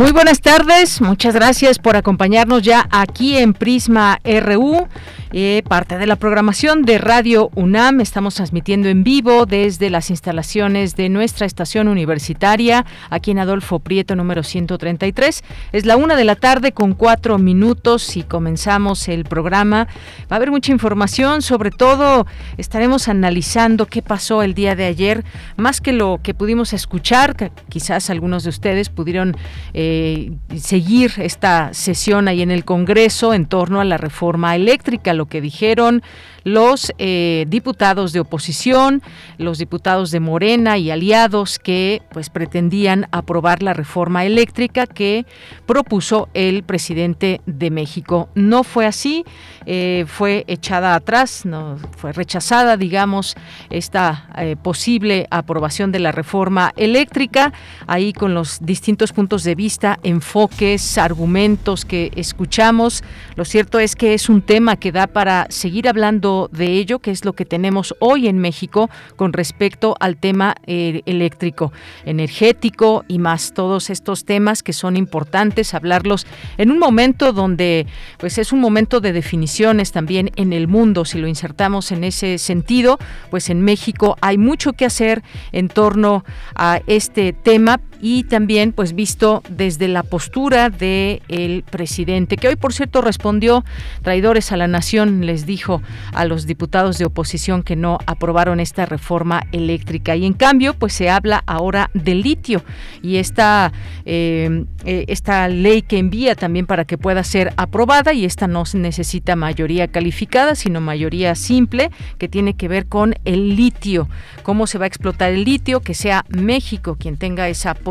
[0.00, 4.88] Muy buenas tardes, muchas gracias por acompañarnos ya aquí en Prisma RU.
[5.32, 8.00] Eh, parte de la programación de Radio UNAM.
[8.00, 14.16] Estamos transmitiendo en vivo desde las instalaciones de nuestra estación universitaria, aquí en Adolfo Prieto,
[14.16, 15.44] número 133.
[15.70, 19.86] Es la una de la tarde con cuatro minutos y comenzamos el programa.
[20.22, 25.24] Va a haber mucha información, sobre todo estaremos analizando qué pasó el día de ayer,
[25.56, 29.36] más que lo que pudimos escuchar, quizás algunos de ustedes pudieron
[29.74, 35.26] eh, seguir esta sesión ahí en el Congreso en torno a la reforma eléctrica lo
[35.26, 36.02] que dijeron
[36.44, 39.02] los eh, diputados de oposición,
[39.38, 45.26] los diputados de Morena y aliados que pues pretendían aprobar la reforma eléctrica que
[45.66, 48.30] propuso el presidente de México.
[48.34, 49.24] No fue así,
[49.66, 53.36] eh, fue echada atrás, no fue rechazada, digamos,
[53.68, 57.52] esta eh, posible aprobación de la reforma eléctrica,
[57.86, 63.02] ahí con los distintos puntos de vista, enfoques, argumentos que escuchamos.
[63.36, 67.10] Lo cierto es que es un tema que da para seguir hablando de ello, que
[67.10, 71.72] es lo que tenemos hoy en México con respecto al tema eh, eléctrico,
[72.04, 76.26] energético y más todos estos temas que son importantes hablarlos
[76.58, 77.86] en un momento donde
[78.18, 82.38] pues es un momento de definiciones también en el mundo, si lo insertamos en ese
[82.38, 82.98] sentido,
[83.30, 86.24] pues en México hay mucho que hacer en torno
[86.54, 92.56] a este tema, y también pues visto desde la postura del el presidente, que hoy
[92.56, 93.64] por cierto respondió
[94.02, 98.86] traidores a la nación, les dijo a los diputados de oposición que no aprobaron esta
[98.86, 100.16] reforma eléctrica.
[100.16, 102.62] Y en cambio pues se habla ahora del litio
[103.02, 103.72] y esta,
[104.04, 108.64] eh, eh, esta ley que envía también para que pueda ser aprobada y esta no
[108.74, 114.08] necesita mayoría calificada sino mayoría simple que tiene que ver con el litio,
[114.42, 117.89] cómo se va a explotar el litio, que sea México quien tenga esa posibilidad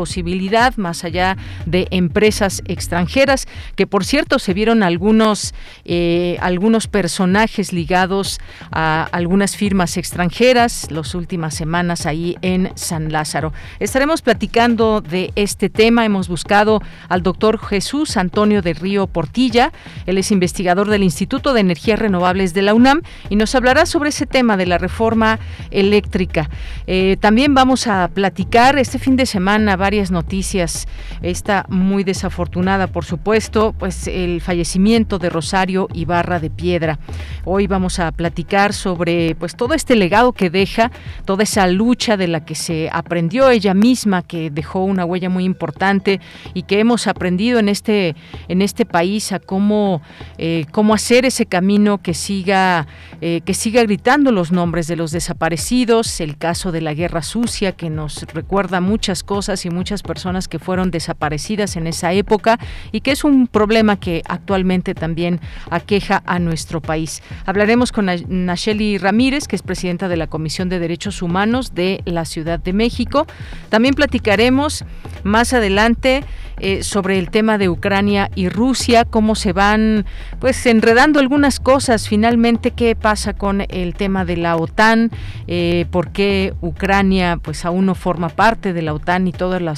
[0.76, 3.46] más allá de empresas extranjeras,
[3.76, 8.40] que por cierto se vieron algunos, eh, algunos personajes ligados
[8.72, 13.52] a algunas firmas extranjeras las últimas semanas ahí en San Lázaro.
[13.78, 16.04] Estaremos platicando de este tema.
[16.04, 19.72] Hemos buscado al doctor Jesús Antonio de Río Portilla.
[20.06, 24.10] Él es investigador del Instituto de Energías Renovables de la UNAM y nos hablará sobre
[24.10, 25.38] ese tema de la reforma
[25.70, 26.48] eléctrica.
[26.86, 30.86] Eh, también vamos a platicar este fin de semana varias noticias.
[31.20, 37.00] Esta muy desafortunada, por supuesto, pues el fallecimiento de Rosario Ibarra de Piedra.
[37.44, 40.92] Hoy vamos a platicar sobre pues todo este legado que deja,
[41.24, 45.42] toda esa lucha de la que se aprendió ella misma, que dejó una huella muy
[45.42, 46.20] importante
[46.54, 48.14] y que hemos aprendido en este
[48.46, 50.02] en este país a cómo
[50.38, 52.86] eh, cómo hacer ese camino que siga
[53.20, 57.72] eh, que siga gritando los nombres de los desaparecidos, el caso de la guerra sucia
[57.72, 62.58] que nos recuerda muchas cosas y muchas personas que fueron desaparecidas en esa época
[62.92, 67.22] y que es un problema que actualmente también aqueja a nuestro país.
[67.46, 72.24] Hablaremos con Nacheli Ramírez, que es presidenta de la Comisión de Derechos Humanos de la
[72.24, 73.26] Ciudad de México.
[73.68, 74.84] También platicaremos
[75.24, 76.24] más adelante
[76.62, 80.04] eh, sobre el tema de Ucrania y Rusia, cómo se van
[80.40, 85.10] pues enredando algunas cosas, finalmente qué pasa con el tema de la OTAN,
[85.46, 89.69] eh, por qué Ucrania pues aún no forma parte de la OTAN y todas las,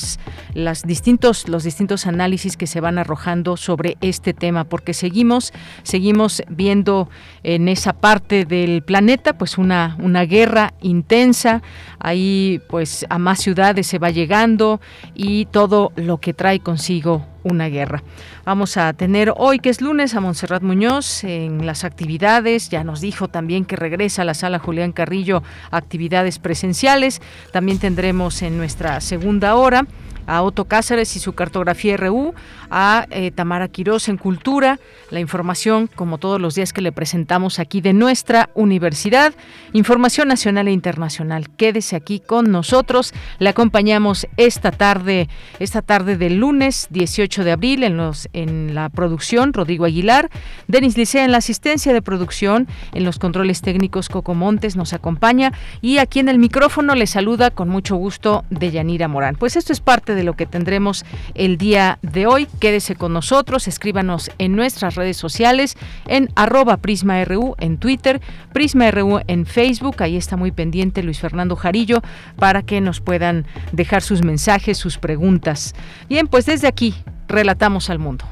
[0.54, 5.52] las distintos, los distintos análisis que se van arrojando sobre este tema, porque seguimos,
[5.82, 7.08] seguimos viendo
[7.42, 11.62] en esa parte del planeta pues una, una guerra intensa,
[11.98, 14.80] ahí pues a más ciudades se va llegando
[15.14, 18.02] y todo lo que trae consigo una guerra.
[18.44, 22.68] Vamos a tener hoy, que es lunes, a Montserrat Muñoz en las actividades.
[22.68, 27.20] Ya nos dijo también que regresa a la sala Julián Carrillo actividades presenciales.
[27.52, 29.86] También tendremos en nuestra segunda hora
[30.26, 32.34] a Otto Cáceres y su cartografía RU,
[32.72, 34.80] a eh, Tamara Quirós en Cultura,
[35.10, 39.32] la información, como todos los días que le presentamos aquí de nuestra universidad,
[39.72, 41.48] información nacional e internacional.
[41.50, 45.28] Quédese aquí con nosotros, le acompañamos esta tarde,
[45.60, 50.30] esta tarde del lunes 18 8 de abril en, los, en la producción, Rodrigo Aguilar,
[50.68, 55.52] Denis Licea en la asistencia de producción, en los controles técnicos Coco Montes nos acompaña
[55.80, 59.36] y aquí en el micrófono le saluda con mucho gusto Deyanira Morán.
[59.36, 61.04] Pues esto es parte de lo que tendremos
[61.34, 62.46] el día de hoy.
[62.62, 65.76] Quédese con nosotros, escríbanos en nuestras redes sociales,
[66.06, 68.20] en arroba PrismaRU en Twitter,
[68.52, 72.02] PrismaRU en Facebook, ahí está muy pendiente Luis Fernando Jarillo
[72.36, 75.74] para que nos puedan dejar sus mensajes, sus preguntas.
[76.08, 76.94] Bien, pues desde aquí,
[77.26, 78.26] relatamos al mundo.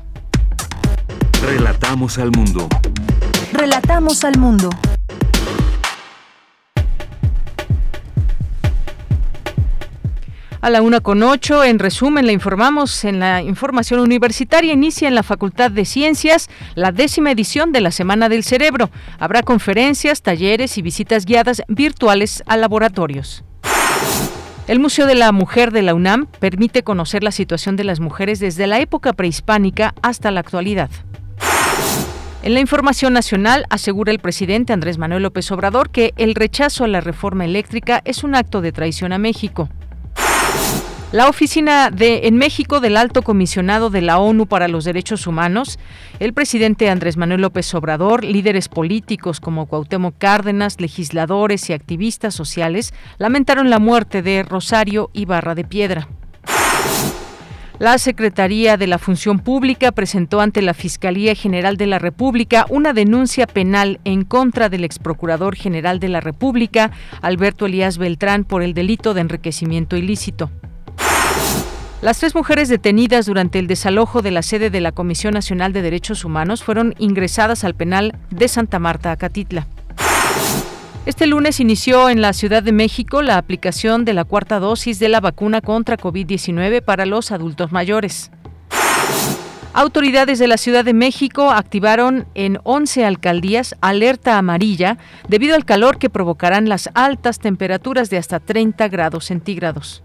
[1.42, 2.68] Relatamos al mundo.
[3.52, 4.70] Relatamos al mundo.
[10.62, 15.14] A la una con ocho, en resumen, le informamos en la información universitaria, inicia en
[15.14, 18.90] la Facultad de Ciencias la décima edición de la Semana del Cerebro.
[19.18, 23.42] Habrá conferencias, talleres y visitas guiadas virtuales a laboratorios.
[24.68, 28.38] El Museo de la Mujer de la UNAM permite conocer la situación de las mujeres
[28.38, 30.90] desde la época prehispánica hasta la actualidad.
[32.42, 36.88] En la información nacional asegura el presidente Andrés Manuel López Obrador que el rechazo a
[36.88, 39.70] la reforma eléctrica es un acto de traición a México.
[41.12, 45.80] La oficina de en México del Alto Comisionado de la ONU para los Derechos Humanos,
[46.20, 52.94] el presidente Andrés Manuel López Obrador, líderes políticos como Cuauhtémoc Cárdenas, legisladores y activistas sociales
[53.18, 56.06] lamentaron la muerte de Rosario Ibarra de Piedra.
[57.80, 62.92] La Secretaría de la Función Pública presentó ante la Fiscalía General de la República una
[62.92, 68.74] denuncia penal en contra del exprocurador general de la República, Alberto Elías Beltrán, por el
[68.74, 70.52] delito de enriquecimiento ilícito.
[72.02, 75.82] Las tres mujeres detenidas durante el desalojo de la sede de la Comisión Nacional de
[75.82, 79.66] Derechos Humanos fueron ingresadas al penal de Santa Marta, Acatitla.
[81.04, 85.10] Este lunes inició en la Ciudad de México la aplicación de la cuarta dosis de
[85.10, 88.30] la vacuna contra COVID-19 para los adultos mayores.
[89.74, 94.96] Autoridades de la Ciudad de México activaron en 11 alcaldías alerta amarilla
[95.28, 100.02] debido al calor que provocarán las altas temperaturas de hasta 30 grados centígrados.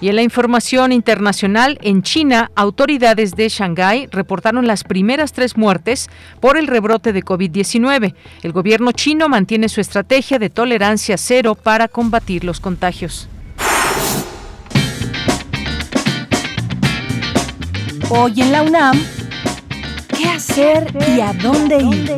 [0.00, 6.08] Y en la información internacional, en China, autoridades de Shanghái reportaron las primeras tres muertes
[6.40, 8.14] por el rebrote de COVID-19.
[8.42, 13.28] El gobierno chino mantiene su estrategia de tolerancia cero para combatir los contagios.
[18.08, 18.98] Hoy en la UNAM,
[20.16, 22.16] ¿qué hacer y a dónde ir?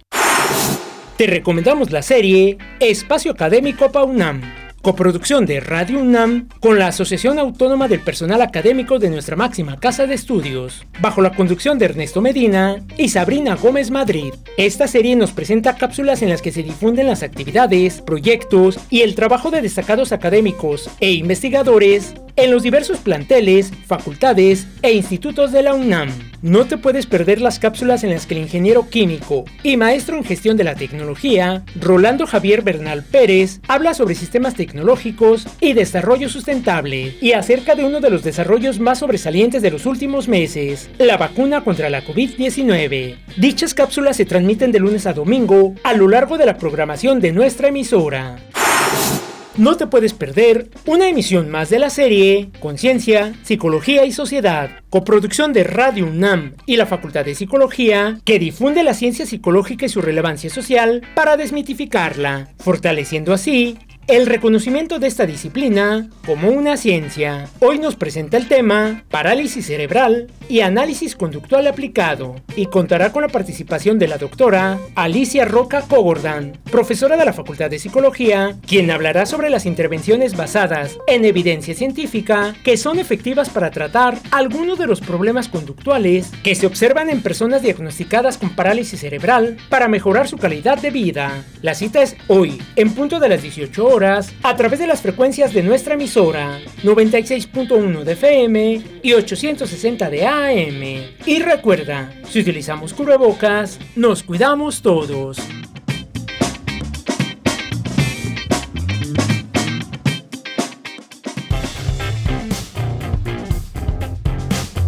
[1.16, 7.88] Te recomendamos la serie Espacio Académico PAUNAM coproducción de Radio UNAM con la Asociación Autónoma
[7.88, 12.76] del Personal Académico de nuestra máxima casa de estudios, bajo la conducción de Ernesto Medina
[12.96, 14.32] y Sabrina Gómez Madrid.
[14.56, 19.14] Esta serie nos presenta cápsulas en las que se difunden las actividades, proyectos y el
[19.14, 25.74] trabajo de destacados académicos e investigadores en los diversos planteles, facultades e institutos de la
[25.74, 26.08] UNAM.
[26.40, 30.22] No te puedes perder las cápsulas en las que el ingeniero químico y maestro en
[30.22, 37.16] gestión de la tecnología, Rolando Javier Bernal Pérez, habla sobre sistemas tecnológicos y desarrollo sustentable
[37.20, 41.64] y acerca de uno de los desarrollos más sobresalientes de los últimos meses, la vacuna
[41.64, 43.16] contra la COVID-19.
[43.36, 47.32] Dichas cápsulas se transmiten de lunes a domingo a lo largo de la programación de
[47.32, 48.38] nuestra emisora.
[49.58, 55.52] No te puedes perder una emisión más de la serie Conciencia, Psicología y Sociedad, coproducción
[55.52, 60.00] de Radio UNAM y la Facultad de Psicología, que difunde la ciencia psicológica y su
[60.00, 63.76] relevancia social para desmitificarla, fortaleciendo así
[64.08, 67.46] el reconocimiento de esta disciplina como una ciencia.
[67.60, 73.28] Hoy nos presenta el tema parálisis cerebral y análisis conductual aplicado y contará con la
[73.28, 79.26] participación de la doctora Alicia Roca Cogordan, profesora de la Facultad de Psicología, quien hablará
[79.26, 85.02] sobre las intervenciones basadas en evidencia científica que son efectivas para tratar algunos de los
[85.02, 90.78] problemas conductuales que se observan en personas diagnosticadas con parálisis cerebral para mejorar su calidad
[90.78, 91.44] de vida.
[91.60, 95.52] La cita es hoy, en punto de las 18 horas a través de las frecuencias
[95.52, 101.16] de nuestra emisora 96.1 de FM y 860 de AM.
[101.26, 105.38] Y recuerda, si utilizamos cubrebocas, nos cuidamos todos.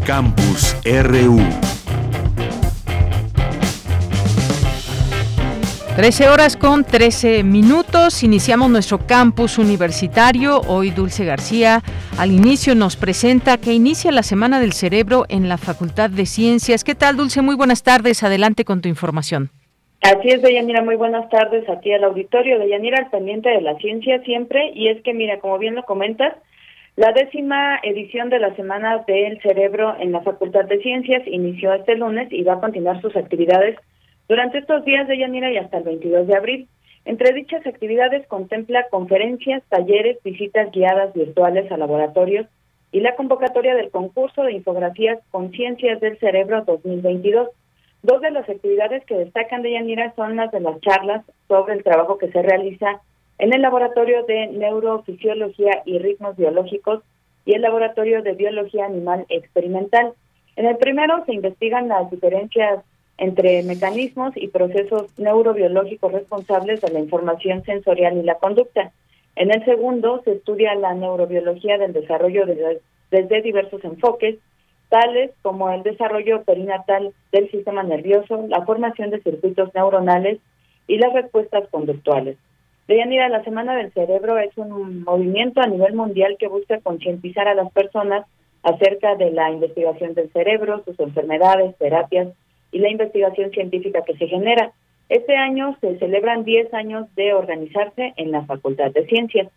[0.06, 1.79] Campus RU.
[6.00, 8.24] 13 horas con 13 minutos.
[8.24, 10.62] Iniciamos nuestro campus universitario.
[10.66, 11.82] Hoy Dulce García
[12.18, 16.84] al inicio nos presenta que inicia la Semana del Cerebro en la Facultad de Ciencias.
[16.84, 17.42] ¿Qué tal, Dulce?
[17.42, 18.22] Muy buenas tardes.
[18.22, 19.50] Adelante con tu información.
[20.00, 22.58] Así es, Deyanira, muy buenas tardes aquí al auditorio.
[22.58, 24.70] Deyanira, al pendiente de la ciencia siempre.
[24.74, 26.32] Y es que, mira, como bien lo comentas,
[26.96, 31.94] la décima edición de la Semana del Cerebro en la Facultad de Ciencias inició este
[31.96, 33.76] lunes y va a continuar sus actividades
[34.30, 36.68] durante estos días de Yanira y hasta el 22 de abril.
[37.04, 42.46] Entre dichas actividades contempla conferencias, talleres, visitas guiadas virtuales a laboratorios
[42.92, 47.48] y la convocatoria del concurso de infografías Conciencias del Cerebro 2022.
[48.04, 51.82] Dos de las actividades que destacan de Yanira son las de las charlas sobre el
[51.82, 53.00] trabajo que se realiza
[53.38, 57.02] en el Laboratorio de Neurofisiología y Ritmos Biológicos
[57.46, 60.12] y el Laboratorio de Biología Animal Experimental.
[60.54, 62.84] En el primero se investigan las diferencias
[63.20, 68.92] entre mecanismos y procesos neurobiológicos responsables de la información sensorial y la conducta.
[69.36, 72.46] En el segundo se estudia la neurobiología del desarrollo
[73.10, 74.38] desde diversos enfoques,
[74.88, 80.38] tales como el desarrollo perinatal del sistema nervioso, la formación de circuitos neuronales
[80.86, 82.38] y las respuestas conductuales.
[82.88, 87.54] Deyanira, la Semana del Cerebro es un movimiento a nivel mundial que busca concientizar a
[87.54, 88.26] las personas
[88.62, 92.28] acerca de la investigación del cerebro, sus enfermedades, terapias
[92.72, 94.72] y la investigación científica que se genera.
[95.08, 99.48] Este año se celebran 10 años de organizarse en la Facultad de Ciencias.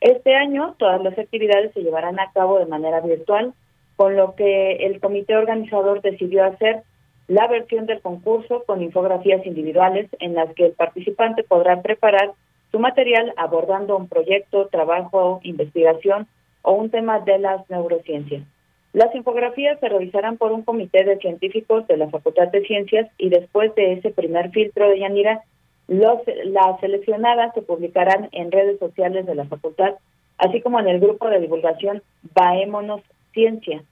[0.00, 3.54] Este año todas las actividades se llevarán a cabo de manera virtual,
[3.96, 6.82] con lo que el comité organizador decidió hacer
[7.26, 12.32] la versión del concurso con infografías individuales en las que el participante podrá preparar
[12.70, 16.26] su material abordando un proyecto, trabajo, investigación
[16.62, 18.42] o un tema de las neurociencias.
[18.92, 23.28] Las infografías se revisarán por un comité de científicos de la Facultad de Ciencias y
[23.28, 25.42] después de ese primer filtro de Yanira,
[25.88, 29.94] los, las seleccionadas se publicarán en redes sociales de la facultad,
[30.36, 32.02] así como en el grupo de divulgación
[32.34, 33.02] Baémonos
[33.32, 33.82] Ciencia.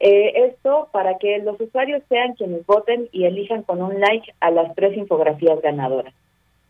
[0.00, 4.50] Eh, esto para que los usuarios sean quienes voten y elijan con un like a
[4.50, 6.14] las tres infografías ganadoras.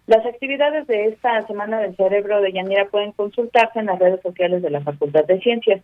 [0.08, 4.62] Las actividades de esta Semana del Cerebro de Yanira pueden consultarse en las redes sociales
[4.62, 5.82] de la Facultad de Ciencias.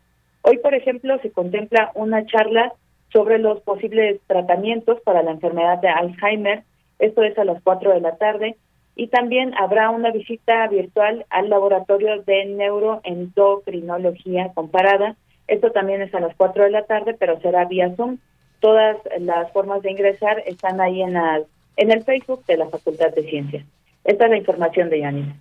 [0.49, 2.73] Hoy, por ejemplo, se contempla una charla
[3.13, 6.63] sobre los posibles tratamientos para la enfermedad de Alzheimer.
[7.01, 8.55] Esto es a las 4 de la tarde.
[8.95, 15.17] Y también habrá una visita virtual al laboratorio de neuroendocrinología comparada.
[15.49, 18.19] Esto también es a las 4 de la tarde, pero será vía Zoom.
[18.61, 23.29] Todas las formas de ingresar están ahí en, en el Facebook de la Facultad de
[23.29, 23.67] Ciencias.
[24.05, 25.35] Esta es la información de Yanina.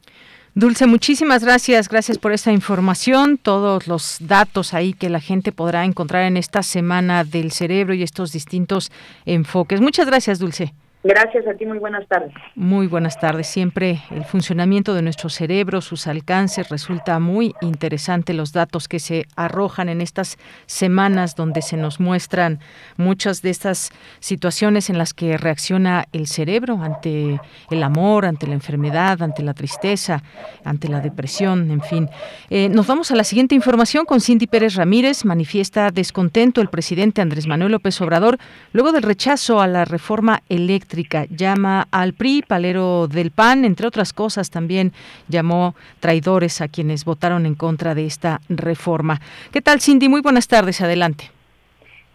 [0.58, 1.90] Dulce, muchísimas gracias.
[1.90, 6.64] Gracias por esta información, todos los datos ahí que la gente podrá encontrar en esta
[6.64, 8.90] semana del cerebro y estos distintos
[9.26, 9.82] enfoques.
[9.82, 10.74] Muchas gracias, Dulce.
[11.08, 12.34] Gracias a ti, muy buenas tardes.
[12.56, 13.46] Muy buenas tardes.
[13.46, 19.28] Siempre el funcionamiento de nuestro cerebro, sus alcances, resulta muy interesante los datos que se
[19.36, 22.58] arrojan en estas semanas donde se nos muestran
[22.98, 28.56] muchas de estas situaciones en las que reacciona el cerebro ante el amor, ante la
[28.56, 30.24] enfermedad, ante la tristeza,
[30.64, 32.10] ante la depresión, en fin.
[32.50, 35.24] Eh, nos vamos a la siguiente información con Cindy Pérez Ramírez.
[35.24, 38.40] Manifiesta descontento el presidente Andrés Manuel López Obrador
[38.74, 40.95] luego del rechazo a la reforma eléctrica
[41.30, 44.94] llama al PRI, palero del PAN, entre otras cosas también
[45.28, 49.20] llamó traidores a quienes votaron en contra de esta reforma.
[49.52, 50.10] ¿Qué tal, Cindy?
[50.10, 51.32] Muy buenas tardes, adelante.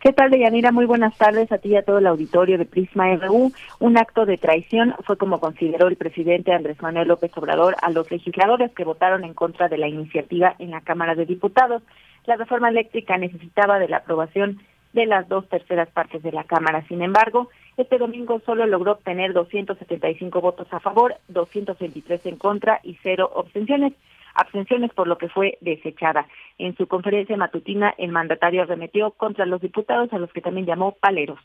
[0.01, 0.73] ¿Qué tal, Deyanira?
[0.73, 3.53] Muy buenas tardes a ti y a todo el auditorio de Prisma RU.
[3.81, 8.11] Un acto de traición fue como consideró el presidente Andrés Manuel López Obrador a los
[8.11, 11.83] legisladores que votaron en contra de la iniciativa en la Cámara de Diputados.
[12.25, 14.63] La reforma eléctrica necesitaba de la aprobación
[14.95, 16.83] de las dos terceras partes de la Cámara.
[16.89, 22.99] Sin embargo, este domingo solo logró obtener 275 votos a favor, 223 en contra y
[23.03, 23.93] cero abstenciones,
[24.35, 26.27] abstenciones por lo que fue desechada.
[26.59, 30.93] En su conferencia matutina, el mandatario arremetió contra los diputados a los que también llamó
[30.93, 31.39] paleros.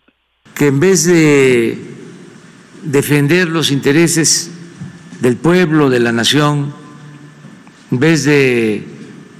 [0.56, 1.77] Que en vez de
[2.84, 4.51] defender los intereses
[5.22, 6.74] del pueblo, de la nación,
[7.92, 8.84] en vez de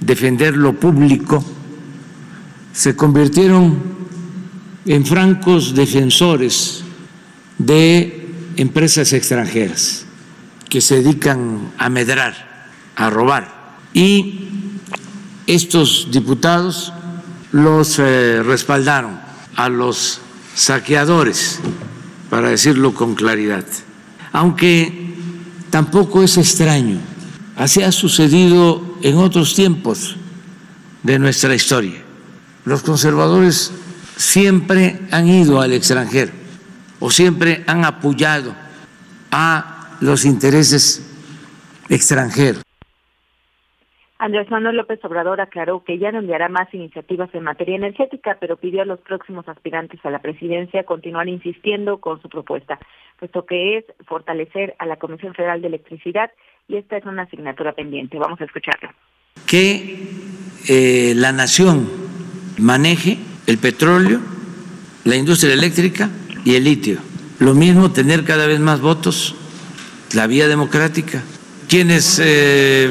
[0.00, 1.44] defender lo público,
[2.72, 3.96] se convirtieron
[4.86, 6.85] en francos defensores
[7.58, 10.04] de empresas extranjeras
[10.68, 12.46] que se dedican a medrar
[12.96, 13.76] a robar.
[13.92, 14.48] Y
[15.46, 16.92] estos diputados
[17.52, 19.20] los eh, respaldaron
[19.54, 20.20] a los
[20.54, 21.60] saqueadores,
[22.30, 23.64] para decirlo con claridad.
[24.32, 25.14] Aunque
[25.70, 26.98] tampoco es extraño,
[27.56, 30.16] así ha sucedido en otros tiempos
[31.02, 32.02] de nuestra historia.
[32.64, 33.70] Los conservadores
[34.16, 36.32] siempre han ido al extranjero
[37.00, 38.54] o siempre han apoyado
[39.30, 41.02] a los intereses
[41.88, 42.62] extranjeros.
[44.18, 48.56] Andrés Manuel López Obrador aclaró que ya no enviará más iniciativas en materia energética, pero
[48.56, 52.78] pidió a los próximos aspirantes a la presidencia continuar insistiendo con su propuesta,
[53.18, 56.30] puesto que es fortalecer a la Comisión Federal de Electricidad
[56.66, 58.18] y esta es una asignatura pendiente.
[58.18, 58.88] Vamos a escucharlo.
[59.46, 60.08] Que
[60.68, 61.86] eh, la nación
[62.58, 64.20] maneje el petróleo,
[65.04, 66.08] la industria eléctrica
[66.46, 66.98] y el litio.
[67.40, 69.34] Lo mismo tener cada vez más votos,
[70.12, 71.22] la vía democrática.
[71.68, 72.88] Quienes eh,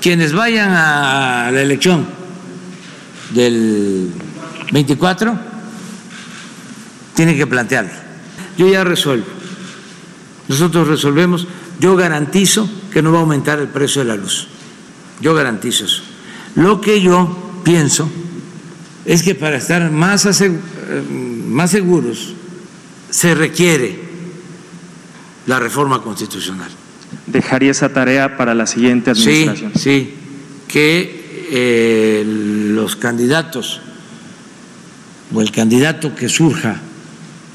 [0.00, 2.06] quienes vayan a la elección
[3.34, 4.10] del
[4.72, 5.38] 24
[7.14, 7.92] tienen que plantearlo.
[8.56, 9.26] Yo ya resuelvo.
[10.48, 11.46] Nosotros resolvemos.
[11.80, 14.48] Yo garantizo que no va a aumentar el precio de la luz.
[15.20, 16.02] Yo garantizo eso.
[16.54, 18.08] Lo que yo pienso
[19.04, 20.26] es que para estar más,
[21.46, 22.34] más seguros
[23.10, 23.98] se requiere
[25.46, 26.70] la reforma constitucional
[27.26, 29.72] dejaría esa tarea para la siguiente administración.
[29.74, 30.14] Sí, sí,
[30.66, 33.80] que eh, los candidatos
[35.32, 36.80] o el candidato que surja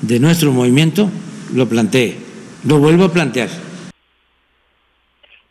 [0.02, 1.10] de nuestro movimiento
[1.54, 2.18] lo plantee,
[2.66, 3.50] lo vuelvo a plantear.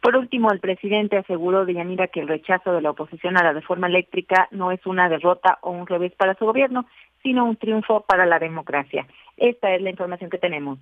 [0.03, 3.53] Por último, el presidente aseguró de Yanira que el rechazo de la oposición a la
[3.53, 6.87] reforma eléctrica no es una derrota o un revés para su gobierno,
[7.23, 9.07] sino un triunfo para la democracia.
[9.37, 10.81] Esta es la información que tenemos.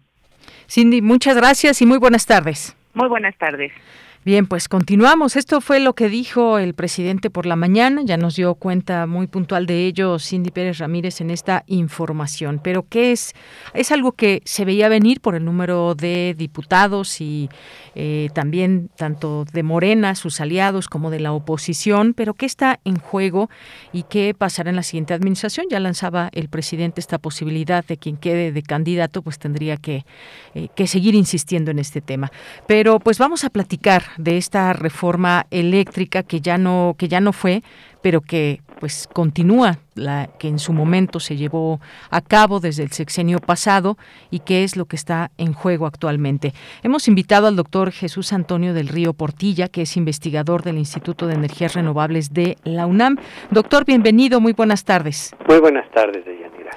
[0.67, 2.75] Cindy, muchas gracias y muy buenas tardes.
[2.95, 3.73] Muy buenas tardes.
[4.23, 5.35] Bien, pues continuamos.
[5.35, 8.03] Esto fue lo que dijo el presidente por la mañana.
[8.05, 12.61] Ya nos dio cuenta muy puntual de ello Cindy Pérez Ramírez en esta información.
[12.63, 13.33] Pero ¿qué es?
[13.73, 17.49] Es algo que se veía venir por el número de diputados y
[17.95, 22.13] eh, también tanto de Morena, sus aliados, como de la oposición.
[22.13, 23.49] Pero ¿qué está en juego
[23.91, 25.65] y qué pasará en la siguiente administración?
[25.71, 30.05] Ya lanzaba el presidente esta posibilidad de quien quede de candidato, pues tendría que,
[30.55, 32.31] eh, que seguir insistiendo en este tema.
[32.67, 37.33] Pero pues vamos a platicar de esta reforma eléctrica que ya no que ya no
[37.33, 37.63] fue,
[38.03, 42.93] pero que pues continúa la que en su momento se llevó a cabo desde el
[42.93, 43.97] sexenio pasado
[44.31, 46.53] y qué es lo que está en juego actualmente.
[46.83, 51.35] Hemos invitado al doctor Jesús Antonio del Río Portilla, que es investigador del Instituto de
[51.35, 53.17] Energías Renovables de la UNAM.
[53.51, 55.35] Doctor, bienvenido, muy buenas tardes.
[55.49, 56.71] Muy buenas tardes, Deyanira.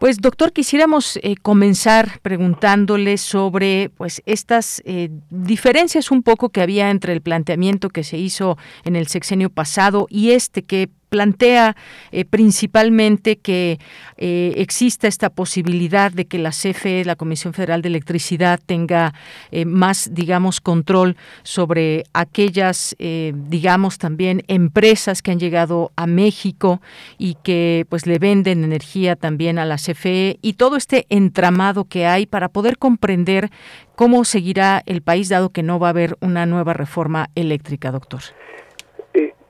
[0.00, 6.88] Pues doctor, quisiéramos eh, comenzar preguntándole sobre pues estas eh, diferencias un poco que había
[6.88, 11.76] entre el planteamiento que se hizo en el sexenio pasado y este que plantea
[12.12, 12.24] eh,
[12.60, 13.78] principalmente que
[14.18, 19.14] eh, exista esta posibilidad de que la CFE, la Comisión Federal de Electricidad, tenga
[19.50, 26.82] eh, más, digamos, control sobre aquellas, digamos, también empresas que han llegado a México
[27.16, 32.06] y que pues le venden energía también a la CFE y todo este entramado que
[32.06, 33.50] hay para poder comprender
[33.96, 38.20] cómo seguirá el país dado que no va a haber una nueva reforma eléctrica, doctor.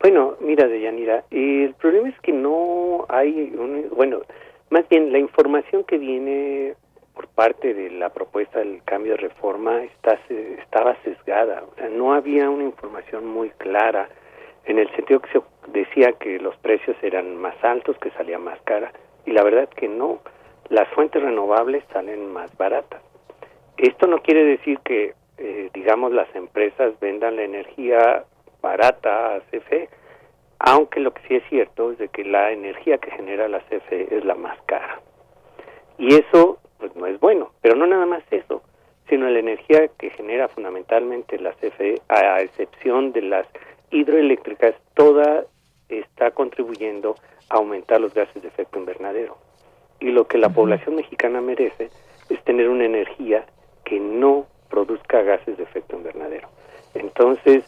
[0.01, 4.23] Bueno, mira, Deyanira, el problema es que no hay, un, bueno,
[4.71, 6.75] más bien la información que viene
[7.15, 12.15] por parte de la propuesta del cambio de reforma está, estaba sesgada, o sea, no
[12.15, 14.09] había una información muy clara
[14.65, 18.59] en el sentido que se decía que los precios eran más altos, que salía más
[18.63, 18.93] cara,
[19.27, 20.21] y la verdad que no,
[20.71, 23.03] las fuentes renovables salen más baratas.
[23.77, 28.25] Esto no quiere decir que, eh, digamos, las empresas vendan la energía
[28.61, 29.89] barata a CFE,
[30.59, 34.15] aunque lo que sí es cierto es de que la energía que genera la CFE
[34.15, 35.01] es la más cara.
[35.99, 38.63] Y eso pues no es bueno, pero no nada más eso,
[39.09, 43.47] sino la energía que genera fundamentalmente la CFE, a excepción de las
[43.91, 45.45] hidroeléctricas, toda
[45.89, 47.17] está contribuyendo
[47.49, 49.37] a aumentar los gases de efecto invernadero.
[49.99, 51.91] Y lo que la población mexicana merece
[52.29, 53.45] es tener una energía
[53.85, 56.49] que no produzca gases de efecto invernadero.
[56.95, 57.65] Entonces,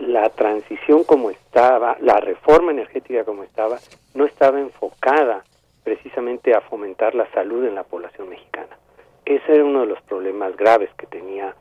[0.00, 3.78] la transición como estaba, la reforma energética como estaba,
[4.14, 5.44] no estaba enfocada
[5.82, 8.76] precisamente a fomentar la salud en la población mexicana.
[9.24, 11.54] Ese era uno de los problemas graves que tenía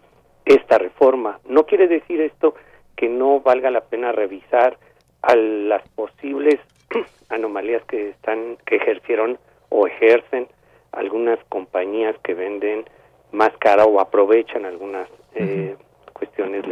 [0.45, 1.39] esta reforma.
[1.45, 2.55] No quiere decir esto
[2.95, 4.77] que no valga la pena revisar
[5.21, 6.59] a las posibles
[7.29, 9.37] anomalías que están que ejercieron
[9.69, 10.47] o ejercen
[10.91, 12.85] algunas compañías que venden
[13.31, 15.75] más cara o aprovechan algunas eh,
[16.23, 16.63] cuestiones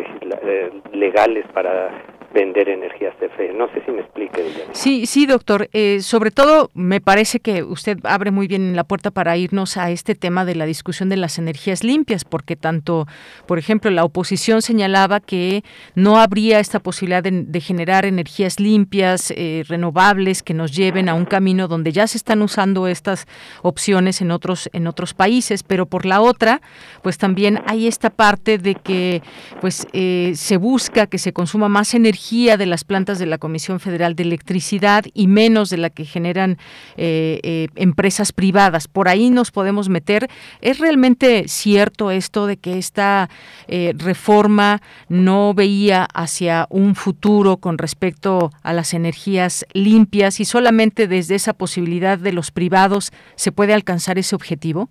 [0.44, 1.90] eh, legales para
[2.34, 3.54] vender energías CFE.
[3.54, 4.44] No sé si me explique.
[4.72, 5.70] Sí, sí, doctor.
[5.74, 9.92] Eh, sobre todo, me parece que usted abre muy bien la puerta para irnos a
[9.92, 13.08] este tema de la discusión de las energías limpias, porque tanto,
[13.48, 15.64] por ejemplo, la oposición señalaba que
[15.96, 21.26] no habría esta posibilidad de, generar energías limpias, eh, renovables, que nos lleven a un
[21.26, 23.28] camino donde ya se están usando estas
[23.62, 26.62] opciones en otros en otros países, pero por la otra,
[27.04, 29.22] pues también hay esta parte de que,
[29.60, 33.80] pues, eh, se busca que se consuma más energía de las plantas de la Comisión
[33.80, 36.58] Federal de Electricidad y menos de la que generan
[36.96, 38.88] eh, eh, empresas privadas.
[38.88, 40.28] Por ahí nos podemos meter.
[40.62, 43.28] ¿Es realmente cierto esto de que esta
[43.68, 51.08] eh, reforma no veía hacia un futuro con respecto a las energías limpias y solamente
[51.08, 54.90] desde esa posibilidad de los privados se puede alcanzar ese objetivo?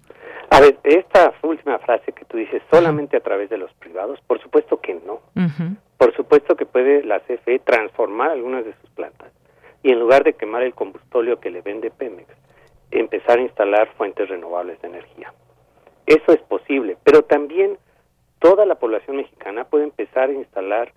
[0.50, 4.42] A ver, esta última frase que tú dices, solamente a través de los privados, por
[4.42, 5.20] supuesto que no.
[6.00, 9.30] Por supuesto que puede la CFE transformar algunas de sus plantas
[9.82, 12.26] y en lugar de quemar el combustóleo que le vende Pemex,
[12.90, 15.34] empezar a instalar fuentes renovables de energía.
[16.06, 17.76] Eso es posible, pero también
[18.38, 20.90] toda la población mexicana puede empezar a instalar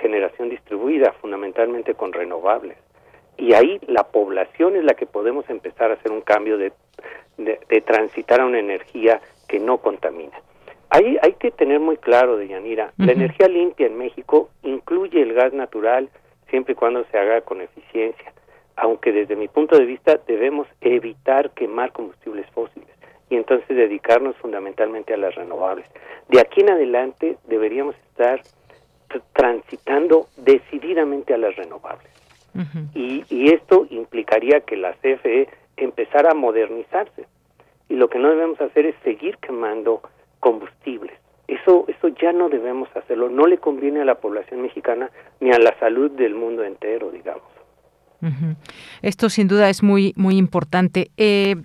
[0.00, 2.78] generación distribuida, fundamentalmente con renovables.
[3.36, 6.72] Y ahí la población es la que podemos empezar a hacer un cambio de,
[7.38, 10.40] de transitar a una energía que no contamina.
[10.94, 15.52] Hay, hay que tener muy claro, Deyanira, la energía limpia en México incluye el gas
[15.52, 16.08] natural
[16.48, 18.32] siempre y cuando se haga con eficiencia,
[18.76, 22.88] aunque desde mi punto de vista debemos evitar quemar combustibles fósiles
[23.28, 25.86] y entonces dedicarnos fundamentalmente a las renovables.
[26.28, 28.40] De aquí en adelante deberíamos estar
[29.32, 32.08] transitando decididamente a las renovables.
[32.94, 37.26] y, y esto implicaría que la CFE empezara a modernizarse.
[37.88, 40.00] Y lo que no debemos hacer es seguir quemando
[40.44, 41.18] combustibles.
[41.48, 43.30] Eso, eso ya no debemos hacerlo.
[43.30, 47.42] No le conviene a la población mexicana ni a la salud del mundo entero, digamos.
[49.02, 51.10] Esto sin duda es muy muy importante.
[51.18, 51.56] Eh,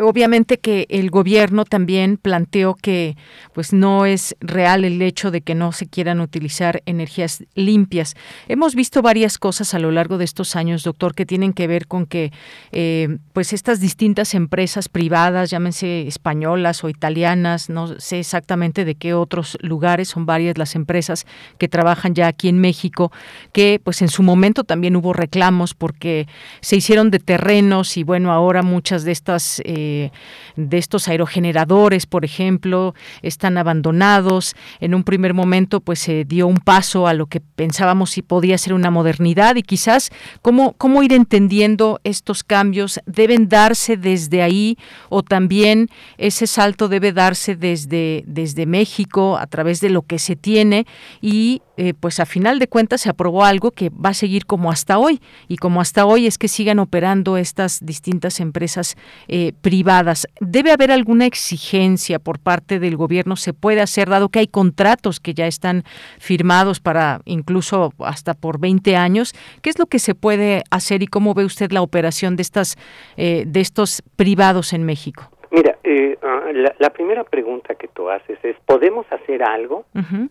[0.00, 3.16] obviamente que el gobierno también planteó que
[3.52, 8.14] pues no es real el hecho de que no se quieran utilizar energías limpias.
[8.48, 11.86] Hemos visto varias cosas a lo largo de estos años, doctor, que tienen que ver
[11.86, 12.32] con que
[12.70, 19.14] eh, pues estas distintas empresas privadas, llámense españolas o italianas, no sé exactamente de qué
[19.14, 21.26] otros lugares, son varias las empresas
[21.58, 23.12] que trabajan ya aquí en México,
[23.52, 26.26] que pues en su momento también hubo reclamos porque
[26.60, 32.94] se hicieron de terrenos y bueno, ahora muchas de estas de estos aerogeneradores, por ejemplo,
[33.22, 34.54] están abandonados.
[34.80, 38.58] En un primer momento, pues se dio un paso a lo que pensábamos si podía
[38.58, 40.10] ser una modernidad y quizás
[40.42, 44.76] cómo, cómo ir entendiendo estos cambios deben darse desde ahí
[45.08, 50.36] o también ese salto debe darse desde, desde México a través de lo que se
[50.36, 50.86] tiene
[51.20, 54.70] y eh, pues a final de cuentas se aprobó algo que va a seguir como
[54.70, 58.96] hasta hoy y como hasta hoy es que sigan operando estas distintas empresas
[59.28, 60.26] eh, privadas.
[60.40, 63.36] ¿Debe haber alguna exigencia por parte del gobierno?
[63.36, 65.84] ¿Se puede hacer dado que hay contratos que ya están
[66.18, 69.34] firmados para incluso hasta por 20 años?
[69.62, 72.76] ¿Qué es lo que se puede hacer y cómo ve usted la operación de estas
[73.16, 75.30] eh, de estos privados en México?
[75.52, 79.84] Mira, eh, ah, la, primera pregunta que tú haces es, ¿podemos hacer algo?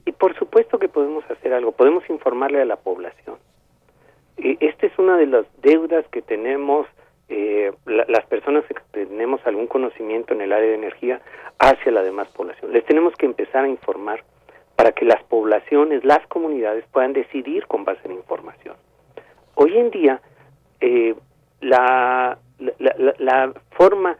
[0.03, 3.37] Y por supuesto que podemos hacer algo, podemos informarle a la población.
[4.37, 6.87] esta es una de las deudas que tenemos
[7.29, 11.21] eh, las personas que tenemos algún conocimiento en el área de energía
[11.59, 12.73] hacia la demás población.
[12.73, 14.23] Les tenemos que empezar a informar
[14.75, 18.75] para que las poblaciones, las comunidades puedan decidir con base en información.
[19.53, 20.19] Hoy en día,
[20.81, 21.13] eh,
[21.61, 22.37] la,
[22.79, 24.17] la, la, forma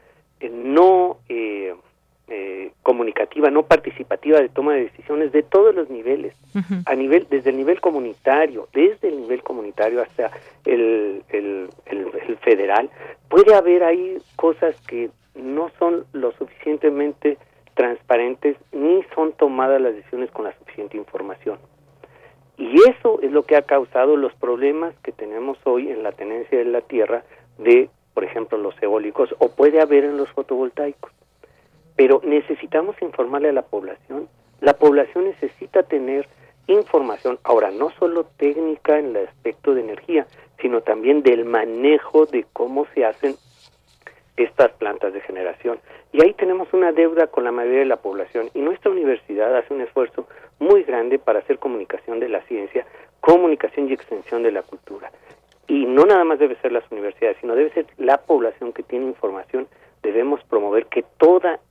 [0.50, 1.74] no eh,
[2.34, 6.34] eh, comunicativa, no participativa de toma de decisiones de todos los niveles,
[6.86, 10.32] a nivel desde el nivel comunitario, desde el nivel comunitario hasta
[10.64, 11.70] el, el,
[12.42, 12.90] federal,
[13.28, 17.38] puede haber ahí cosas que no son lo suficientemente
[17.74, 21.60] transparentes ni son tomadas las decisiones con la suficiente información.
[22.58, 26.58] Y eso es lo que ha causado los problemas que tenemos hoy en la tenencia
[26.58, 27.24] de la tierra
[27.58, 31.12] de por ejemplo, los eólicos, o puede haber en los fotovoltaicos.
[31.96, 34.28] Pero necesitamos informarle a la población.
[34.60, 36.28] La población necesita tener
[36.68, 40.28] información, ahora no solo técnica en el aspecto de energía,
[40.62, 43.36] sino también del manejo de cómo se hacen
[44.38, 45.80] estas plantas de generación.
[46.14, 49.74] Y ahí tenemos una deuda con la mayoría de la población y nuestra universidad hace
[49.74, 50.28] un esfuerzo
[50.60, 52.86] muy grande para hacer comunicación de la ciencia,
[53.20, 55.12] comunicación y extensión de la cultura
[55.72, 59.06] y no nada más debe ser las universidades, sino debe ser la población que tiene
[59.06, 59.70] información.
[60.04, 61.62] Debemos promover que toda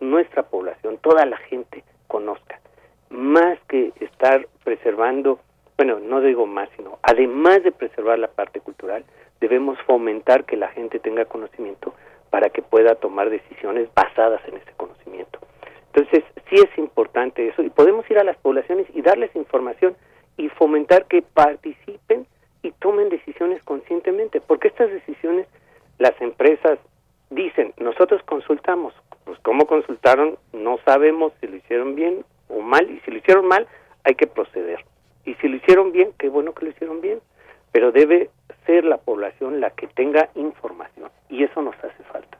[0.00, 2.60] nuestra población, toda la gente conozca.
[3.08, 5.40] más que estar preservando,
[5.78, 9.02] bueno, no digo más, sino además de preservar la parte cultural,
[9.40, 11.94] debemos fomentar que la gente tenga conocimiento
[12.28, 15.38] para que pueda tomar decisiones basadas en ese conocimiento.
[15.94, 19.96] Entonces, sí es importante eso y podemos ir a las poblaciones y darles información
[20.36, 22.26] y fomentar que participen
[22.62, 25.46] y tomen decisiones conscientemente, porque estas decisiones
[25.98, 26.78] las empresas
[27.30, 28.94] dicen, nosotros consultamos,
[29.24, 33.46] pues cómo consultaron, no sabemos si lo hicieron bien o mal, y si lo hicieron
[33.46, 33.66] mal,
[34.04, 34.84] hay que proceder.
[35.24, 37.20] Y si lo hicieron bien, qué bueno que lo hicieron bien,
[37.72, 38.30] pero debe
[38.64, 42.38] ser la población la que tenga información, y eso nos hace falta.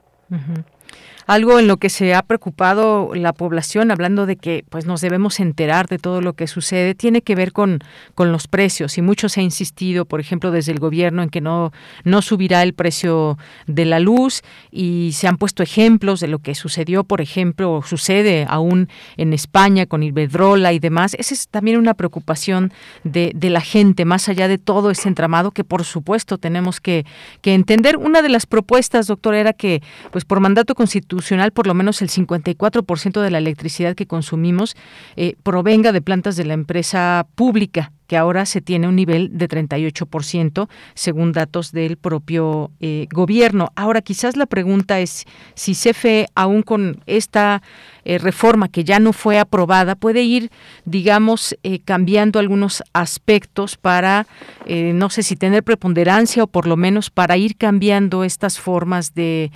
[1.28, 5.40] Algo en lo que se ha preocupado la población, hablando de que pues nos debemos
[5.40, 7.80] enterar de todo lo que sucede, tiene que ver con,
[8.14, 8.96] con los precios.
[8.96, 11.70] Y mucho se ha insistido, por ejemplo, desde el gobierno en que no,
[12.04, 16.54] no subirá el precio de la luz y se han puesto ejemplos de lo que
[16.54, 21.12] sucedió, por ejemplo, o sucede aún en España con Iberdrola y demás.
[21.18, 22.72] Esa es también una preocupación
[23.04, 27.04] de, de la gente, más allá de todo ese entramado que por supuesto tenemos que,
[27.42, 27.98] que entender.
[27.98, 32.08] Una de las propuestas, doctor, era que pues por mandato constitucional por lo menos el
[32.08, 34.76] 54% de la electricidad que consumimos
[35.16, 39.48] eh, provenga de plantas de la empresa pública que ahora se tiene un nivel de
[39.48, 43.70] 38% según datos del propio eh, gobierno.
[43.76, 47.62] Ahora, quizás la pregunta es si CFE, aún con esta
[48.04, 50.50] eh, reforma que ya no fue aprobada, puede ir,
[50.86, 54.26] digamos, eh, cambiando algunos aspectos para,
[54.66, 59.50] no sé si tener preponderancia o por lo menos para ir cambiando estas formas de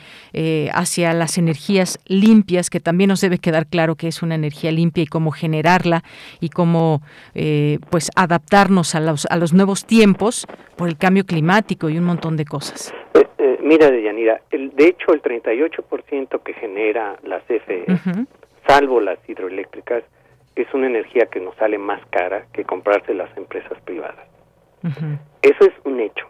[0.72, 5.04] hacia las energías limpias, que también nos debe quedar claro que es una energía limpia
[5.04, 6.04] y cómo generarla
[6.40, 7.02] y cómo,
[7.90, 12.04] pues, adaptarla adaptarnos a los, a los nuevos tiempos por el cambio climático y un
[12.04, 12.92] montón de cosas.
[13.14, 17.86] Eh, eh, mira, Deyanira, el, de hecho el 38% que genera la CFE,
[18.66, 20.04] salvo las hidroeléctricas,
[20.54, 24.26] es una energía que nos sale más cara que comprarse las empresas privadas.
[25.42, 26.26] Eso es un hecho.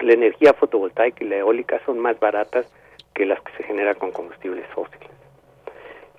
[0.00, 2.66] La energía fotovoltaica y la eólica son más baratas
[3.14, 5.10] que las que se generan con combustibles fósiles.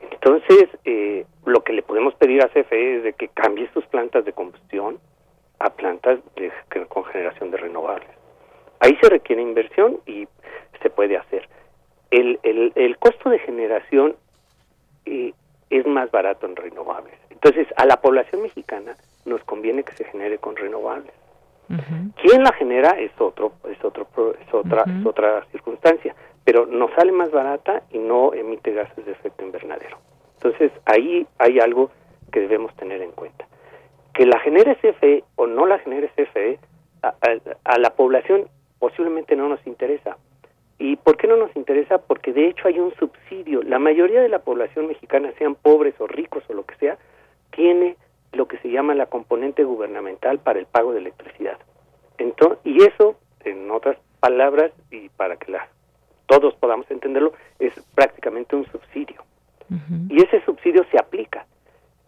[0.02, 4.26] Entonces, eh, lo que le podemos pedir a CFE es de que cambie sus plantas
[4.26, 5.00] de combustión
[5.60, 6.52] a plantas de,
[6.88, 8.10] con generación de renovables.
[8.80, 10.28] Ahí se requiere inversión y
[10.82, 11.48] se puede hacer.
[12.12, 14.16] El, el, el costo de generación
[15.06, 15.34] eh,
[15.70, 17.16] es más barato en renovables.
[17.30, 21.14] Entonces, a la población mexicana nos conviene que se genere con renovables.
[22.22, 24.08] ¿Quién la genera es otro es otro
[24.40, 26.16] es otra es otra circunstancia,
[26.48, 29.98] pero nos sale más barata y no emite gases de efecto invernadero.
[30.36, 31.92] Entonces, ahí hay algo
[32.32, 33.46] que debemos tener en cuenta.
[34.14, 36.58] Que la genere CFE o no la genere CFE,
[37.02, 38.48] a, la población
[38.80, 40.16] posiblemente no nos interesa.
[40.80, 41.98] ¿Y por qué no nos interesa?
[41.98, 43.62] Porque de hecho hay un subsidio.
[43.64, 46.98] La mayoría de la población mexicana, sean pobres o ricos o lo que sea,
[47.52, 47.98] tiene
[48.32, 51.58] lo que se llama la componente gubernamental para el pago de electricidad.
[52.18, 55.68] Entonces, y eso, en otras palabras, y para que la,
[56.28, 59.24] todos podamos entenderlo, es prácticamente un subsidio
[60.10, 61.46] y ese subsidio se aplica.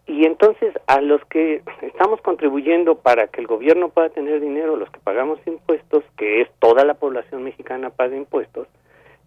[0.06, 4.90] Y entonces a los que estamos contribuyendo para que el gobierno pueda tener dinero, los
[4.90, 8.66] que pagamos impuestos, que es toda la población mexicana paga impuestos,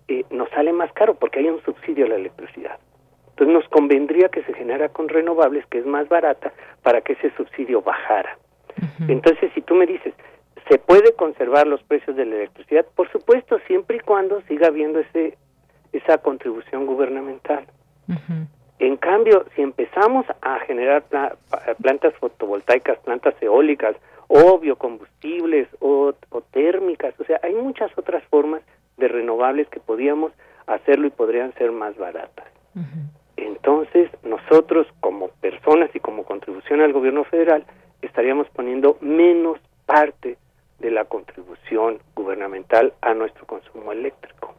[0.08, 2.80] eh, nos sale más caro porque hay un subsidio a la electricidad.
[3.30, 7.32] Entonces nos convendría que se genera con renovables, que es más barata, para que ese
[7.36, 8.38] subsidio bajara.
[9.08, 10.14] Entonces, si tú me dices,
[10.70, 12.86] ¿se puede conservar los precios de la electricidad?
[12.96, 15.38] Por supuesto, siempre y cuando siga habiendo ese,
[15.92, 17.66] esa contribución gubernamental.
[18.80, 21.04] En cambio, si empezamos a generar
[21.82, 23.96] plantas fotovoltaicas, plantas eólicas,
[24.28, 26.14] o biocombustibles, o,
[26.52, 28.62] térmicas, o sea, hay muchas otras formas
[28.98, 30.32] de renovables que podíamos
[30.68, 32.46] hacerlo y podrían ser más baratas.
[33.38, 37.66] Entonces, nosotros como personas y como contribución al gobierno federal,
[38.02, 40.38] estaríamos poniendo menos parte
[40.80, 44.54] de la contribución gubernamental a nuestro consumo eléctrico.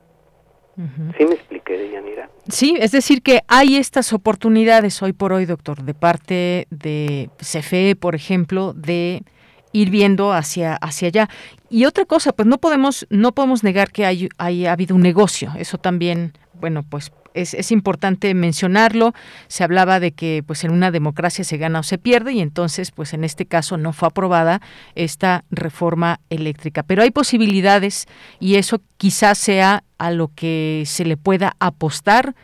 [1.16, 2.28] ¿Sí me expliqué, Deyanira?
[2.48, 7.94] Sí, es decir, que hay estas oportunidades hoy por hoy, doctor, de parte de CFE,
[7.94, 9.22] por ejemplo, de
[9.70, 11.28] ir viendo hacia, hacia allá.
[11.70, 15.02] Y otra cosa, pues no podemos, no podemos negar que hay, hay, ha habido un
[15.02, 15.52] negocio.
[15.56, 19.12] Eso también, bueno, pues es, es, importante mencionarlo.
[19.48, 22.90] Se hablaba de que pues en una democracia se gana o se pierde y entonces
[22.90, 24.60] pues en este caso no fue aprobada
[24.94, 26.82] esta reforma eléctrica.
[26.82, 28.06] Pero hay posibilidades
[28.40, 32.34] y eso quizás sea a lo que se le pueda apostar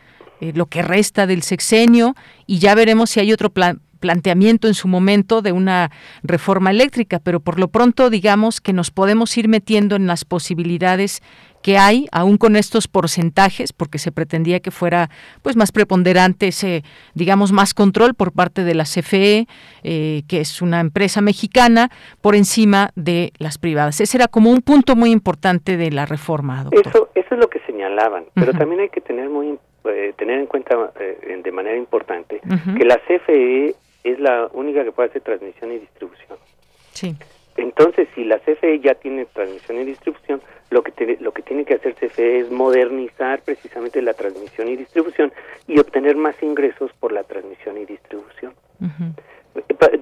[0.41, 2.15] eh, lo que resta del sexenio
[2.47, 5.91] y ya veremos si hay otro plan planteamiento en su momento de una
[6.23, 11.21] reforma eléctrica, pero por lo pronto digamos que nos podemos ir metiendo en las posibilidades
[11.61, 15.09] que hay, aún con estos porcentajes, porque se pretendía que fuera
[15.41, 19.47] pues más preponderante ese, digamos, más control por parte de la CFE,
[19.83, 21.89] eh, que es una empresa mexicana,
[22.21, 24.01] por encima de las privadas.
[24.01, 26.65] Ese era como un punto muy importante de la reforma.
[26.71, 30.45] Eso, eso es lo que señalaban, pero también hay que tener muy eh, tener en
[30.45, 32.39] cuenta eh, de manera importante
[32.77, 36.37] que la CFE es la única que puede hacer transmisión y distribución.
[36.91, 37.15] Sí.
[37.57, 41.75] Entonces, si la CFE ya tiene transmisión y distribución, lo que, lo que tiene que
[41.75, 45.31] hacer CFE es modernizar precisamente la transmisión y distribución
[45.67, 48.53] y obtener más ingresos por la transmisión y distribución.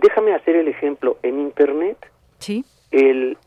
[0.02, 1.18] Déjame hacer el ejemplo.
[1.24, 1.98] En Internet,
[2.38, 2.64] ¿Sí?
[2.92, 3.38] el,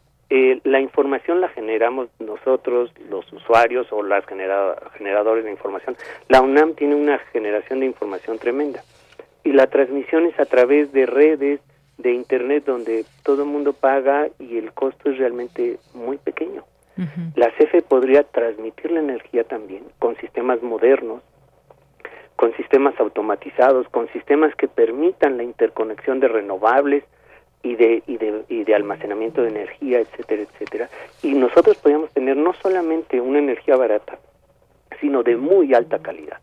[0.65, 5.97] la información la generamos nosotros, los usuarios o las generadores de información.
[6.29, 8.83] La UNAM tiene una generación de información tremenda.
[9.45, 11.61] Y la transmisión es a través de redes,
[11.99, 16.65] de Internet donde todo el mundo paga y el costo es realmente muy pequeño.
[17.37, 21.23] La CFE podría transmitir la energía también con sistemas modernos,
[22.37, 27.05] con sistemas automatizados, con sistemas que permitan la interconexión de renovables
[27.63, 30.89] y de, y de, y de almacenamiento de energía, etcétera, etcétera.
[31.23, 34.19] Y nosotros podríamos tener no solamente una energía barata,
[35.01, 36.41] sino de muy alta calidad.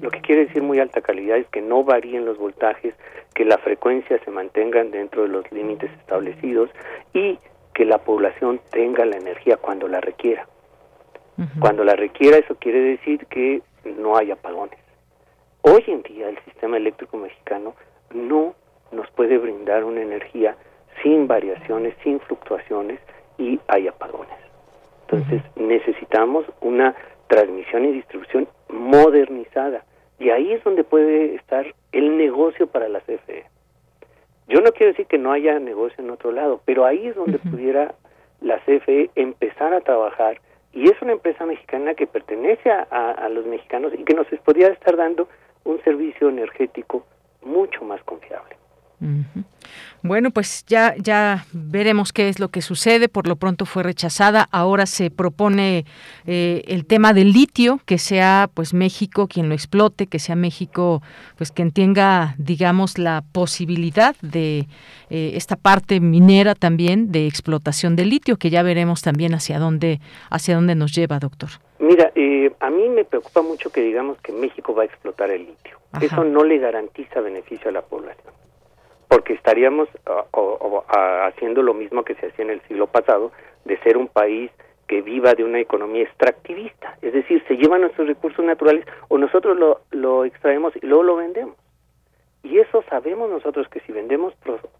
[0.00, 2.94] Lo que quiere decir muy alta calidad es que no varíen los voltajes,
[3.34, 6.70] que la frecuencia se mantengan dentro de los límites establecidos
[7.12, 7.38] y
[7.74, 10.46] que la población tenga la energía cuando la requiera.
[11.58, 14.78] Cuando la requiera eso quiere decir que no hay apagones.
[15.62, 17.74] Hoy en día el sistema eléctrico mexicano
[18.12, 18.54] no
[18.92, 20.56] nos puede brindar una energía
[21.02, 23.00] sin variaciones, sin fluctuaciones
[23.38, 24.36] y hay apagones.
[25.02, 26.94] Entonces necesitamos una
[27.28, 29.84] transmisión y distribución modernizada
[30.18, 33.46] y ahí es donde puede estar el negocio para la CFE.
[34.50, 37.38] Yo no quiero decir que no haya negocio en otro lado, pero ahí es donde
[37.38, 37.94] pudiera
[38.40, 40.40] la CFE empezar a trabajar
[40.72, 44.96] y es una empresa mexicana que pertenece a, los mexicanos y que nos podría estar
[44.96, 45.28] dando
[45.62, 47.06] un servicio energético
[47.42, 48.56] mucho más confiable.
[50.02, 53.08] Bueno, pues ya, ya veremos qué es lo que sucede.
[53.08, 54.48] Por lo pronto fue rechazada.
[54.50, 55.84] Ahora se propone
[56.26, 61.02] eh, el tema del litio, que sea pues México quien lo explote, que sea México
[61.36, 64.66] pues quien tenga, digamos, la posibilidad de
[65.10, 70.00] eh, esta parte minera también de explotación del litio, que ya veremos también hacia dónde,
[70.30, 71.50] hacia dónde nos lleva, doctor.
[71.78, 75.46] Mira, eh, a mí me preocupa mucho que digamos que México va a explotar el
[75.46, 75.78] litio.
[76.00, 78.32] Eso no le garantiza beneficio a la población
[79.10, 79.88] porque estaríamos
[81.26, 83.32] haciendo lo mismo que se hacía en el siglo pasado,
[83.64, 84.52] de ser un país
[84.86, 89.58] que viva de una economía extractivista, es decir, se llevan nuestros recursos naturales o nosotros
[89.58, 91.56] lo, lo extraemos y luego lo vendemos.
[92.44, 94.32] Y eso sabemos nosotros que si vendemos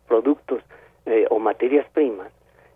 [0.07, 0.63] productos
[1.07, 2.31] eh, o materias primas,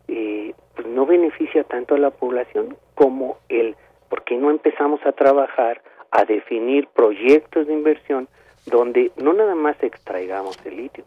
[0.09, 3.77] eh, pues no beneficia tanto a la población como el,
[4.09, 8.27] porque no empezamos a trabajar, a definir proyectos de inversión
[8.67, 11.05] donde no nada más extraigamos el litio,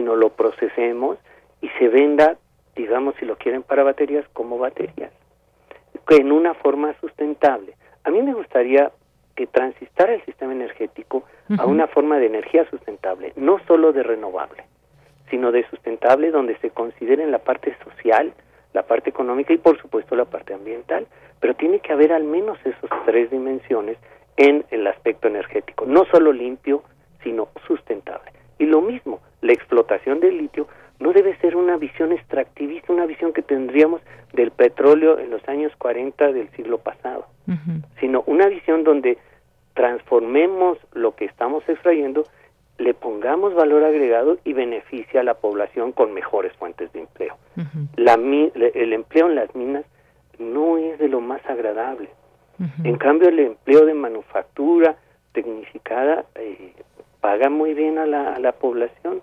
[0.00, 1.18] sino lo procesemos
[1.60, 2.38] y se venda,
[2.74, 5.12] digamos, si lo quieren para baterías, como baterías,
[6.08, 7.74] en una forma sustentable.
[8.04, 8.92] A mí me gustaría
[9.36, 11.24] que transistara el sistema energético
[11.58, 14.64] a una forma de energía sustentable, no solo de renovable,
[15.28, 18.32] sino de sustentable donde se considere la parte social,
[18.72, 21.06] la parte económica y por supuesto la parte ambiental,
[21.40, 23.98] pero tiene que haber al menos esas tres dimensiones
[24.38, 26.84] en el aspecto energético, no solo limpio,
[27.22, 28.32] sino sustentable.
[28.58, 30.66] Y lo mismo, la explotación del litio
[30.98, 35.46] no debe ser una visión extractivista, una visión que tendríamos del petróleo en los
[36.10, 37.26] años 40 del siglo pasado,
[38.00, 39.18] sino una visión donde
[39.74, 42.24] transformemos lo que estamos extrayendo,
[42.78, 47.36] le pongamos valor agregado y beneficie a la población con mejores fuentes de empleo.
[47.96, 49.84] la, el empleo en las minas
[50.38, 52.08] no es de lo más agradable.
[52.84, 54.96] En cambio, el empleo de manufactura
[55.32, 56.74] tecnificada eh,
[57.22, 59.22] paga muy bien a la, a la población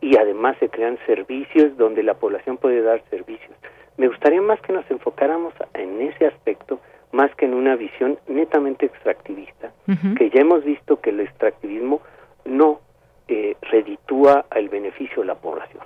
[0.00, 3.57] y además se crean servicios donde la población puede dar servicios.
[3.98, 6.80] Me gustaría más que nos enfocáramos en ese aspecto
[7.12, 9.72] más que en una visión netamente extractivista,
[10.16, 12.00] que ya hemos visto que el extractivismo
[12.44, 12.80] no
[13.26, 15.82] eh, reditúa el beneficio de la población.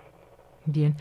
[0.64, 0.94] Bien.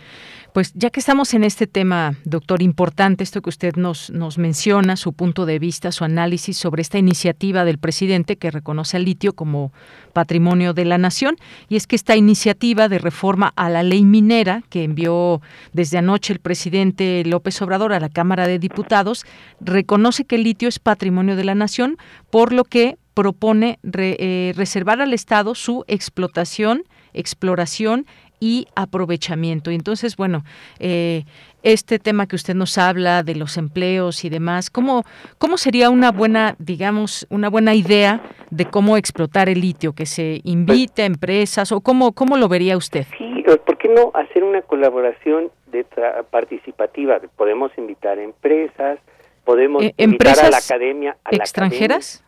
[0.53, 4.95] Pues ya que estamos en este tema, doctor, importante esto que usted nos, nos menciona,
[4.95, 9.33] su punto de vista, su análisis sobre esta iniciativa del presidente que reconoce al litio
[9.33, 9.71] como
[10.13, 11.35] patrimonio de la nación,
[11.69, 15.41] y es que esta iniciativa de reforma a la ley minera que envió
[15.73, 19.25] desde anoche el presidente López Obrador a la Cámara de Diputados,
[19.59, 21.97] reconoce que el litio es patrimonio de la nación,
[22.31, 26.83] por lo que propone eh, reservar al Estado su explotación
[27.13, 28.05] exploración
[28.41, 29.71] y aprovechamiento.
[29.71, 30.43] Y entonces, bueno,
[30.79, 31.23] eh,
[31.63, 35.03] este tema que usted nos habla de los empleos y demás, ¿cómo,
[35.37, 38.19] ¿cómo sería una buena, digamos, una buena idea
[38.49, 39.93] de cómo explotar el litio?
[39.93, 43.05] Que se invite a empresas o cómo, cómo lo vería usted?
[43.17, 45.85] Sí, ¿por qué no hacer una colaboración de
[46.31, 47.21] participativa?
[47.37, 48.97] Podemos invitar empresas,
[49.45, 51.15] podemos eh, invitar a la academia.
[51.29, 52.23] ¿Extranjeras?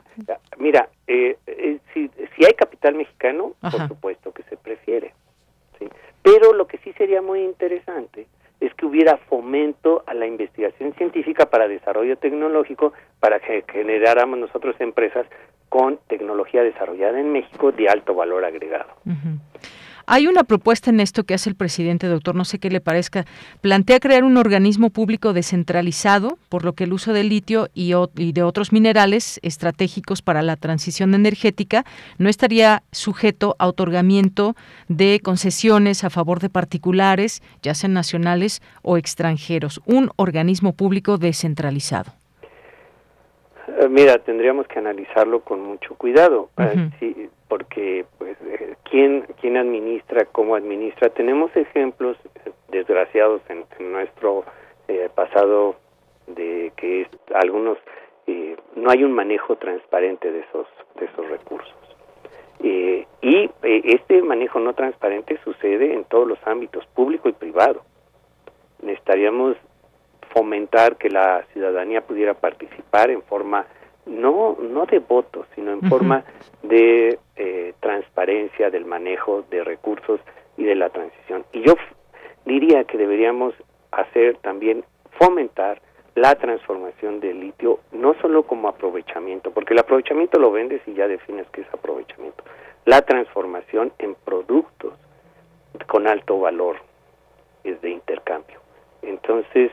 [0.59, 5.14] Mira, eh, eh, si, si, hay capital mexicano, por supuesto que se prefiere.
[6.24, 8.28] Pero lo que sí sería muy interesante
[8.59, 14.76] es que hubiera fomento a la investigación científica para desarrollo tecnológico, para que generáramos nosotros
[14.80, 15.28] empresas
[15.67, 18.93] con tecnología desarrollada en México de alto valor agregado.
[20.06, 23.26] Hay una propuesta en esto que hace el presidente, doctor, no sé qué le parezca.
[23.62, 27.93] Plantea crear un organismo público descentralizado, por lo que el uso del litio y,
[28.34, 31.86] de otros minerales estratégicos para la transición energética
[32.18, 34.56] no estaría sujeto a otorgamiento
[34.89, 39.80] de concesiones a favor de particulares, ya sean nacionales o extranjeros.
[39.86, 42.22] Un organismo público descentralizado.
[43.68, 46.49] Eh, mira, tendríamos que analizarlo con mucho cuidado.
[46.57, 54.43] Eh, porque pues eh, quién quién administra cómo administra tenemos ejemplos eh, desgraciados en, nuestro
[54.88, 55.76] eh, pasado
[56.26, 57.78] de que algunos
[58.76, 60.66] no hay un manejo transparente de esos
[60.99, 61.76] de esos recursos.
[62.59, 63.05] Y
[63.61, 67.84] este manejo no transparente sucede en todos los ámbitos público y privado.
[68.82, 69.57] Necesitaríamos
[70.34, 73.65] fomentar que la ciudadanía pudiera participar en forma
[74.05, 76.25] no no de votos sino en forma
[76.61, 80.19] de eh, transparencia del manejo de recursos
[80.57, 81.45] y de la transición.
[81.53, 81.75] Y yo
[82.45, 83.53] diría que deberíamos
[83.91, 84.84] hacer también
[85.19, 85.81] fomentar
[86.15, 91.07] la transformación del litio no solo como aprovechamiento porque el aprovechamiento lo vendes y ya
[91.07, 92.43] defines qué es aprovechamiento
[92.86, 94.93] la transformación en productos
[95.88, 96.77] con alto valor
[97.63, 98.59] es de intercambio.
[99.01, 99.71] Entonces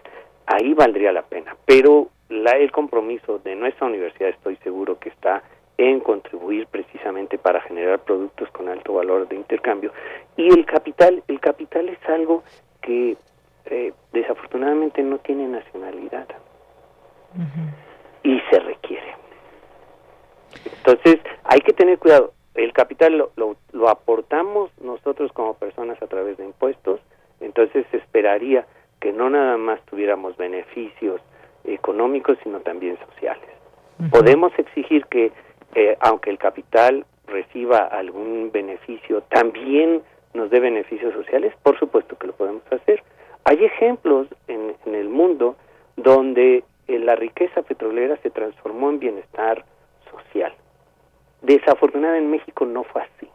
[0.51, 1.57] ahí valdría la pena.
[1.65, 5.43] Pero la, el compromiso de nuestra universidad estoy seguro que está
[5.79, 9.93] en contribuir precisamente para generar productos con alto valor de intercambio.
[10.37, 12.43] Y el capital el capital es algo
[12.83, 13.17] que
[13.67, 16.29] eh, desafortunadamente no tiene nacionalidad.
[18.25, 19.15] Y se requiere.
[20.65, 22.33] Entonces hay que tener cuidado.
[22.55, 27.01] El capital lo, lo, lo aportamos nosotros como personas a través de impuestos.
[27.41, 28.67] Entonces esperaría
[29.01, 31.21] que no nada más tuviéramos beneficios
[31.65, 33.49] económicos, sino también sociales.
[34.11, 35.33] Podemos exigir que,
[35.75, 42.29] eh, aunque el capital reciba algún beneficio, también nos dé beneficios sociales, por supuesto que
[42.29, 43.03] lo podemos hacer.
[43.45, 45.57] Hay ejemplos en, el mundo
[45.97, 49.65] donde eh, la riqueza petrolera se transformó en bienestar
[50.11, 50.53] social.
[51.43, 53.29] Desafortunadamente en México no fue así.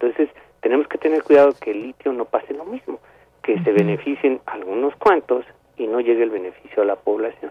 [0.00, 0.28] Entonces,
[0.60, 2.98] tenemos que tener cuidado que el litio no pase lo mismo,
[3.48, 5.42] que se beneficien algunos cuantos
[5.78, 7.50] y no llegue el beneficio a la población.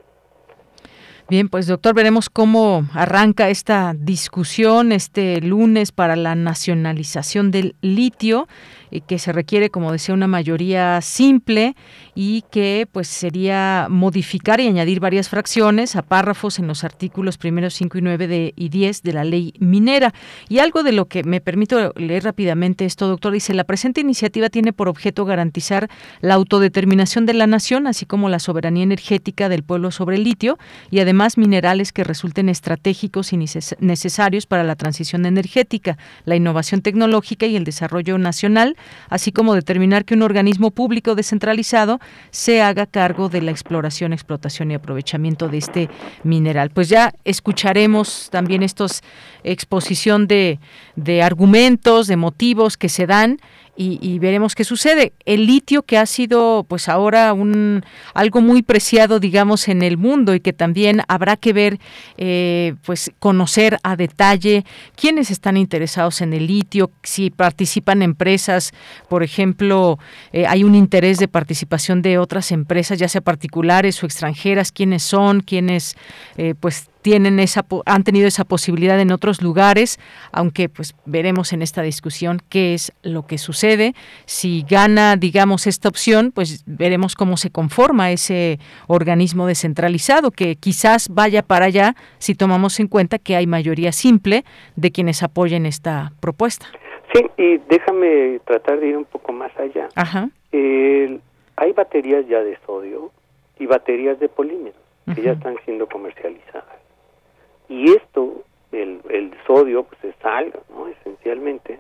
[1.28, 8.48] Bien, pues doctor, veremos cómo arranca esta discusión este lunes para la nacionalización del litio
[9.08, 11.76] que se requiere, como decía, una mayoría simple
[12.16, 17.74] y que pues sería modificar y añadir varias fracciones a párrafos en los artículos primeros
[17.76, 20.14] 5 y 9 de, y 10 de la ley minera.
[20.50, 24.50] Y algo de lo que me permito leer rápidamente esto, doctor, dice, la presente iniciativa
[24.50, 25.90] tiene por objeto garantizar
[26.22, 30.58] la autodeterminación de la nación, así como la soberanía energética del pueblo sobre el litio
[30.90, 37.46] y además minerales que resulten estratégicos y necesarios para la transición energética, la innovación tecnológica
[37.46, 38.77] y el desarrollo nacional
[39.10, 42.00] así como determinar que un organismo público descentralizado
[42.32, 45.90] se haga cargo de la exploración, explotación y aprovechamiento de este
[46.24, 46.70] mineral.
[46.70, 49.02] Pues ya escucharemos también estos
[49.44, 50.60] exposición de,
[50.96, 53.40] de argumentos, de motivos que se dan
[53.78, 55.14] y, veremos qué sucede.
[55.26, 60.34] El litio que ha sido pues ahora un algo muy preciado digamos en el mundo
[60.34, 61.80] y que también habrá que ver
[62.18, 64.66] eh, pues conocer a detalle
[64.96, 68.74] quiénes están interesados en el litio, si participan empresas,
[69.10, 70.00] por ejemplo,
[70.34, 75.04] eh, hay un interés de participación de otras empresas, ya sea particulares o extranjeras, quiénes
[75.04, 75.96] son, quiénes
[76.38, 79.98] eh, pues tienen esa han tenido esa posibilidad en otros lugares,
[80.34, 83.94] aunque pues veremos en esta discusión qué es lo que sucede.
[84.26, 91.08] Si gana, digamos, esta opción, pues veremos cómo se conforma ese organismo descentralizado que quizás
[91.08, 94.44] vaya para allá si tomamos en cuenta que hay mayoría simple
[94.76, 96.66] de quienes apoyen esta propuesta.
[97.14, 99.88] Sí, y déjame tratar de ir un poco más allá.
[99.96, 100.30] Ajá.
[100.52, 103.12] hay baterías ya de sodio
[103.58, 104.82] y baterías de polímeros
[105.16, 106.87] que ya están siendo comercializadas.
[107.70, 110.88] Y esto, el, el sodio, pues es sal, ¿no?
[110.88, 111.80] Esencialmente.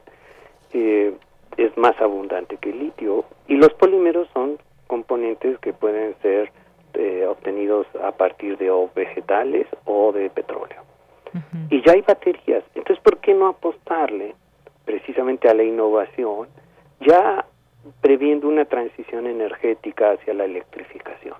[0.74, 1.14] eh,
[1.58, 6.52] es más abundante que el litio y los polímeros son componentes que pueden ser
[6.94, 10.84] eh, obtenidos a partir de o vegetales o de petróleo.
[11.70, 14.34] Y ya hay baterías, entonces ¿por qué no apostarle
[14.86, 16.48] precisamente a la innovación
[17.02, 17.46] ya
[18.02, 21.36] previendo una transición energética hacia la electrificación?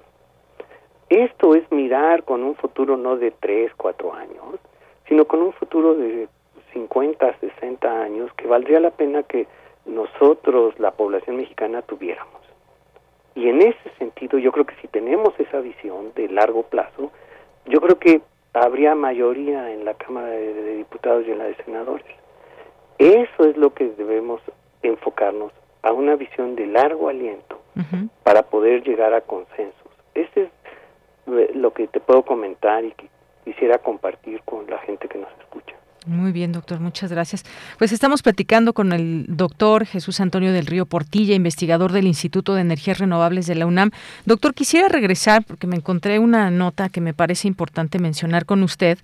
[1.10, 4.60] Esto es mirar con un futuro no de 3, 4 años,
[5.08, 6.28] sino con un futuro de
[6.74, 9.48] 50, 60 años que valdría la pena que
[9.86, 12.42] nosotros, la población mexicana, tuviéramos.
[13.36, 17.12] Y en ese sentido, yo creo que si tenemos esa visión de largo plazo,
[17.68, 18.22] yo creo que
[18.54, 22.06] habría mayoría en la Cámara de, Diputados y en la de Senadores.
[22.98, 24.42] Eso es lo que debemos
[24.82, 25.52] enfocarnos
[25.84, 27.60] a una visión de largo aliento
[28.24, 29.92] para poder llegar a consensos.
[30.16, 30.50] Ese es
[31.28, 33.10] lo que te puedo comentar y que
[33.44, 35.76] quisiera compartir con la gente que nos escucha.
[36.08, 37.44] Muy bien, doctor, muchas gracias.
[37.78, 42.62] Pues estamos platicando con el doctor Jesús Antonio del Río Portilla, investigador del Instituto de
[42.62, 43.92] Energías Renovables de la UNAM.
[44.26, 48.98] Doctor, quisiera regresar porque me encontré una nota que me parece importante mencionar con usted,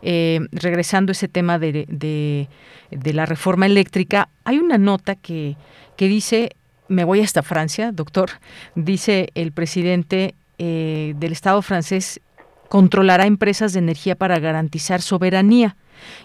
[0.00, 4.30] eh, regresando a ese tema de, de, la reforma eléctrica.
[4.44, 5.56] Hay una nota que,
[5.98, 6.56] que dice,
[6.88, 8.30] me voy hasta Francia, doctor,
[8.74, 12.20] dice el presidente eh, del Estado francés,
[12.68, 15.76] controlará empresas de energía para garantizar soberanía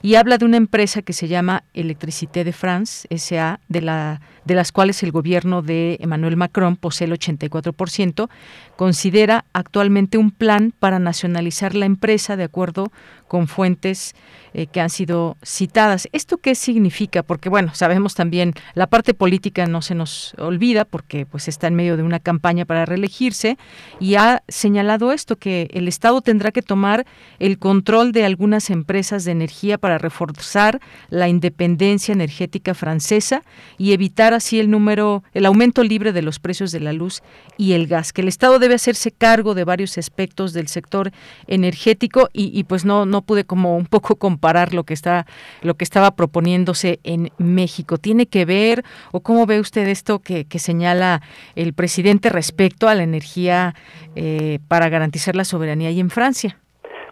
[0.01, 4.55] y habla de una empresa que se llama Electricité de France, SA, de, la, de
[4.55, 8.29] las cuales el gobierno de Emmanuel Macron posee el 84%,
[8.75, 12.91] considera actualmente un plan para nacionalizar la empresa de acuerdo
[13.27, 14.13] con fuentes
[14.53, 16.09] eh, que han sido citadas.
[16.11, 17.23] ¿Esto qué significa?
[17.23, 21.75] Porque bueno, sabemos también la parte política no se nos olvida porque pues está en
[21.75, 23.57] medio de una campaña para reelegirse
[24.01, 27.05] y ha señalado esto que el Estado tendrá que tomar
[27.39, 33.43] el control de algunas empresas de energía para reforzar la independencia energética francesa
[33.77, 37.21] y evitar así el número el aumento libre de los precios de la luz
[37.57, 41.11] y el gas, que el Estado debe hacerse cargo de varios aspectos del sector
[41.47, 45.25] energético y, y pues no no pude como un poco comparar lo que está
[45.61, 47.97] lo que estaba proponiéndose en México.
[47.97, 51.21] ¿Tiene que ver o cómo ve usted esto que, señala
[51.55, 53.73] el presidente respecto a la energía
[54.15, 56.60] eh, para garantizar la soberanía y en Francia?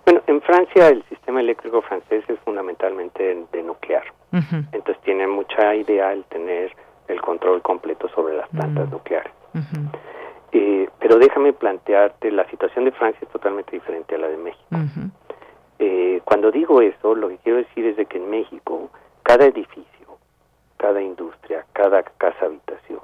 [0.10, 4.02] Bueno, en Francia el sistema eléctrico francés es fundamentalmente de nuclear.
[4.32, 6.76] Entonces tiene mucha idea el tener
[7.08, 9.32] el control completo sobre las plantas nucleares.
[10.52, 14.76] Eh, pero déjame plantearte, la situación de Francia es totalmente diferente a la de México.
[15.78, 18.90] Eh, cuando digo eso, lo que quiero decir es de que en México
[19.22, 20.18] cada edificio,
[20.78, 23.02] cada industria, cada casa habitación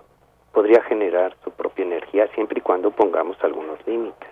[0.51, 4.29] podría generar su propia energía siempre y cuando pongamos algunos límites.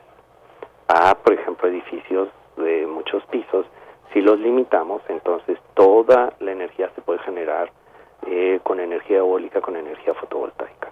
[0.88, 3.66] A, por ejemplo, edificios de muchos pisos,
[4.14, 7.72] si los limitamos, entonces toda la energía se puede generar
[8.28, 10.92] eh, con energía eólica, con energía fotovoltaica.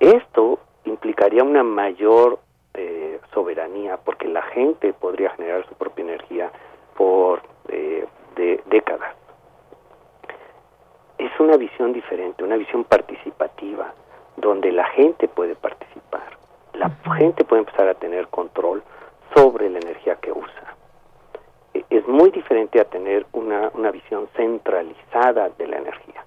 [0.00, 2.38] Esto implicaría una mayor
[2.74, 6.50] eh, soberanía, porque la gente podría generar su propia energía
[6.96, 8.06] por eh,
[8.66, 9.14] décadas.
[11.18, 13.94] Es una visión diferente, una visión participativa,
[14.36, 16.36] donde la gente puede participar,
[16.74, 18.82] la gente puede empezar a tener control
[19.34, 20.76] sobre la energía que usa.
[21.74, 26.24] E, es muy diferente a tener una, una visión centralizada de la energía.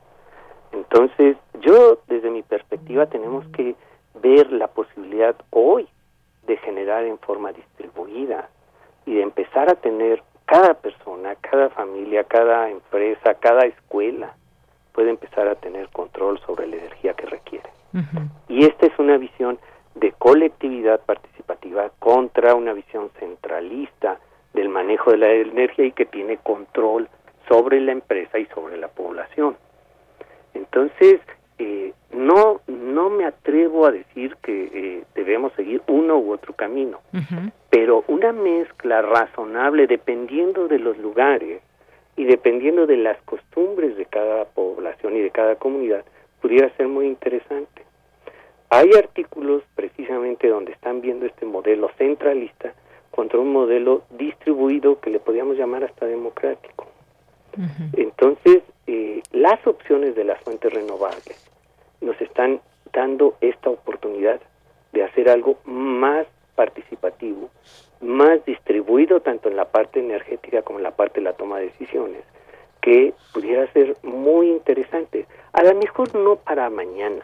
[0.71, 3.75] Entonces, yo desde mi perspectiva tenemos que
[4.21, 5.87] ver la posibilidad hoy
[6.45, 8.49] de generar en forma distribuida
[9.05, 14.33] y de empezar a tener cada persona, cada familia, cada empresa, cada escuela
[14.93, 17.69] puede empezar a tener control sobre la energía que requiere.
[18.47, 19.59] Y esta es una visión
[19.99, 24.19] de colectividad participativa contra una visión centralista
[24.53, 27.09] del manejo de la energía y que tiene control
[27.47, 29.55] sobre la empresa y sobre la población.
[30.53, 31.21] Entonces,
[31.59, 32.61] eh, no
[32.97, 36.99] no me atrevo a decir que eh, debemos seguir uno u otro camino,
[37.69, 41.61] pero una mezcla razonable dependiendo de los lugares
[42.15, 46.03] y dependiendo de las costumbres de cada población y de cada comunidad
[46.41, 47.76] pudiera ser muy interesante.
[48.69, 52.73] Hay artículos precisamente donde están viendo este modelo centralista
[53.11, 56.85] contra un modelo distribuido que le podríamos llamar hasta democrático.
[57.93, 61.43] Entonces, eh, las opciones de las fuentes renovables
[62.01, 62.61] nos están
[62.93, 64.39] dando esta oportunidad
[64.93, 67.49] de hacer algo más participativo,
[68.01, 71.65] más distribuido tanto en la parte energética como en la parte de la toma de
[71.65, 72.23] decisiones,
[72.81, 75.25] que pudiera ser muy interesante.
[75.53, 77.23] A lo mejor no para mañana,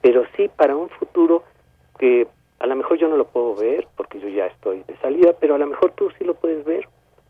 [0.00, 1.44] pero sí para un futuro
[1.98, 2.26] que
[2.58, 5.54] a lo mejor yo no lo puedo ver porque yo ya estoy de salida, pero
[5.54, 6.88] a lo mejor tú sí lo puedes ver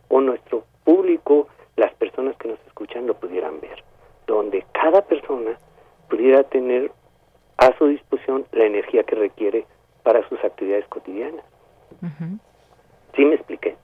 [0.09, 3.85] o nuestro público, las personas que nos escuchan lo pudieran ver
[4.31, 5.59] donde cada persona
[6.09, 6.91] pudiera tener
[7.59, 9.67] a su disposición la energía que requiere
[10.03, 11.45] para sus actividades cotidianas.
[13.15, 13.77] ¿Sí me expliqué?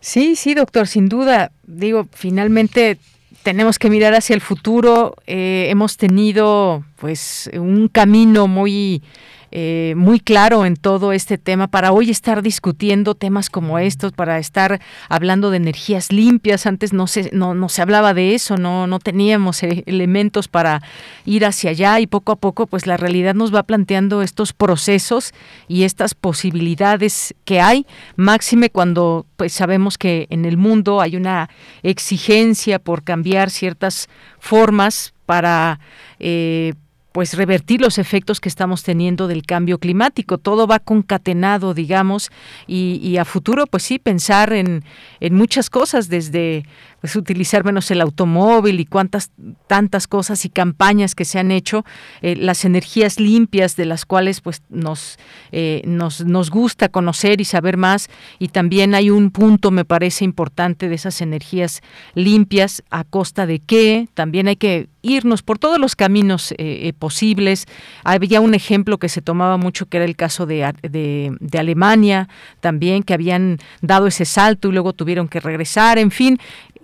[0.00, 1.50] Sí, sí, doctor, sin duda.
[1.64, 2.98] Digo, finalmente
[3.46, 5.14] tenemos que mirar hacia el futuro.
[5.24, 9.04] Eh, hemos tenido, pues, un camino muy
[9.52, 14.38] eh, muy claro en todo este tema para hoy estar discutiendo temas como estos, para
[14.38, 16.66] estar hablando de energías limpias.
[16.66, 20.82] Antes no se, no, no se hablaba de eso, no, no teníamos e-, elementos para
[21.24, 25.32] ir hacia allá y poco a poco pues la realidad nos va planteando estos procesos
[25.68, 27.86] y estas posibilidades que hay,
[28.16, 31.50] máxime cuando pues sabemos que en el mundo hay una
[31.82, 35.80] exigencia por cambiar ciertas formas para
[36.18, 36.74] eh,
[37.16, 40.36] pues revertir los efectos que estamos teniendo del cambio climático.
[40.36, 42.30] Todo va concatenado, digamos,
[42.66, 44.84] y, a futuro, pues sí, pensar en,
[45.20, 46.66] en muchas cosas, desde
[47.00, 49.30] pues utilizar menos el automóvil y cuántas
[49.66, 51.84] tantas cosas y campañas que se han hecho,
[52.22, 55.18] eh, las energías limpias de las cuales pues nos,
[55.52, 58.08] eh, nos, nos gusta conocer y saber más.
[58.38, 61.82] Y también hay un punto me parece importante de esas energías
[62.14, 62.82] limpias.
[62.90, 67.66] A costa de qué, también hay que irnos por todos los caminos eh, posibles.
[68.04, 72.28] Había un ejemplo que se tomaba mucho que era el caso de, de, de Alemania
[72.60, 76.38] también, que habían dado ese salto y luego tuvieron que regresar, en fin,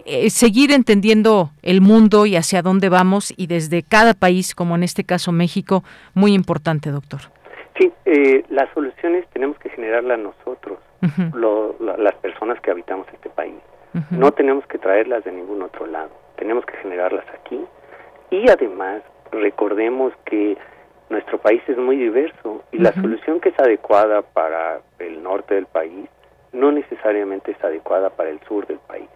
[0.06, 4.82] eh, seguir entendiendo el mundo y hacia dónde vamos y desde cada país, como en
[4.82, 5.84] este caso México,
[6.14, 7.20] muy importante, doctor.
[7.78, 10.78] Sí, eh, las soluciones tenemos que generarlas nosotros,
[11.80, 13.54] las personas que habitamos este país.
[14.10, 17.60] No tenemos que traerlas de ningún otro lado, tenemos que generarlas aquí.
[18.30, 20.56] Y además, recordemos que
[21.10, 25.66] nuestro país es muy diverso y la solución que es adecuada para el norte del
[25.66, 26.08] país
[26.52, 29.08] no necesariamente es adecuada para el sur del país.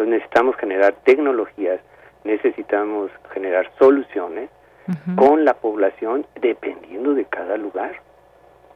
[0.00, 1.78] Entonces necesitamos generar tecnologías,
[2.24, 4.48] necesitamos generar soluciones
[5.14, 8.00] con la población dependiendo de cada lugar.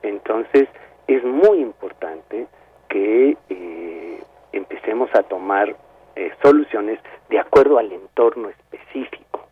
[0.02, 0.68] Entonces
[1.06, 2.46] es muy importante
[2.90, 4.22] que eh,
[4.52, 5.74] empecemos a tomar
[6.14, 6.98] eh, soluciones
[7.30, 9.46] de acuerdo al entorno específico.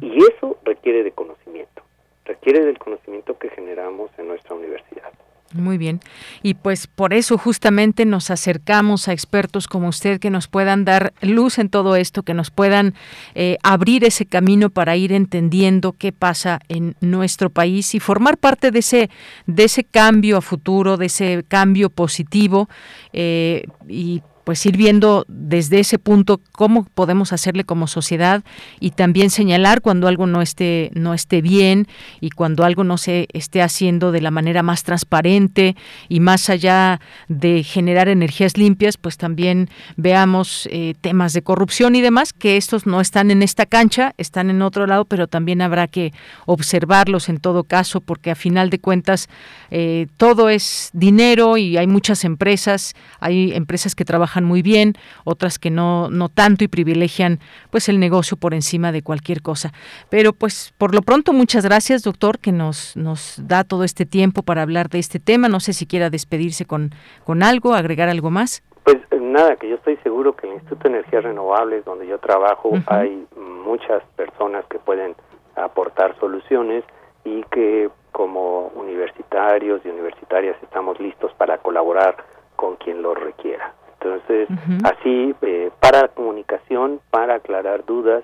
[0.00, 1.82] Y eso requiere de conocimiento,
[2.26, 5.10] requiere del conocimiento que generamos en nuestra universidad.
[5.54, 6.00] Muy bien.
[6.42, 11.14] Y pues por eso justamente nos acercamos a expertos como usted que nos puedan dar
[11.22, 12.94] luz en todo esto, que nos puedan
[13.34, 18.70] eh, abrir ese camino para ir entendiendo qué pasa en nuestro país y formar parte
[18.70, 19.10] de ese,
[19.46, 22.68] de ese cambio a futuro, de ese cambio positivo
[23.14, 28.42] eh, y pues ir viendo desde ese punto cómo podemos hacerle como sociedad
[28.80, 31.86] y también señalar cuando algo no esté no esté bien
[32.22, 35.76] y cuando algo no se esté haciendo de la manera más transparente
[36.08, 39.68] y más allá de generar energías limpias pues también
[39.98, 44.48] veamos eh, temas de corrupción y demás que estos no están en esta cancha están
[44.48, 46.14] en otro lado pero también habrá que
[46.46, 49.28] observarlos en todo caso porque a final de cuentas
[49.70, 55.58] eh, todo es dinero y hay muchas empresas hay empresas que trabajan muy bien, otras
[55.58, 59.72] que no, no tanto y privilegian pues el negocio por encima de cualquier cosa.
[60.10, 64.42] Pero pues por lo pronto muchas gracias, doctor, que nos, nos da todo este tiempo
[64.42, 65.48] para hablar de este tema.
[65.48, 66.90] No sé si quiera despedirse con,
[67.24, 68.62] con algo, agregar algo más.
[68.84, 72.72] Pues nada, que yo estoy seguro que el Instituto de Energías Renovables, donde yo trabajo,
[72.86, 75.14] hay muchas personas que pueden
[75.56, 76.84] aportar soluciones
[77.24, 82.16] y que como universitarios y universitarias estamos listos para colaborar
[82.56, 83.74] con quien lo requiera.
[84.00, 84.48] Entonces,
[84.84, 88.22] así, eh, para comunicación, para aclarar dudas,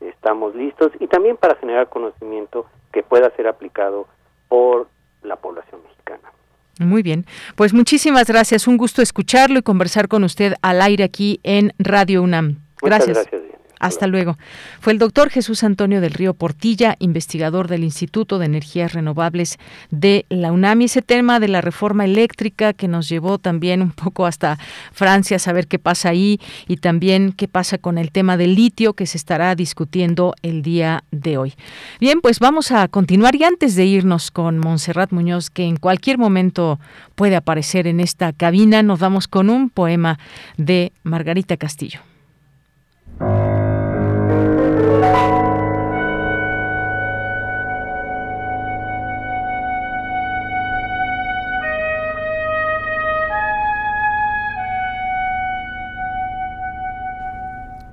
[0.00, 4.06] estamos listos y también para generar conocimiento que pueda ser aplicado
[4.48, 4.88] por
[5.22, 6.30] la población mexicana.
[6.78, 7.24] Muy bien,
[7.56, 12.22] pues muchísimas gracias, un gusto escucharlo y conversar con usted al aire aquí en Radio
[12.22, 12.56] UNAM.
[12.82, 13.08] Gracias.
[13.08, 13.43] Muchas gracias.
[13.84, 14.38] Hasta luego.
[14.80, 19.58] Fue el doctor Jesús Antonio del Río Portilla, investigador del Instituto de Energías Renovables
[19.90, 20.80] de la UNAM.
[20.80, 24.58] Y ese tema de la reforma eléctrica que nos llevó también un poco hasta
[24.92, 28.94] Francia a saber qué pasa ahí y también qué pasa con el tema del litio
[28.94, 31.52] que se estará discutiendo el día de hoy.
[32.00, 36.16] Bien, pues vamos a continuar y antes de irnos con Montserrat Muñoz, que en cualquier
[36.16, 36.80] momento
[37.16, 40.18] puede aparecer en esta cabina, nos vamos con un poema
[40.56, 42.00] de Margarita Castillo.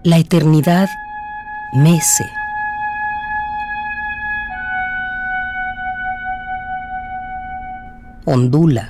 [0.04, 0.89] La eternidad
[1.74, 2.26] mece.
[8.26, 8.89] Ondula.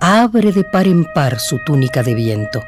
[0.00, 2.62] abre de par en par su túnica de viento.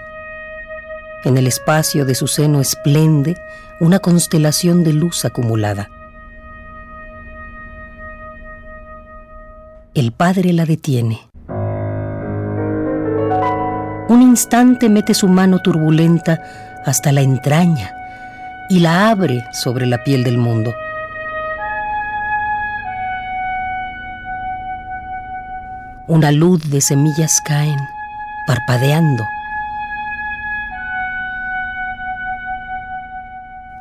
[1.24, 3.36] En el espacio de su seno esplende
[3.78, 5.88] una constelación de luz acumulada.
[9.98, 11.18] El padre la detiene.
[14.08, 16.40] Un instante mete su mano turbulenta
[16.86, 17.90] hasta la entraña
[18.70, 20.72] y la abre sobre la piel del mundo.
[26.06, 27.80] Una luz de semillas caen,
[28.46, 29.24] parpadeando.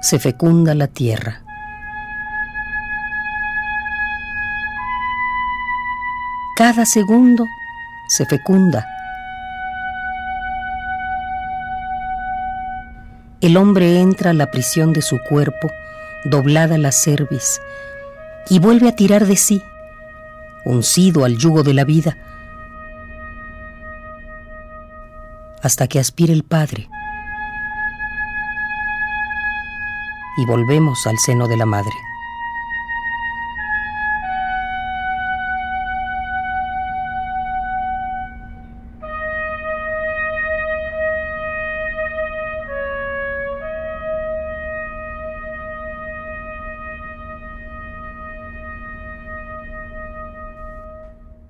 [0.02, 1.47] Se fecunda la tierra.
[6.58, 7.46] Cada segundo
[8.08, 8.84] se fecunda.
[13.42, 15.70] El hombre entra a la prisión de su cuerpo,
[16.26, 17.62] doblada la cerviz,
[18.50, 19.62] y vuelve a tirar de sí
[20.66, 22.18] uncido al yugo de la vida,
[25.62, 26.90] hasta que aspire el Padre
[30.38, 32.07] y volvemos al seno de la Madre.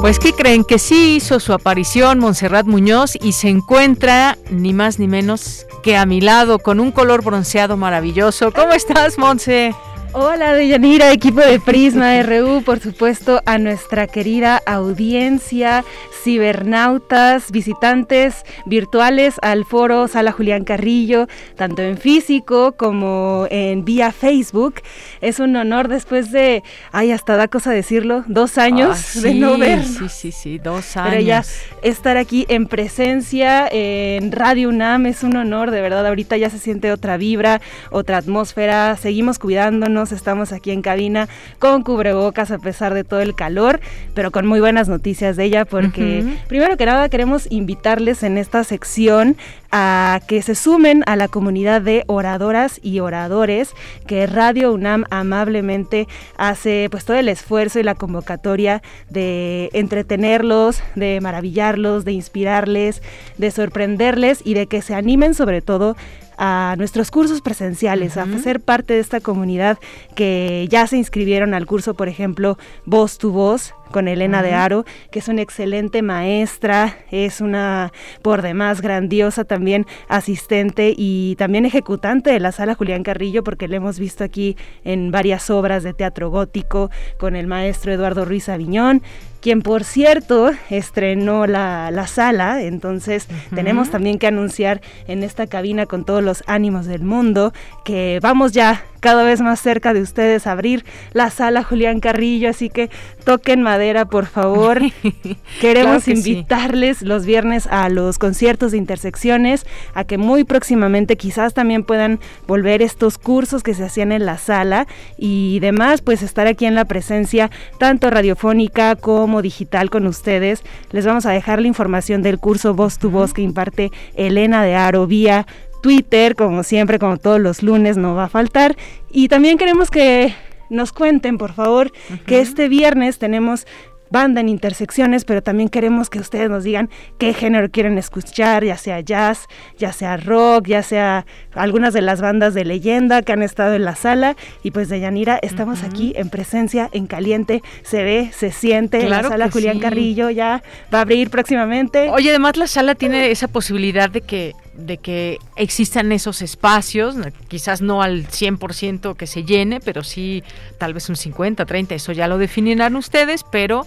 [0.00, 0.62] Pues ¿qué creen?
[0.62, 5.96] Que sí hizo su aparición Montserrat Muñoz y se encuentra ni más ni menos que
[5.96, 8.52] a mi lado con un color bronceado maravilloso.
[8.52, 9.74] ¿Cómo estás, Monse?
[10.20, 15.84] Hola, Deyanira, equipo de Prisma RU, por supuesto, a nuestra querida audiencia,
[16.24, 24.82] cibernautas, visitantes virtuales al foro Sala Julián Carrillo, tanto en físico como en vía Facebook.
[25.20, 29.56] Es un honor después de, ay, hasta da cosa decirlo, dos años Ah, de no
[29.56, 29.84] ver.
[29.84, 31.10] Sí, sí, sí, dos años.
[31.10, 31.44] Pero ya
[31.82, 36.04] estar aquí en presencia en Radio UNAM es un honor, de verdad.
[36.04, 37.60] Ahorita ya se siente otra vibra,
[37.92, 38.96] otra atmósfera.
[38.96, 41.28] Seguimos cuidándonos, estamos aquí en cabina
[41.58, 43.80] con cubrebocas a pesar de todo el calor,
[44.14, 48.64] pero con muy buenas noticias de ella porque primero que nada queremos invitarles en esta
[48.64, 49.36] sección
[49.70, 53.74] a que se sumen a la comunidad de oradoras y oradores
[54.06, 61.20] que Radio UNAM amablemente hace pues todo el esfuerzo y la convocatoria de entretenerlos, de
[61.20, 63.02] maravillarlos, de inspirarles,
[63.36, 65.96] de sorprenderles y de que se animen sobre todo
[66.38, 69.78] a nuestros cursos presenciales, a ser parte de esta comunidad
[70.14, 74.54] que ya se inscribieron al curso, por ejemplo, Voz tu Voz con Elena de.
[74.54, 81.64] Aro, que es una excelente maestra, es una por demás grandiosa también asistente y también
[81.64, 85.94] ejecutante de la sala Julián Carrillo, porque la hemos visto aquí en varias obras de
[85.94, 89.02] teatro gótico con el maestro Eduardo Ruiz Aviñón
[89.40, 95.86] quien por cierto estrenó la, la sala, entonces tenemos también que anunciar en esta cabina
[95.86, 97.52] con todos los ánimos del mundo
[97.84, 102.50] que vamos ya cada vez más cerca de ustedes a abrir la sala Julián Carrillo,
[102.50, 102.90] así que
[103.24, 104.80] toquen madera por favor.
[105.60, 106.30] Queremos Claro que sí.
[106.32, 112.18] invitarles los viernes a los conciertos de intersecciones, a que muy próximamente quizás también puedan
[112.48, 116.74] volver estos cursos que se hacían en la sala y demás, pues estar aquí en
[116.74, 120.62] la presencia tanto radiofónica como digital con ustedes.
[120.90, 124.74] Les vamos a dejar la información del curso Voz tu Voz que imparte Elena de
[124.74, 125.46] Aro vía
[125.82, 128.76] Twitter, como siempre, como todos los lunes, no va a faltar.
[129.10, 130.34] Y también queremos que
[130.70, 131.92] nos cuenten, por favor,
[132.26, 133.66] que este viernes tenemos
[134.10, 138.76] banda en intersecciones, pero también queremos que ustedes nos digan qué género quieren escuchar, ya
[138.76, 139.46] sea jazz,
[139.78, 143.84] ya sea rock, ya sea algunas de las bandas de leyenda que han estado en
[143.84, 144.36] la sala.
[144.62, 149.24] Y pues de Yanira, estamos aquí en presencia, en caliente, se ve, se siente, Claro
[149.24, 149.82] la sala Julián sí.
[149.82, 152.10] Carrillo ya va a abrir próximamente.
[152.10, 157.26] Oye, además la sala tiene esa posibilidad de que de que existan esos espacios, no-
[157.48, 160.42] quizás no al 100% que se llene, pero sí
[160.78, 163.86] tal vez un 50, 30, eso ya lo definirán ustedes, pero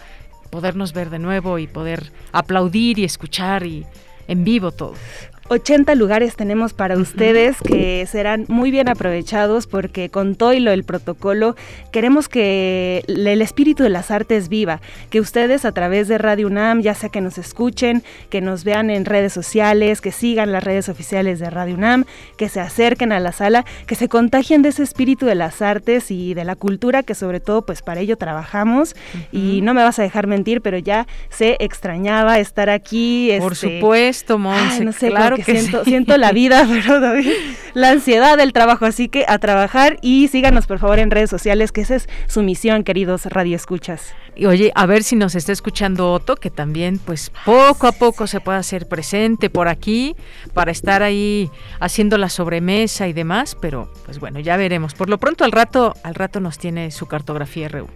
[0.49, 3.85] podernos ver de nuevo y poder aplaudir y escuchar y
[4.27, 4.93] en vivo todo.
[5.51, 10.71] 80 lugares tenemos para ustedes que serán muy bien aprovechados porque con todo y lo
[10.71, 11.57] del protocolo
[11.91, 14.79] queremos que el espíritu de las artes viva,
[15.09, 18.89] que ustedes a través de Radio UNAM, ya sea que nos escuchen, que nos vean
[18.89, 22.05] en redes sociales, que sigan las redes oficiales de Radio UNAM,
[22.37, 26.11] que se acerquen a la sala, que se contagien de ese espíritu de las artes
[26.11, 28.95] y de la cultura que sobre todo pues para ello trabajamos
[29.33, 33.31] y no me vas a dejar mentir, pero ya se extrañaba estar aquí.
[33.37, 36.99] Por este, supuesto, Monse, no sé, claro siento, siento la vida, pero
[37.73, 41.71] la ansiedad del trabajo, así que a trabajar y síganos por favor en redes sociales,
[41.71, 44.13] que esa es su misión, queridos radioescuchas.
[44.35, 48.27] Y oye, a ver si nos está escuchando Otto, que también pues poco a poco
[48.27, 50.15] se puede hacer presente por aquí
[50.53, 54.93] para estar ahí haciendo la sobremesa y demás, pero pues bueno, ya veremos.
[54.93, 57.87] Por lo pronto al rato, al rato nos tiene su cartografía RU.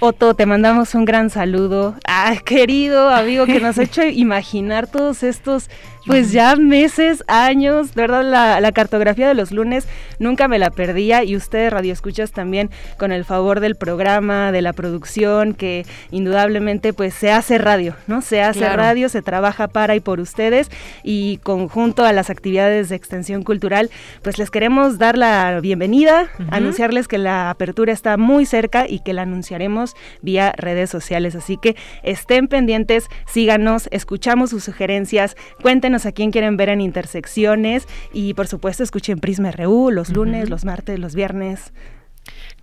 [0.00, 1.96] Otto, te mandamos un gran saludo.
[2.06, 5.68] Ah, querido amigo que nos ha hecho imaginar todos estos
[6.08, 9.86] pues ya meses, años, de verdad la, cartografía de los lunes
[10.18, 14.62] nunca me la perdía y ustedes radio escuchas también con el favor del programa, de
[14.62, 18.22] la producción, que indudablemente pues se hace radio, ¿no?
[18.22, 20.70] Se hace radio, se trabaja para y por ustedes
[21.02, 23.90] y conjunto a las actividades de extensión cultural,
[24.22, 29.12] pues les queremos dar la bienvenida, anunciarles que la apertura está muy cerca y que
[29.12, 36.12] la anunciaremos vía redes sociales, así que estén pendientes, síganos, escuchamos sus sugerencias, cuéntenos a
[36.12, 40.98] quién quieren ver en intersecciones y por supuesto escuchen Prisma RU los lunes, los martes,
[40.98, 41.72] los viernes.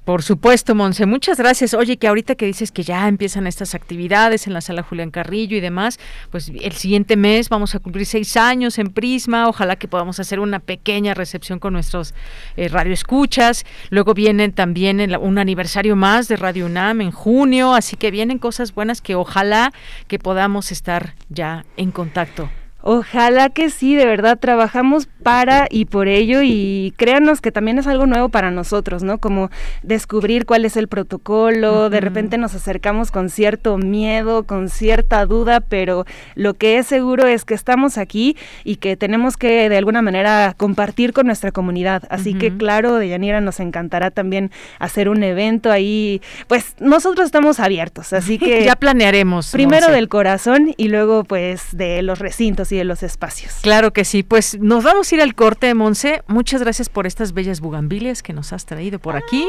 [0.06, 1.74] Por supuesto, Monse, muchas gracias.
[1.74, 5.58] Oye, que ahorita que dices que ya empiezan estas actividades en la sala Julián Carrillo
[5.58, 9.50] y demás, pues el siguiente mes vamos a cumplir seis años en Prisma.
[9.50, 12.14] Ojalá que podamos hacer una pequeña recepción con nuestros
[12.56, 13.66] eh, radioescuchas.
[13.90, 18.76] Luego vienen también un aniversario más de Radio UNAM en junio, así que vienen cosas
[18.76, 19.74] buenas que ojalá
[20.08, 22.48] que podamos estar ya en contacto.
[22.88, 27.88] Ojalá que sí, de verdad trabajamos para y por ello y créanos que también es
[27.88, 29.18] algo nuevo para nosotros, ¿no?
[29.18, 29.50] Como
[29.82, 35.62] descubrir cuál es el protocolo, de repente nos acercamos con cierto miedo, con cierta duda,
[35.62, 36.06] pero
[36.36, 40.54] lo que es seguro es que estamos aquí y que tenemos que de alguna manera
[40.56, 42.04] compartir con nuestra comunidad.
[42.12, 46.22] Así que claro, Deyanira nos encantará también hacer un evento ahí.
[46.48, 49.52] Pues nosotros estamos abiertos, así que ya planearemos.
[49.52, 53.54] Primero del corazón y luego pues de los recintos de los espacios.
[53.62, 56.24] Claro que sí, pues nos vamos a ir al corte, Monse.
[56.28, 59.46] Muchas gracias por estas bellas bugambilias que nos has traído por aquí,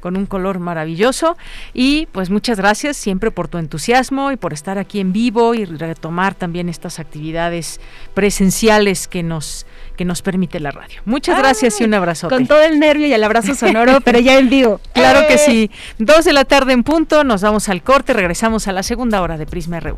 [0.00, 1.36] con un color maravilloso.
[1.72, 5.64] Y pues muchas gracias siempre por tu entusiasmo y por estar aquí en vivo y
[5.64, 7.80] retomar también estas actividades
[8.14, 9.66] presenciales que nos
[9.96, 11.00] que nos permite la radio.
[11.04, 12.28] Muchas gracias y un abrazo.
[12.28, 14.80] Con todo el nervio y el abrazo sonoro, pero ya en vivo.
[14.92, 15.70] Claro que sí.
[15.98, 19.38] Dos de la tarde en punto, nos vamos al corte, regresamos a la segunda hora
[19.38, 19.96] de Prisma RU.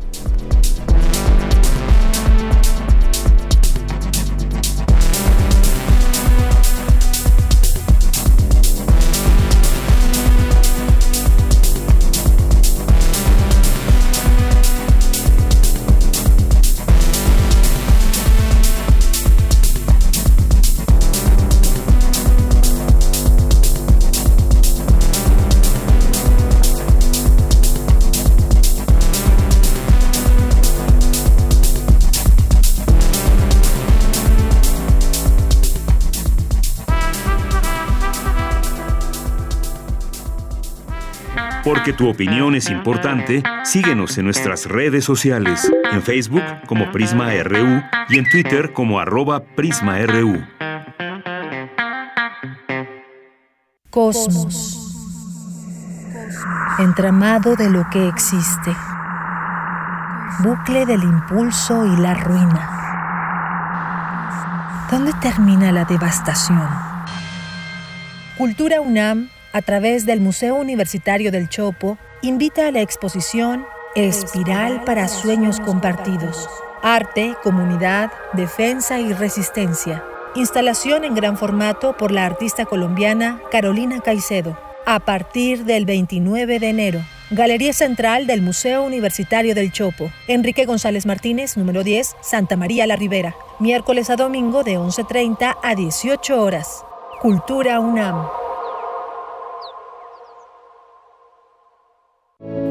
[41.87, 47.81] Porque tu opinión es importante, síguenos en nuestras redes sociales, en Facebook como Prisma RU
[48.09, 50.45] y en Twitter como arroba PrismaRU.
[53.89, 54.77] Cosmos.
[56.79, 58.75] Entramado de lo que existe.
[60.39, 62.69] Bucle del impulso y la ruina.
[64.91, 66.67] ¿Dónde termina la devastación?
[68.37, 75.07] Cultura UNAM a través del Museo Universitario del Chopo, invita a la exposición Espiral para
[75.07, 76.47] Sueños Compartidos.
[76.83, 80.03] Arte, Comunidad, Defensa y Resistencia.
[80.35, 84.57] Instalación en gran formato por la artista colombiana Carolina Caicedo.
[84.85, 87.01] A partir del 29 de enero.
[87.31, 90.11] Galería Central del Museo Universitario del Chopo.
[90.27, 93.35] Enrique González Martínez, número 10, Santa María la Ribera.
[93.59, 96.85] Miércoles a domingo de 11.30 a 18 horas.
[97.19, 98.27] Cultura UNAM.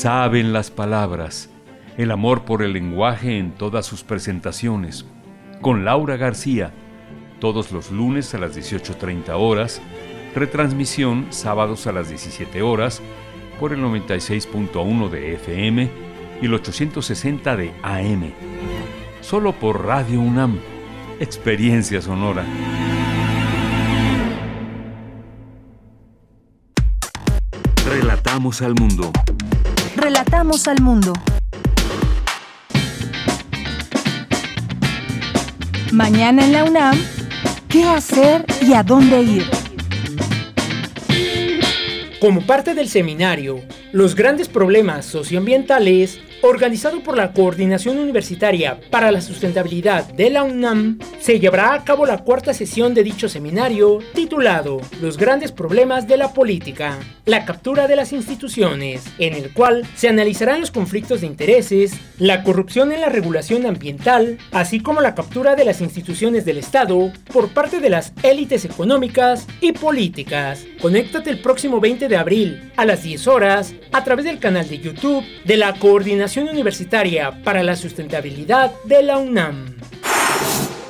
[0.00, 1.50] Saben las palabras,
[1.98, 5.04] el amor por el lenguaje en todas sus presentaciones.
[5.60, 6.72] Con Laura García,
[7.38, 9.82] todos los lunes a las 18.30 horas,
[10.34, 13.02] retransmisión sábados a las 17 horas
[13.60, 15.90] por el 96.1 de FM
[16.40, 18.32] y el 860 de AM.
[19.20, 20.58] Solo por Radio UNAM.
[21.20, 22.46] Experiencia sonora.
[27.84, 29.12] Relatamos al mundo.
[30.00, 31.12] Relatamos al mundo.
[35.92, 36.98] Mañana en la UNAM,
[37.68, 39.44] ¿qué hacer y a dónde ir?
[42.18, 43.60] Como parte del seminario,
[43.92, 50.98] Los grandes problemas socioambientales organizado por la Coordinación Universitaria para la Sustentabilidad de la UNAM,
[51.20, 56.16] se llevará a cabo la cuarta sesión de dicho seminario titulado Los grandes problemas de
[56.16, 61.26] la política, la captura de las instituciones, en el cual se analizarán los conflictos de
[61.26, 66.58] intereses, la corrupción en la regulación ambiental, así como la captura de las instituciones del
[66.58, 70.64] Estado por parte de las élites económicas y políticas.
[70.80, 74.78] Conéctate el próximo 20 de abril a las 10 horas a través del canal de
[74.78, 79.74] YouTube de la Coordinación Universitaria para la Sustentabilidad de la UNAM.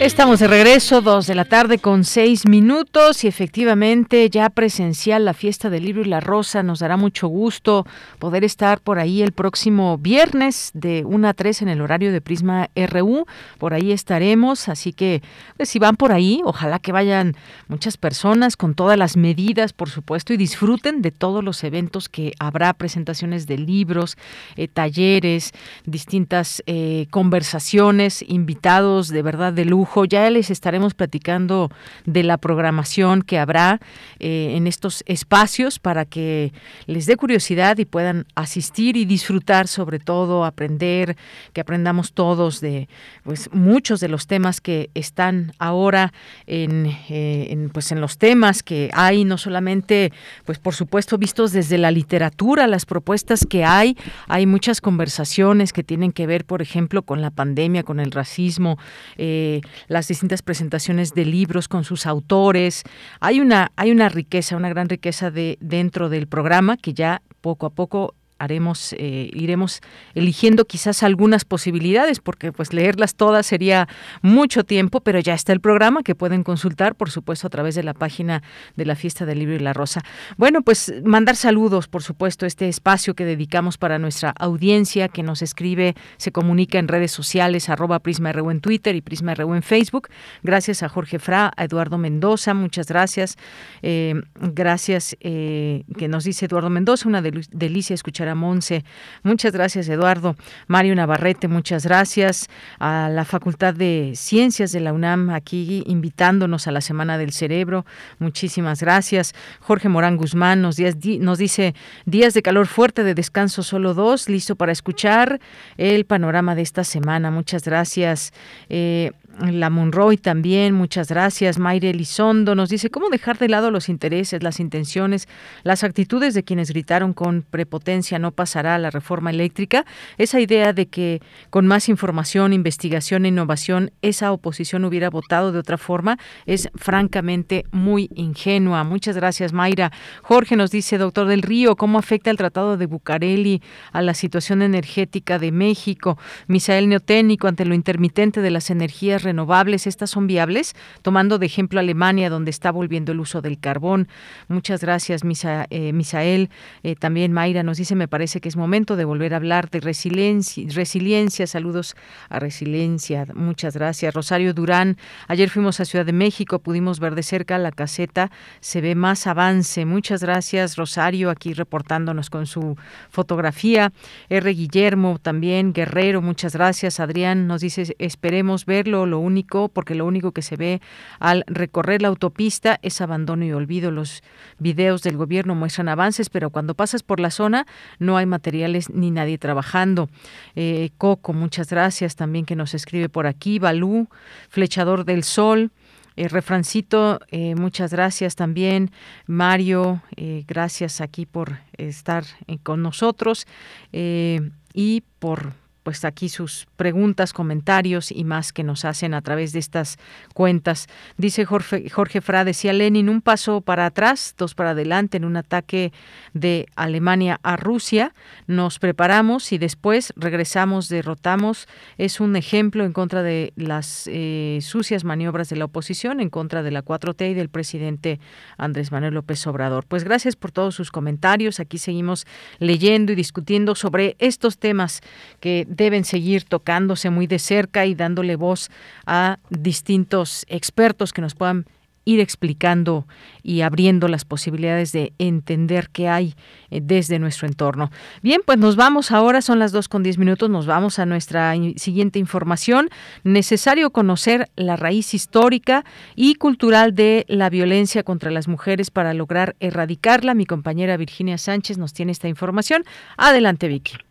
[0.07, 5.33] Estamos de regreso, dos de la tarde con seis minutos y efectivamente ya presencial la
[5.33, 6.63] fiesta del libro y la rosa.
[6.63, 7.85] Nos dará mucho gusto
[8.17, 12.21] poder estar por ahí el próximo viernes de 1 a 3 en el horario de
[12.21, 13.25] Prisma RU.
[13.57, 15.21] Por ahí estaremos, así que
[15.57, 17.35] pues, si van por ahí, ojalá que vayan
[17.67, 22.31] muchas personas con todas las medidas, por supuesto, y disfruten de todos los eventos que
[22.39, 24.17] habrá, presentaciones de libros,
[24.55, 25.51] eh, talleres,
[25.85, 30.05] distintas eh, conversaciones, invitados de verdad de lujo lujo.
[30.05, 31.69] Ya les estaremos platicando
[32.05, 33.79] de la programación que habrá
[34.19, 36.51] eh, en estos espacios para que
[36.85, 41.15] les dé curiosidad y puedan asistir y disfrutar, sobre todo, aprender,
[41.53, 42.87] que aprendamos todos de
[43.23, 46.13] pues muchos de los temas que están ahora
[46.45, 50.11] en, eh, en pues en los temas que hay, no solamente,
[50.45, 55.83] pues por supuesto, vistos desde la literatura, las propuestas que hay, hay muchas conversaciones que
[55.83, 58.77] tienen que ver, por ejemplo, con la pandemia, con el racismo,
[59.17, 62.83] eh, las distintas presentaciones de libros con sus autores.
[63.19, 67.65] Hay una, hay una riqueza, una gran riqueza de, dentro del programa que ya poco
[67.65, 69.81] a poco haremos, eh, iremos
[70.15, 73.87] eligiendo quizás algunas posibilidades, porque pues leerlas todas sería
[74.21, 77.83] mucho tiempo, pero ya está el programa que pueden consultar, por supuesto, a través de
[77.83, 78.43] la página
[78.75, 80.03] de la Fiesta del Libro y la Rosa.
[80.37, 85.41] Bueno, pues mandar saludos, por supuesto, este espacio que dedicamos para nuestra audiencia que nos
[85.41, 89.63] escribe, se comunica en redes sociales, arroba Prisma RU en Twitter y Prisma RU en
[89.63, 90.09] Facebook.
[90.43, 93.37] Gracias a Jorge Fra, a Eduardo Mendoza, muchas gracias.
[93.81, 98.83] Eh, gracias, eh, que nos dice Eduardo Mendoza, una delicia escuchar Monse.
[99.23, 100.35] Muchas gracias, Eduardo.
[100.67, 102.47] Mario Navarrete, muchas gracias.
[102.79, 107.85] A la Facultad de Ciencias de la UNAM, aquí invitándonos a la Semana del Cerebro.
[108.19, 109.33] Muchísimas gracias.
[109.59, 111.75] Jorge Morán Guzmán nos, nos dice,
[112.05, 115.39] días de calor fuerte, de descanso solo dos, listo para escuchar
[115.77, 117.31] el panorama de esta semana.
[117.31, 118.33] Muchas gracias.
[118.69, 121.59] Eh, la Monroy también, muchas gracias.
[121.59, 125.27] Mayre Elizondo nos dice, ¿cómo dejar de lado los intereses, las intenciones,
[125.63, 129.85] las actitudes de quienes gritaron con prepotencia no pasará la reforma eléctrica?
[130.17, 135.59] Esa idea de que con más información, investigación e innovación esa oposición hubiera votado de
[135.59, 138.83] otra forma es francamente muy ingenua.
[138.83, 139.91] Muchas gracias, Mayra.
[140.23, 143.61] Jorge nos dice, doctor del Río, ¿cómo afecta el Tratado de Bucareli
[143.91, 146.17] a la situación energética de México?
[146.47, 151.81] Misael Neoténico, ante lo intermitente de las energías renovables, estas son viables, tomando de ejemplo
[151.81, 154.07] Alemania, donde está volviendo el uso del carbón.
[154.47, 156.49] Muchas gracias, Misa, eh, Misael.
[156.83, 159.81] Eh, también Mayra nos dice, me parece que es momento de volver a hablar de
[159.81, 160.65] resiliencia.
[160.73, 161.45] resiliencia.
[161.45, 161.95] Saludos
[162.29, 163.25] a Resiliencia.
[163.35, 164.13] Muchas gracias.
[164.13, 164.97] Rosario Durán,
[165.27, 169.27] ayer fuimos a Ciudad de México, pudimos ver de cerca la caseta, se ve más
[169.27, 169.85] avance.
[169.85, 172.77] Muchas gracias, Rosario, aquí reportándonos con su
[173.09, 173.91] fotografía.
[174.29, 174.53] R.
[174.53, 176.99] Guillermo, también Guerrero, muchas gracias.
[176.99, 180.81] Adrián nos dice, esperemos verlo, lo único, porque lo único que se ve
[181.19, 183.91] al recorrer la autopista es abandono y olvido.
[183.91, 184.23] Los
[184.59, 187.65] videos del gobierno muestran avances, pero cuando pasas por la zona
[187.99, 190.09] no hay materiales ni nadie trabajando.
[190.55, 193.59] Eh, Coco, muchas gracias también que nos escribe por aquí.
[193.59, 194.07] Balú,
[194.49, 195.71] Flechador del Sol.
[196.15, 198.89] Eh, refrancito, eh, muchas gracias también.
[199.27, 200.01] Mario,
[200.47, 202.23] gracias aquí por estar
[202.63, 203.45] con nosotros
[203.91, 205.53] y por
[205.87, 209.97] pues aquí sus preguntas, comentarios y más que nos hacen a través de estas
[210.33, 210.87] cuentas.
[211.15, 215.37] Dice Jorge, Jorge Fra, decía Lenin, un paso para atrás, dos para adelante en un
[215.37, 215.93] ataque
[216.33, 218.13] de Alemania a Rusia.
[218.47, 221.69] Nos preparamos y después regresamos, derrotamos.
[221.97, 226.63] Es un ejemplo en contra de las eh, sucias maniobras de la oposición, en contra
[226.63, 228.19] de la 4T y del presidente
[228.57, 229.85] Andrés Manuel López Obrador.
[229.87, 231.61] Pues gracias por todos sus comentarios.
[231.61, 232.25] Aquí seguimos
[232.59, 234.99] leyendo y discutiendo sobre estos temas
[235.39, 238.69] que deben seguir tocándose muy de cerca y dándole voz
[239.05, 241.65] a distintos expertos que nos puedan
[242.07, 243.05] ir explicando
[243.43, 246.35] y abriendo las posibilidades de entender qué hay
[246.71, 247.91] eh, desde nuestro entorno.
[248.23, 251.53] Bien, pues nos vamos ahora, son las dos con diez minutos, nos vamos a nuestra
[251.75, 252.89] siguiente información.
[253.25, 255.83] Necesario conocer la raíz histórica
[256.15, 260.33] y cultural de la violencia contra las mujeres para lograr erradicarla.
[260.33, 262.85] Mi compañera Virginia Sánchez nos tiene esta información.
[263.17, 264.06] Adelante, Vicky.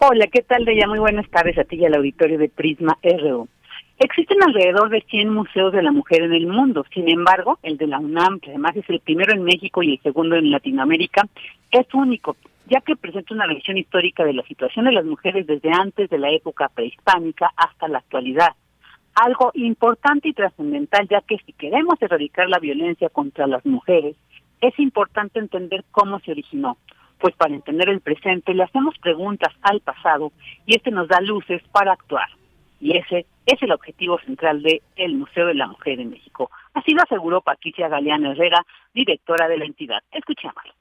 [0.00, 0.86] Hola, ¿qué tal, Deya?
[0.86, 3.48] Muy buenas tardes a ti y al auditorio de Prisma RU.
[3.98, 6.84] Existen alrededor de 100 museos de la mujer en el mundo.
[6.94, 10.02] Sin embargo, el de la UNAM, que además es el primero en México y el
[10.02, 11.22] segundo en Latinoamérica,
[11.72, 12.36] es único,
[12.68, 16.18] ya que presenta una visión histórica de la situación de las mujeres desde antes de
[16.18, 18.52] la época prehispánica hasta la actualidad.
[19.16, 24.14] Algo importante y trascendental, ya que si queremos erradicar la violencia contra las mujeres,
[24.60, 26.76] es importante entender cómo se originó
[27.18, 30.32] pues para entender el presente le hacemos preguntas al pasado
[30.66, 32.28] y este nos da luces para actuar.
[32.80, 36.50] Y ese es el objetivo central de el Museo de la Mujer en México.
[36.74, 38.64] Así lo aseguró Patricia Galeano Herrera,
[38.94, 40.00] directora de la entidad.
[40.12, 40.72] Escuchémoslo.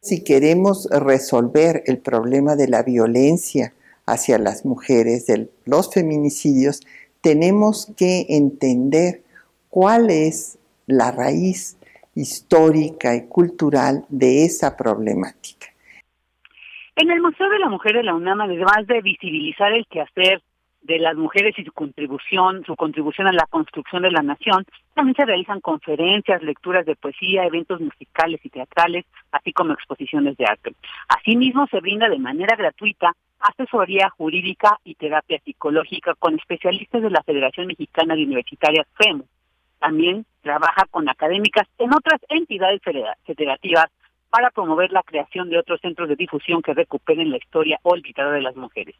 [0.00, 3.72] Si queremos resolver el problema de la violencia
[4.06, 6.82] hacia las mujeres, de los feminicidios,
[7.22, 9.22] tenemos que entender
[9.68, 11.76] cuál es la raíz
[12.16, 15.68] histórica y cultural de esa problemática.
[16.96, 20.42] En el Museo de la Mujer de la UNAM, además de visibilizar el quehacer
[20.80, 24.64] de las mujeres y su contribución, su contribución a la construcción de la nación.
[24.94, 30.46] También se realizan conferencias, lecturas de poesía, eventos musicales y teatrales, así como exposiciones de
[30.46, 30.74] arte.
[31.08, 37.22] Asimismo, se brinda de manera gratuita asesoría jurídica y terapia psicológica con especialistas de la
[37.22, 39.24] Federación Mexicana de Universitarias FEMU.
[39.78, 42.80] También trabaja con académicas en otras entidades
[43.24, 43.86] federativas
[44.30, 48.42] para promover la creación de otros centros de difusión que recuperen la historia olvidada de
[48.42, 48.94] las mujeres.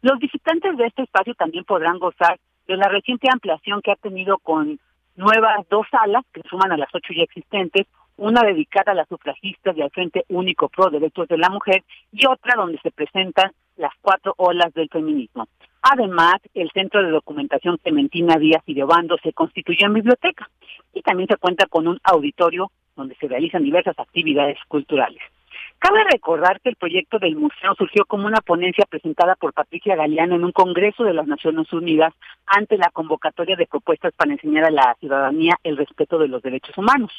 [0.00, 4.38] Los visitantes de este espacio también podrán gozar de la reciente ampliación que ha tenido
[4.38, 4.80] con
[5.14, 7.86] nuevas dos salas que suman a las ocho ya existentes,
[8.16, 12.54] una dedicada a las sufragistas del Frente Único Pro Derechos de la Mujer y otra
[12.56, 15.46] donde se presentan las cuatro olas del feminismo.
[15.82, 20.48] Además, el Centro de Documentación Clementina Díaz y de Obando se constituyó en biblioteca
[20.94, 25.20] y también se cuenta con un auditorio donde se realizan diversas actividades culturales.
[25.78, 30.36] Cabe recordar que el proyecto del museo surgió como una ponencia presentada por Patricia Galeano
[30.36, 32.14] en un congreso de las Naciones Unidas
[32.46, 36.78] ante la convocatoria de propuestas para enseñar a la ciudadanía el respeto de los derechos
[36.78, 37.10] humanos.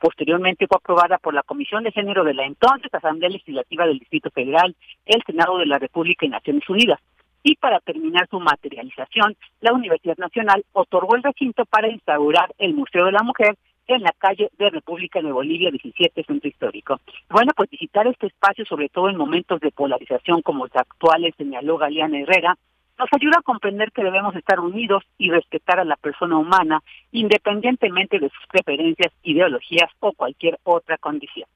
[0.00, 4.30] Posteriormente fue aprobada por la Comisión de Género de la entonces Asamblea Legislativa del Distrito
[4.30, 4.74] Federal,
[5.06, 6.98] el Senado de la República y Naciones Unidas.
[7.48, 13.06] Y para terminar su materialización, la Universidad Nacional otorgó el recinto para instaurar el Museo
[13.06, 13.56] de la Mujer
[13.86, 17.00] en la calle de República de Bolivia 17, Centro Histórico.
[17.30, 21.78] Bueno, pues visitar este espacio, sobre todo en momentos de polarización como los actuales, señaló
[21.78, 22.54] Galeana Herrera,
[22.98, 28.18] nos ayuda a comprender que debemos estar unidos y respetar a la persona humana independientemente
[28.18, 31.48] de sus preferencias, ideologías o cualquier otra condición.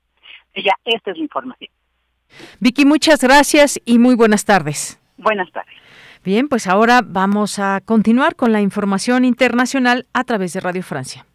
[0.54, 1.70] Ella, esta es la información.
[2.60, 5.01] Vicky, muchas gracias y muy buenas tardes.
[5.22, 5.74] Buenas tardes.
[6.24, 11.26] Bien, pues ahora vamos a continuar con la información internacional a través de Radio Francia.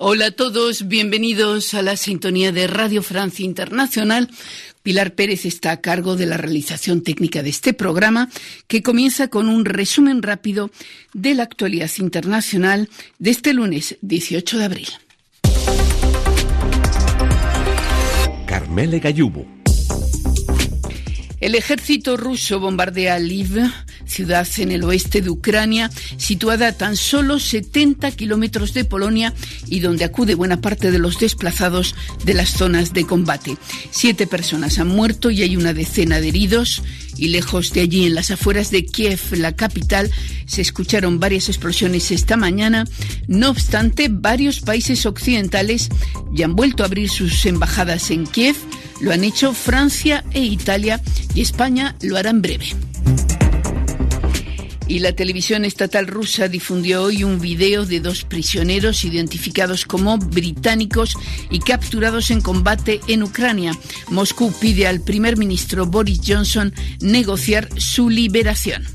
[0.00, 4.30] Hola a todos, bienvenidos a la sintonía de Radio Francia Internacional.
[4.88, 8.30] Pilar Pérez está a cargo de la realización técnica de este programa,
[8.68, 10.70] que comienza con un resumen rápido
[11.12, 12.88] de la actualidad internacional
[13.18, 14.88] de este lunes 18 de abril.
[18.46, 19.46] Carmele Gayubo.
[21.38, 23.70] El ejército ruso bombardea Lviv,
[24.08, 29.34] ciudad en el oeste de Ucrania, situada a tan solo 70 kilómetros de Polonia
[29.66, 31.94] y donde acude buena parte de los desplazados
[32.24, 33.56] de las zonas de combate.
[33.90, 36.82] Siete personas han muerto y hay una decena de heridos.
[37.16, 40.08] Y lejos de allí, en las afueras de Kiev, la capital,
[40.46, 42.84] se escucharon varias explosiones esta mañana.
[43.26, 45.88] No obstante, varios países occidentales
[46.32, 48.56] ya han vuelto a abrir sus embajadas en Kiev
[49.00, 51.00] lo han hecho Francia e Italia
[51.34, 52.66] y España lo hará en breve.
[54.88, 61.14] Y la televisión estatal rusa difundió hoy un video de dos prisioneros identificados como británicos
[61.50, 63.72] y capturados en combate en Ucrania.
[64.08, 68.86] Moscú pide al primer ministro Boris Johnson negociar su liberación.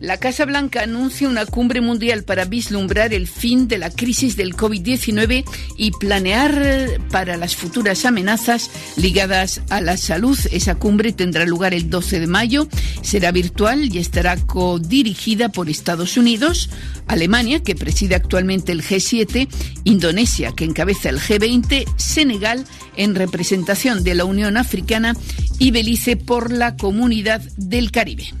[0.00, 4.56] La Casa Blanca anuncia una cumbre mundial para vislumbrar el fin de la crisis del
[4.56, 5.44] COVID-19
[5.76, 10.38] y planear para las futuras amenazas ligadas a la salud.
[10.52, 12.66] Esa cumbre tendrá lugar el 12 de mayo,
[13.02, 16.70] será virtual y estará codirigida por Estados Unidos,
[17.06, 19.48] Alemania, que preside actualmente el G7,
[19.84, 22.64] Indonesia, que encabeza el G20, Senegal,
[22.96, 25.14] en representación de la Unión Africana,
[25.58, 28.32] y Belice por la Comunidad del Caribe.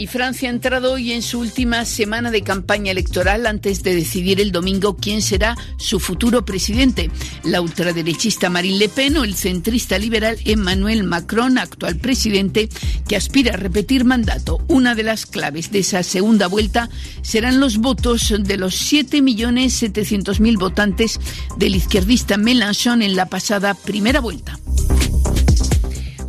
[0.00, 4.40] Y Francia ha entrado hoy en su última semana de campaña electoral antes de decidir
[4.40, 7.10] el domingo quién será su futuro presidente.
[7.44, 12.70] La ultraderechista Marine Le Pen o el centrista liberal Emmanuel Macron, actual presidente,
[13.06, 14.64] que aspira a repetir mandato.
[14.68, 16.88] Una de las claves de esa segunda vuelta
[17.20, 21.20] serán los votos de los 7.700.000 votantes
[21.58, 24.58] del izquierdista Mélenchon en la pasada primera vuelta.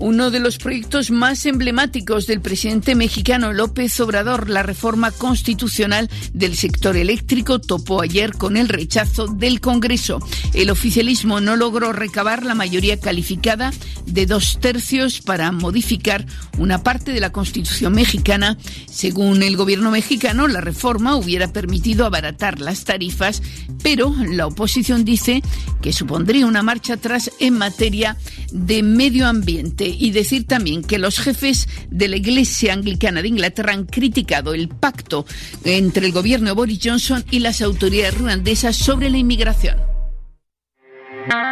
[0.02, 6.58] Uno de los proyectos más emblemáticos del presidente mexicano López Obrador, la reforma constitucional del
[6.58, 10.20] sector eléctrico, topó ayer con el rechazo del Congreso.
[10.56, 13.72] El oficialismo no logró recabar la mayoría calificada
[14.08, 16.26] de dos tercios para modificar
[16.58, 18.58] una parte de la Constitución mexicana.
[18.92, 23.44] Según el gobierno mexicano, la reforma hubiera permitido abaratar las tarifas,
[23.84, 25.44] pero la oposición dice
[25.80, 28.18] que supondría una marcha atrás en materia
[28.52, 33.74] de medio ambiente y decir también que los jefes de la Iglesia Anglicana de Inglaterra
[33.74, 35.26] han criticado el pacto
[35.64, 39.78] entre el gobierno de Boris Johnson y las autoridades ruandesas sobre la inmigración.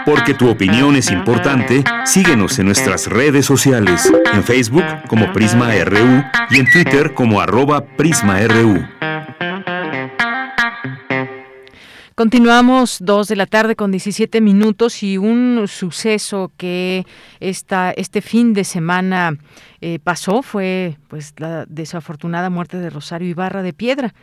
[0.06, 6.24] Porque tu opinión es importante, síguenos en nuestras redes sociales, en Facebook como Prisma RU
[6.49, 8.84] y en Twitter como arroba PrismaRU.
[12.20, 17.06] Continuamos dos de la tarde con 17 minutos y un suceso que
[17.40, 19.38] este fin de semana
[19.80, 24.14] eh, pasó fue pues la desafortunada muerte de Rosario Ibarra de Piedra,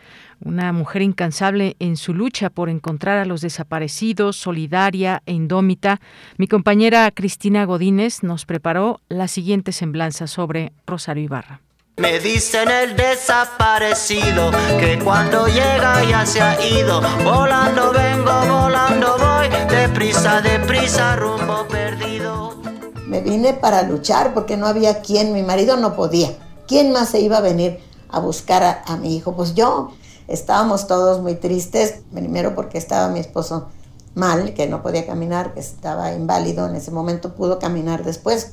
[0.44, 6.02] una mujer incansable en su lucha por encontrar a los desaparecidos, solidaria e indómita.
[6.36, 11.62] Mi compañera Cristina Godínez nos preparó la siguiente semblanza sobre Rosario Ibarra.
[11.98, 17.01] Me dicen el desaparecido que cuando llega ya se ha ido.
[17.24, 22.60] Volando vengo, volando voy, deprisa, deprisa, rumbo perdido.
[23.06, 26.36] Me vine para luchar porque no había quien, mi marido no podía.
[26.68, 29.35] ¿Quién más se iba a venir a buscar a, a mi hijo?
[29.35, 29.93] Pues yo.
[30.28, 33.68] Estábamos todos muy tristes, primero porque estaba mi esposo
[34.14, 38.52] mal, que no podía caminar, que estaba inválido, en ese momento pudo caminar después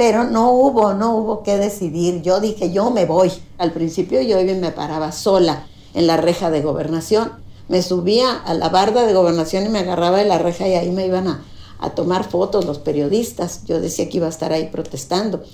[0.00, 2.22] pero no hubo, no hubo que decidir.
[2.22, 3.30] Yo dije, yo me voy.
[3.58, 7.32] Al principio yo me paraba sola en la reja de gobernación.
[7.68, 10.90] Me subía a la barda de gobernación y me agarraba de la reja y ahí
[10.90, 11.44] me iban a,
[11.80, 13.66] a tomar fotos los periodistas.
[13.66, 15.44] Yo decía que iba a estar ahí protestando.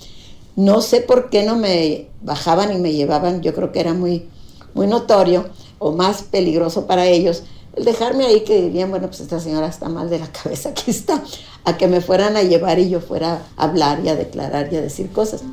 [0.55, 4.29] No sé por qué no me bajaban y me llevaban, yo creo que era muy,
[4.73, 5.43] muy notorio
[5.77, 7.43] o más peligroso para ellos
[7.83, 11.21] dejarme ahí que dirían, bueno, pues esta señora está mal de la cabeza, aquí está,
[11.63, 14.77] a que me fueran a llevar y yo fuera a hablar y a declarar y
[14.77, 15.43] a decir cosas.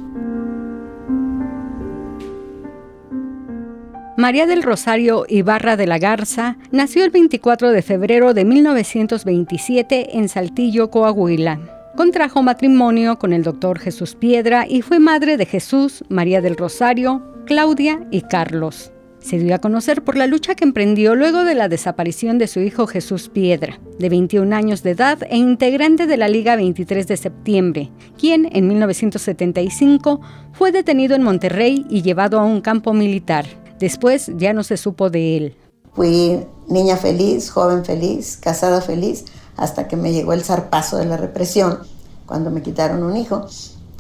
[4.17, 10.29] María del Rosario Ibarra de la Garza nació el 24 de febrero de 1927 en
[10.29, 11.59] Saltillo, Coahuila.
[11.97, 17.23] Contrajo matrimonio con el doctor Jesús Piedra y fue madre de Jesús, María del Rosario,
[17.45, 18.94] Claudia y Carlos.
[19.25, 22.61] Se dio a conocer por la lucha que emprendió luego de la desaparición de su
[22.61, 27.17] hijo Jesús Piedra, de 21 años de edad e integrante de la Liga 23 de
[27.17, 30.21] septiembre, quien en 1975
[30.53, 33.47] fue detenido en Monterrey y llevado a un campo militar.
[33.79, 35.57] Después ya no se supo de él.
[35.95, 39.25] Fui niña feliz, joven feliz, casada feliz,
[39.57, 41.79] hasta que me llegó el zarpazo de la represión,
[42.27, 43.47] cuando me quitaron un hijo,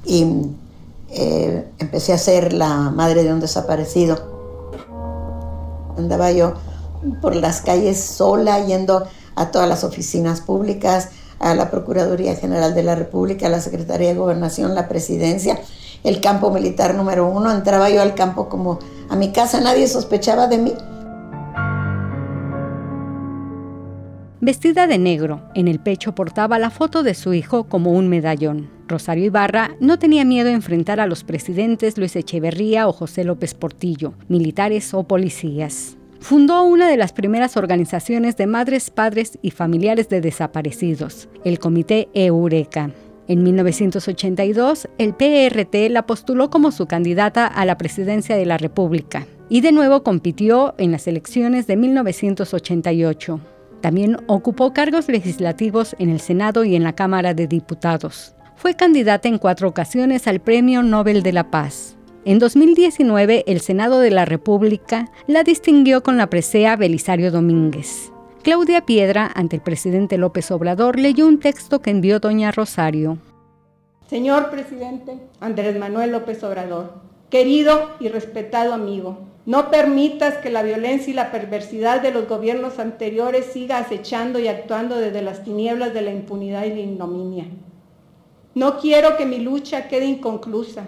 [0.05, 0.26] y
[1.09, 4.34] eh, empecé a ser la madre de un desaparecido
[5.96, 6.54] Andaba yo
[7.20, 9.06] por las calles sola, yendo
[9.36, 14.08] a todas las oficinas públicas, a la Procuraduría General de la República, a la Secretaría
[14.08, 15.60] de Gobernación, la Presidencia,
[16.02, 17.50] el campo militar número uno.
[17.50, 20.74] Entraba yo al campo como a mi casa, nadie sospechaba de mí.
[24.40, 28.73] Vestida de negro, en el pecho portaba la foto de su hijo como un medallón.
[28.86, 33.55] Rosario Ibarra no tenía miedo a enfrentar a los presidentes Luis Echeverría o José López
[33.55, 35.97] Portillo, militares o policías.
[36.20, 42.09] Fundó una de las primeras organizaciones de madres, padres y familiares de desaparecidos, el Comité
[42.15, 42.90] Eureka.
[43.27, 49.27] En 1982, el PRT la postuló como su candidata a la presidencia de la República
[49.48, 53.40] y de nuevo compitió en las elecciones de 1988.
[53.81, 58.34] También ocupó cargos legislativos en el Senado y en la Cámara de Diputados.
[58.64, 61.98] Fue candidata en cuatro ocasiones al Premio Nobel de la Paz.
[62.24, 68.10] En 2019, el Senado de la República la distinguió con la presea Belisario Domínguez.
[68.42, 73.18] Claudia Piedra, ante el presidente López Obrador, leyó un texto que envió doña Rosario.
[74.08, 81.10] Señor presidente Andrés Manuel López Obrador, querido y respetado amigo, no permitas que la violencia
[81.10, 86.00] y la perversidad de los gobiernos anteriores siga acechando y actuando desde las tinieblas de
[86.00, 87.44] la impunidad y la ignominia.
[88.55, 90.86] No quiero que mi lucha quede inconclusa.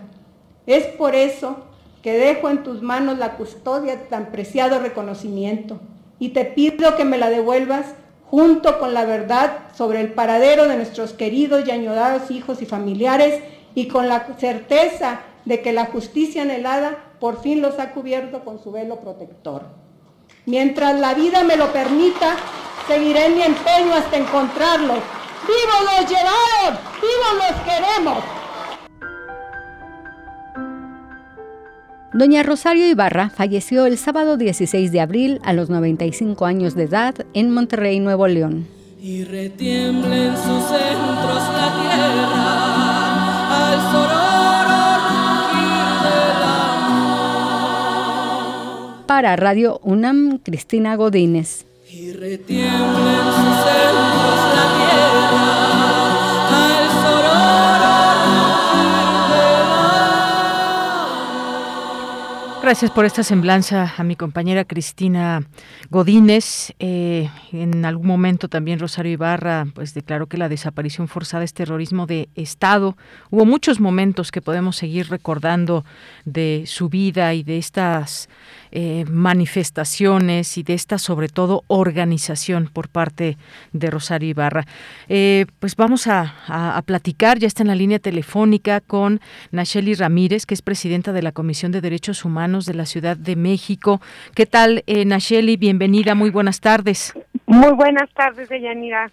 [0.67, 1.57] Es por eso
[2.03, 5.81] que dejo en tus manos la custodia de tan preciado reconocimiento
[6.19, 7.87] y te pido que me la devuelvas
[8.31, 13.43] junto con la verdad sobre el paradero de nuestros queridos y añorados hijos y familiares
[13.75, 18.63] y con la certeza de que la justicia anhelada por fin los ha cubierto con
[18.63, 19.63] su velo protector.
[20.45, 22.37] Mientras la vida me lo permita,
[22.87, 24.99] seguiré mi empeño hasta encontrarlos.
[25.47, 26.79] ¡Vivos los llevaron!
[27.01, 28.25] ¡Vivos los queremos!
[32.13, 37.15] Doña Rosario Ibarra falleció el sábado 16 de abril a los 95 años de edad
[37.35, 38.67] en Monterrey, Nuevo León.
[38.99, 42.67] Y retiembla en sus centros la tierra
[43.65, 44.27] al
[49.07, 51.67] Para Radio UNAM, Cristina Godínez.
[51.89, 54.26] Y retiembla en sus centros
[62.67, 65.45] Gracias por esta semblanza a mi compañera Cristina
[65.89, 66.75] Godínez.
[66.81, 72.07] Eh, en algún momento también Rosario Ibarra pues declaró que la desaparición forzada es terrorismo
[72.07, 72.97] de Estado.
[73.31, 75.85] Hubo muchos momentos que podemos seguir recordando
[76.25, 78.29] de su vida y de estas
[78.73, 83.37] eh, manifestaciones y de esta sobre todo organización por parte
[83.73, 84.65] de Rosario Ibarra.
[85.09, 86.35] Eh, pues vamos a,
[86.85, 89.21] platicar, ya está en la línea telefónica con
[89.51, 93.37] Nacheli Ramírez, que es presidenta de la Comisión de Derechos Humanos de la Ciudad de
[93.37, 94.01] México.
[94.35, 95.57] ¿Qué tal, eh, Nacheli?
[95.57, 97.15] Bienvenida, muy buenas tardes.
[97.47, 99.11] Muy buenas tardes, Deyanira.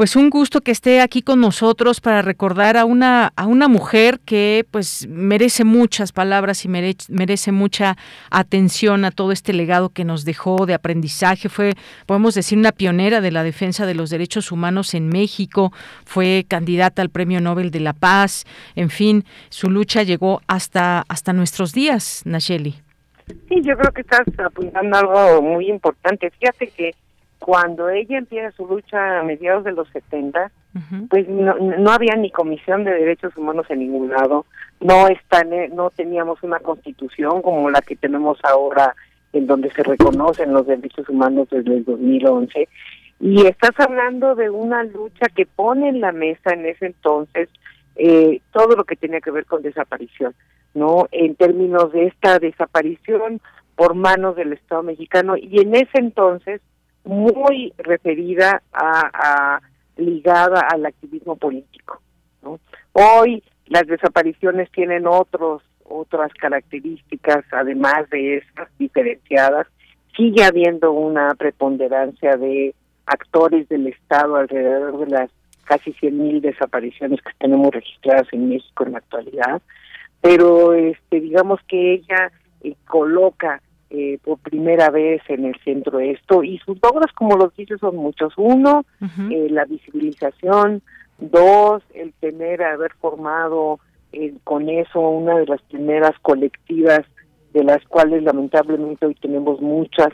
[0.00, 4.18] Pues un gusto que esté aquí con nosotros para recordar a una a una mujer
[4.20, 7.98] que pues merece muchas palabras y merece, mucha
[8.30, 11.50] atención a todo este legado que nos dejó de aprendizaje.
[11.50, 11.74] Fue
[12.06, 15.70] podemos decir una pionera de la defensa de los derechos humanos en México,
[16.06, 18.46] fue candidata al Premio Nobel de la Paz,
[18.76, 22.76] en fin, su lucha llegó hasta hasta nuestros días, Nacheli.
[23.50, 26.30] Sí, yo creo que estás apuntando algo muy importante.
[26.30, 26.94] Fíjate que
[27.40, 30.52] cuando ella empieza su lucha a mediados de los 70,
[31.08, 34.46] pues no, no había ni comisión de derechos humanos en ningún lado,
[34.78, 35.42] no está,
[35.72, 38.94] no teníamos una constitución como la que tenemos ahora
[39.32, 42.68] en donde se reconocen los derechos humanos desde el 2011
[43.20, 47.48] y estás hablando de una lucha que pone en la mesa en ese entonces
[47.96, 50.34] eh, todo lo que tenía que ver con desaparición,
[50.74, 51.06] ¿no?
[51.12, 53.40] En términos de esta desaparición
[53.76, 55.36] por manos del Estado mexicano.
[55.36, 56.62] Y en ese entonces
[57.04, 59.60] muy referida a,
[59.96, 62.00] ligada al activismo político.
[62.92, 69.66] Hoy las desapariciones tienen otros otras características además de esas diferenciadas.
[70.16, 72.74] Sigue habiendo una preponderancia de
[73.06, 75.30] actores del Estado alrededor de las
[75.64, 79.62] casi 100.000 desapariciones que tenemos registradas en México en la actualidad,
[80.20, 82.32] pero este digamos que ella
[82.62, 87.36] eh, coloca eh, por primera vez en el centro de esto y sus logros como
[87.36, 88.32] los dices son muchos.
[88.36, 88.84] Uno
[89.30, 90.82] eh, la visibilización.
[91.18, 93.80] Dos el tener haber formado
[94.12, 97.00] eh, con eso una de las primeras colectivas
[97.52, 100.10] de las cuales lamentablemente hoy tenemos muchas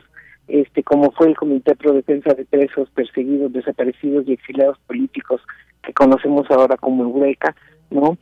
[0.48, 5.43] este como fue el Comité Pro Defensa de Presos Perseguidos, Desaparecidos y Exiliados Políticos
[5.82, 7.55] que conocemos ahora como Eureka,
[7.91, 8.19] ¿no?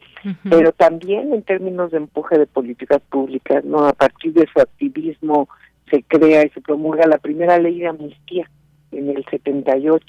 [0.48, 3.86] Pero también en términos de empuje de políticas públicas, ¿no?
[3.86, 5.48] A partir de su activismo
[5.90, 8.50] se crea y se promulga la primera ley de amnistía
[8.92, 10.06] en el 78,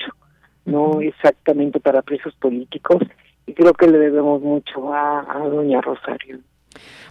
[0.65, 2.97] no exactamente para presos políticos,
[3.45, 6.39] y creo que le debemos mucho a, a doña Rosario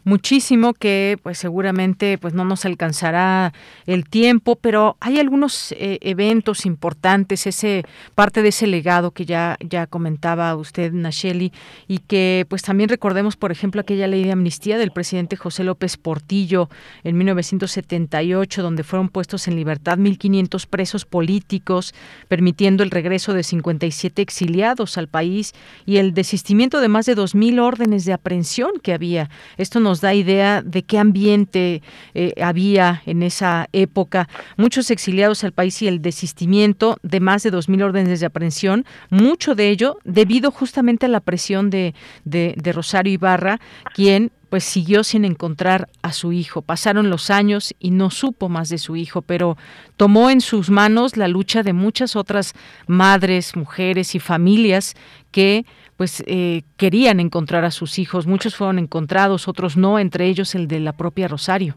[0.05, 3.53] muchísimo que pues seguramente pues no nos alcanzará
[3.87, 9.57] el tiempo, pero hay algunos eh, eventos importantes, ese parte de ese legado que ya
[9.61, 11.53] ya comentaba usted Nacheli
[11.89, 15.97] y que pues también recordemos por ejemplo aquella ley de amnistía del presidente José López
[15.97, 16.69] Portillo
[17.03, 21.95] en 1978 donde fueron puestos en libertad 1500 presos políticos,
[22.29, 25.53] permitiendo el regreso de 57 exiliados al país
[25.87, 29.31] y el desistimiento de más de 2000 órdenes de aprehensión que había.
[29.57, 31.83] Esto nos da idea de qué ambiente
[32.15, 34.29] eh, había en esa época.
[34.57, 39.55] Muchos exiliados al país y el desistimiento de más de 2.000 órdenes de aprehensión, mucho
[39.55, 41.95] de ello debido justamente a la presión de,
[42.25, 43.61] de, de Rosario Ibarra,
[43.95, 46.63] quien pues siguió sin encontrar a su hijo.
[46.63, 49.57] Pasaron los años y no supo más de su hijo, pero
[49.97, 52.53] tomó en sus manos la lucha de muchas otras
[52.87, 54.95] madres, mujeres y familias
[55.33, 55.67] que
[56.05, 58.27] pues eh, querían encontrar a sus hijos.
[58.27, 61.77] Muchos fueron encontrados, otros no, entre ellos el de la propia Rosario.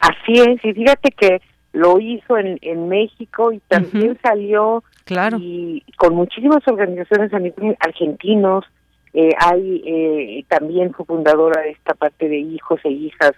[0.00, 1.40] Así es, y fíjate que
[1.72, 5.38] lo hizo en, en México y también salió claro.
[5.40, 7.32] y con muchísimas organizaciones
[7.80, 8.66] argentinos.
[9.14, 13.32] Eh, hay eh, también fue fundadora de esta parte de hijos e hijas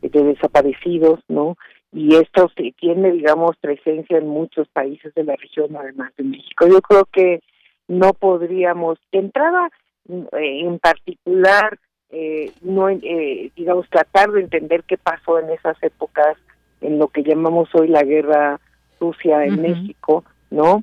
[0.00, 1.58] de desaparecidos, ¿no?
[1.92, 2.50] Y esto
[2.80, 6.66] tiene, digamos, presencia en muchos países de la región, además de México.
[6.66, 7.40] Yo creo que
[7.88, 9.68] no podríamos, de entrada
[10.08, 11.78] eh, en particular,
[12.10, 16.36] eh, no eh, digamos tratar de entender qué pasó en esas épocas
[16.80, 18.60] en lo que llamamos hoy la guerra
[18.98, 20.82] sucia en México, ¿no?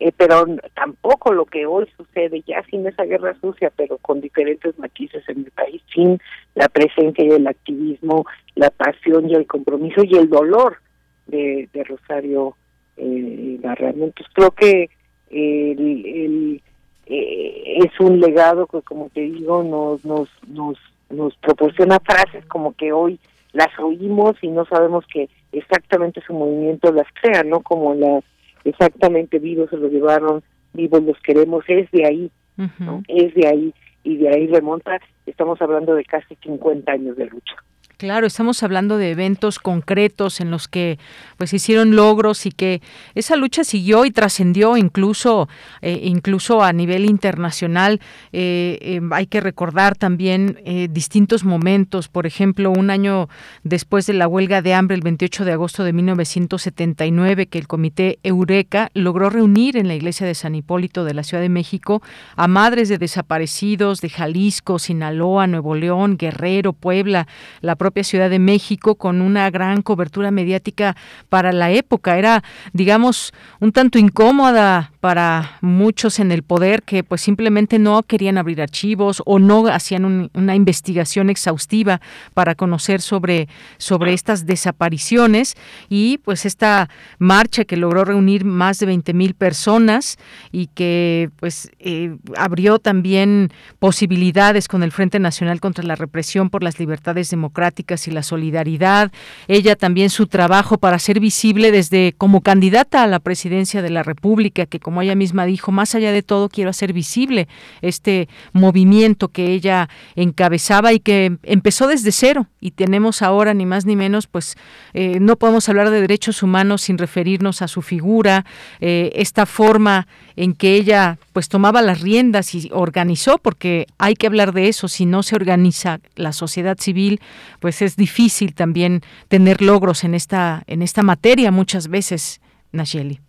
[0.00, 0.44] Eh, pero
[0.74, 5.38] tampoco lo que hoy sucede ya sin esa guerra sucia, pero con diferentes matices en
[5.38, 6.18] el país, sin
[6.54, 8.26] la presencia y el activismo,
[8.56, 10.78] la pasión y el compromiso y el dolor
[11.26, 12.56] de, de Rosario
[12.96, 14.90] eh, Entonces creo que
[15.30, 16.60] el,
[17.06, 20.78] eh, es un legado que, como te digo, nos, nos, nos,
[21.10, 23.18] nos proporciona frases como que hoy
[23.52, 27.60] las oímos y no sabemos que exactamente su movimiento las crea, ¿no?
[27.60, 28.24] Como las
[28.64, 30.42] exactamente vivos se los llevaron,
[30.72, 32.30] vivos los queremos, es de ahí,
[32.78, 33.02] ¿no?
[33.08, 37.54] Es de ahí y de ahí remonta, estamos hablando de casi 50 años de lucha.
[37.96, 40.98] Claro, estamos hablando de eventos concretos en los que
[41.36, 42.82] pues hicieron logros y que
[43.14, 45.48] esa lucha siguió y trascendió incluso
[45.80, 48.00] eh, incluso a nivel internacional.
[48.32, 50.58] Eh, eh, hay que recordar también
[50.90, 53.28] distintos momentos, por ejemplo, un año
[53.62, 58.18] después de la huelga de hambre, el 28 de agosto de 1979, que el Comité
[58.24, 62.02] Eureka logró reunir en la iglesia de San Hipólito de la Ciudad de México
[62.34, 67.28] a madres de desaparecidos de Jalisco, Sinaloa, Nuevo León, Guerrero, Puebla,
[67.60, 70.96] la propia Ciudad de México con una gran cobertura mediática
[71.28, 72.16] para la época.
[72.16, 72.42] Era,
[72.72, 78.62] digamos, un tanto incómoda para muchos en el poder que pues simplemente no querían abrir
[78.62, 82.00] archivos o no hacían una investigación exhaustiva
[82.32, 85.56] para conocer sobre, sobre estas desapariciones
[85.90, 86.88] y pues esta
[87.18, 90.16] marcha que logró reunir más de 20 mil personas
[90.52, 96.62] y que pues eh, abrió también posibilidades con el Frente Nacional contra la Represión por
[96.62, 99.12] las Libertades Democráticas y la Solidaridad.
[99.48, 104.02] Ella también su trabajo para ser visible desde como candidata a la presidencia de la
[104.02, 107.48] República, que como ella misma dijo, más allá de todo quiero hacer visible
[107.82, 113.84] este movimiento que ella encabezaba y que empezó desde cero y tenemos ahora ni más
[113.84, 114.56] ni menos, pues
[114.94, 118.44] eh, no podemos hablar de derechos humanos sin referirnos a su figura,
[118.80, 120.06] eh, esta forma
[120.36, 124.88] en que ella pues tomaba las riendas y organizó, porque hay que hablar de eso,
[124.88, 127.20] si no se organiza la sociedad civil,
[127.64, 132.42] pues es difícil también tener logros en esta, en esta materia muchas veces,
[132.72, 133.20] Nacheli.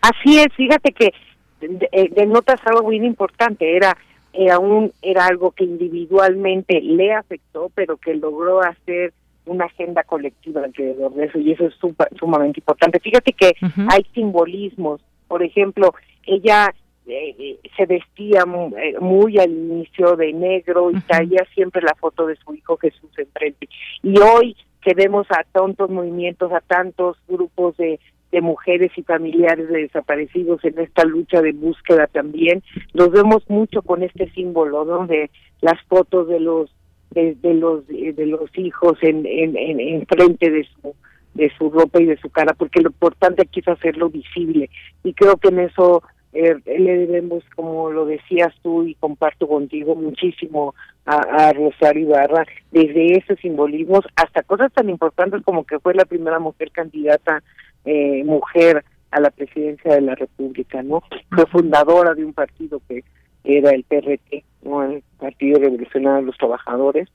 [0.00, 1.12] Así es, fíjate que
[1.60, 3.94] eh, denotas algo muy importante, era
[4.32, 9.12] era un era algo que individualmente le afectó, pero que logró hacer
[9.44, 11.74] una agenda colectiva alrededor de eso y eso es
[12.18, 12.98] sumamente importante.
[12.98, 13.52] Fíjate que
[13.90, 15.92] hay simbolismos, por ejemplo,
[16.24, 16.72] ella
[17.06, 22.36] eh, eh, se vestía muy, al inicio de negro y traía siempre la foto de
[22.36, 23.68] su hijo Jesús enfrente.
[24.02, 28.00] Y hoy que vemos a tantos movimientos, a tantos grupos de
[28.32, 32.62] de mujeres y familiares de desaparecidos en esta lucha de búsqueda también.
[32.94, 35.06] Los vemos mucho con este símbolo, ¿no?
[35.06, 35.30] De
[35.60, 36.74] las fotos de los
[37.10, 40.94] de, los de los hijos en, en, en, frente de su
[41.34, 44.70] de su ropa y de su cara, porque lo importante aquí es hacerlo visible
[45.04, 46.02] y creo que en eso
[46.32, 52.46] eh, le debemos, como lo decías tú y comparto contigo muchísimo a, a Rosario Ibarra,
[52.70, 57.42] desde esos simbolismos hasta cosas tan importantes como que fue la primera mujer candidata
[57.84, 61.02] eh, mujer a la presidencia de la República, ¿no?
[61.30, 63.04] Fue fundadora de un partido que
[63.44, 64.84] era el PRT, ¿no?
[64.84, 67.08] El Partido Revolucionario de los Trabajadores,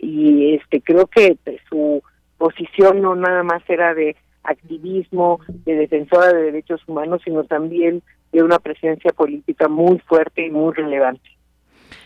[0.00, 1.38] y este creo que
[1.68, 2.02] su
[2.38, 8.02] posición no nada más era de activismo, de defensora de derechos humanos, sino también
[8.34, 11.30] de una presencia política muy fuerte y muy relevante.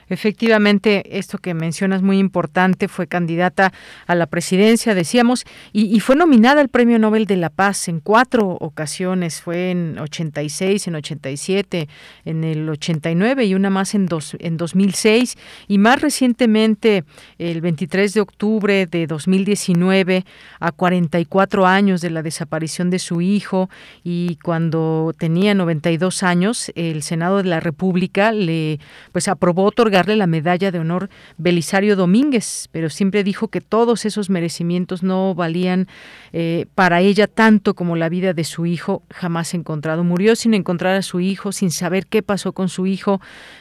[0.09, 3.72] Efectivamente, esto que mencionas muy importante, fue candidata
[4.06, 8.56] a la presidencia, decíamos, y, fue nominada al Premio Nobel de la Paz en cuatro
[8.60, 11.89] ocasiones, fue en 86, en 87,
[12.24, 15.36] en el 89 y una más en, dos, en 2006,
[15.66, 17.05] y más recientemente,
[17.39, 20.24] el 23 de octubre de 2019,
[20.60, 23.68] a 44 años de la desaparición de su hijo,
[24.05, 28.78] y cuando tenía 92 años, el Senado de la República le
[29.12, 34.05] pues aprobó otorgar darle la medalla de honor Belisario Domínguez, pero siempre dijo que todos
[34.05, 35.89] esos merecimientos no valían
[36.33, 40.05] eh, para ella tanto como la vida de su hijo jamás encontrado.
[40.05, 43.20] Murió sin encontrar a su hijo, sin saber qué pasó con su hijo,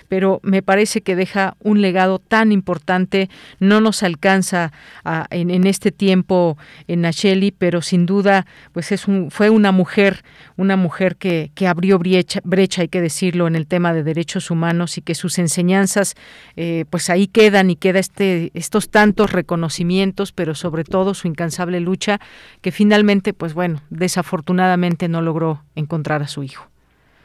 [0.09, 3.31] pero me parece que deja un legado tan importante.
[3.59, 4.71] No nos alcanza
[5.31, 6.55] en, este tiempo
[6.87, 10.23] en Nacheli, pero sin duda, pues es un, fue una mujer,
[10.55, 14.51] una mujer que, que abrió brecha, brecha, hay que decirlo, en el tema de derechos
[14.51, 16.13] humanos y que sus enseñanzas
[16.55, 21.79] eh, pues ahí quedan y queda este, estos tantos reconocimientos, pero sobre todo su incansable
[21.79, 22.19] lucha
[22.61, 26.67] que finalmente, pues bueno, desafortunadamente no logró encontrar a su hijo.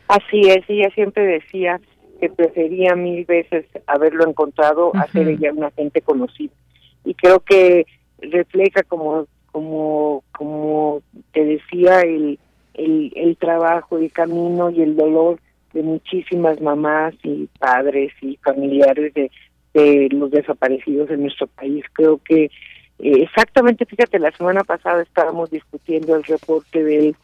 [0.09, 1.81] Así es, ella siempre decía
[2.21, 6.53] que prefería mil veces haberlo encontrado a ser ella una gente conocida.
[7.05, 7.87] Y creo que
[8.21, 11.03] refleja como como como
[11.33, 12.39] te decía el,
[12.75, 15.41] el, el trabajo, el camino y el dolor
[15.73, 19.31] de muchísimas mamás y padres y familiares de,
[19.75, 21.85] de los desaparecidos en nuestro país.
[21.93, 22.51] Creo que
[22.99, 27.17] eh, exactamente, fíjate, la semana pasada estábamos discutiendo el reporte del,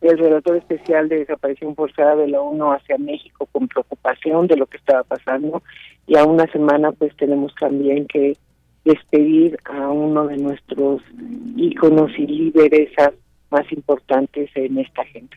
[0.00, 4.66] del relator especial de desaparición forzada de la ONU hacia México con preocupación de lo
[4.66, 5.62] que estaba pasando
[6.06, 8.36] y a una semana pues tenemos también que
[8.84, 11.02] despedir a uno de nuestros
[11.56, 12.90] íconos y líderes
[13.50, 15.36] más importantes en esta agenda.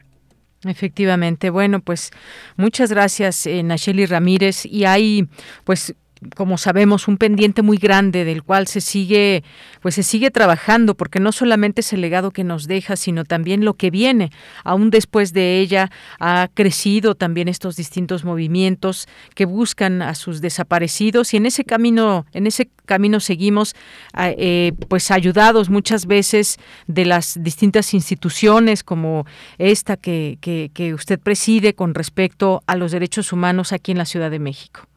[0.64, 1.50] Efectivamente.
[1.50, 2.12] Bueno, pues
[2.56, 4.66] muchas gracias, eh, Nacheli Ramírez.
[4.66, 5.28] Y hay,
[5.64, 5.96] pues,
[6.36, 9.44] como sabemos, un pendiente muy grande del cual se sigue,
[9.82, 13.66] pues se sigue trabajando, porque no solamente es el legado que nos deja, sino también
[13.66, 14.32] lo que viene.
[14.64, 15.90] Aún después de ella
[16.20, 22.26] ha crecido también estos distintos movimientos que buscan a sus desaparecidos y en ese camino,
[22.34, 23.76] en ese camino seguimos,
[24.18, 26.58] eh, pues ayudados muchas veces
[26.88, 29.26] de las distintas instituciones como
[29.58, 34.06] esta que, que, que usted preside con respecto a los derechos humanos aquí en la
[34.06, 34.91] Ciudad de México.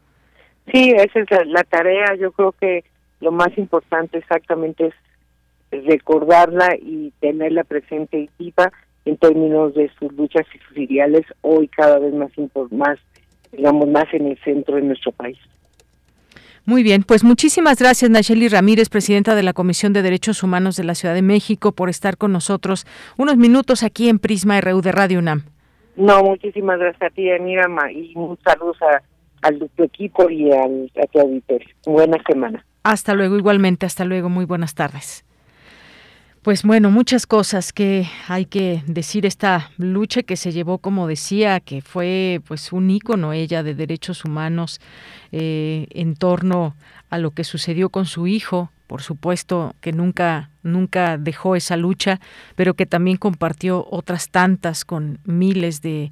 [0.73, 2.15] Sí, esa es la tarea.
[2.19, 2.85] Yo creo que
[3.20, 4.86] lo más importante exactamente
[5.70, 8.73] es recordarla y tenerla presente y viva
[9.05, 12.31] en términos de sus luchas y sus ideales hoy cada vez más
[12.70, 12.99] más
[13.53, 15.39] digamos más en el centro de nuestro país.
[16.66, 20.85] Muy bien, pues muchísimas gracias Nacheli Ramírez, presidenta de la Comisión de Derechos Humanos de
[20.85, 22.86] la Ciudad de México, por estar con nosotros
[23.19, 25.43] unos minutos aquí en Prisma RU de Radio UNAM.
[25.97, 29.03] No, muchísimas gracias a ti, Anírama, y un saludo a
[29.45, 31.69] al tu equipo y al, a tu auditorio.
[31.87, 32.65] Buena semana.
[32.83, 35.25] Hasta luego, igualmente, hasta luego, muy buenas tardes.
[36.43, 41.61] Pues bueno, muchas cosas que hay que decir esta lucha que se llevó, como decía,
[41.61, 44.81] que fue pues un ícono ella de derechos humanos
[45.33, 46.75] eh, en torno
[47.09, 52.20] a lo que sucedió con su hijo, por supuesto que nunca nunca dejó esa lucha,
[52.57, 56.11] pero que también compartió otras tantas con miles de,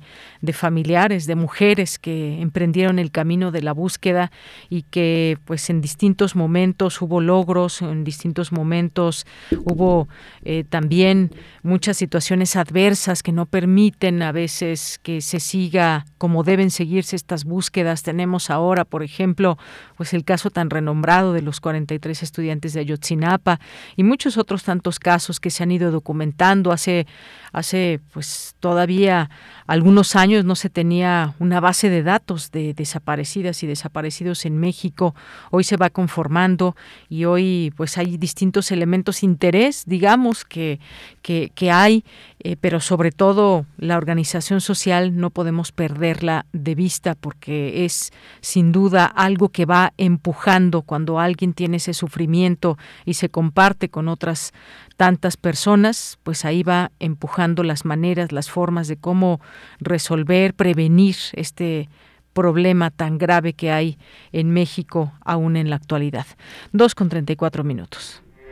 [0.53, 4.31] familiares, de mujeres que emprendieron el camino de la búsqueda
[4.69, 9.27] y que pues en distintos momentos hubo logros, en distintos momentos
[9.65, 10.09] hubo
[10.45, 11.31] eh, también
[11.63, 17.45] muchas situaciones adversas que no permiten a veces que se siga como deben seguirse estas
[17.45, 18.03] búsquedas.
[18.03, 19.59] Tenemos ahora, por ejemplo,
[19.97, 23.59] pues el caso tan renombrado de los 43 estudiantes de Ayotzinapa
[23.97, 26.73] y muchos otros tantos casos que se han ido documentando.
[26.73, 27.07] Hace,
[27.53, 29.31] hace pues todavía
[29.67, 35.15] algunos años no se tenía una base de datos de desaparecidas y desaparecidos en México.
[35.51, 36.77] Hoy se va conformando
[37.09, 40.81] y hoy pues hay distintos elementos de interés, digamos, que,
[41.23, 42.05] que, que hay
[42.45, 48.73] eh, pero sobre todo la organización social no podemos perderla de vista porque es sin
[48.73, 54.53] duda algo que va empujando cuando alguien tiene ese sufrimiento y se comparte con otras
[54.97, 59.41] tantas personas, pues ahí va empujando las maneras, las formas de cómo
[59.79, 61.89] resolver, prevenir este
[62.33, 63.99] problema tan grave que hay
[64.33, 66.27] en México aún en la actualidad.
[66.73, 68.22] Dos con treinta y cuatro minutos.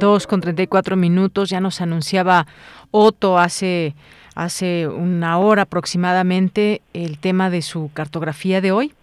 [0.00, 2.46] Dos con 34 minutos, ya nos anunciaba
[2.90, 3.92] Otto hace,
[4.34, 8.94] hace una hora aproximadamente el tema de su cartografía de hoy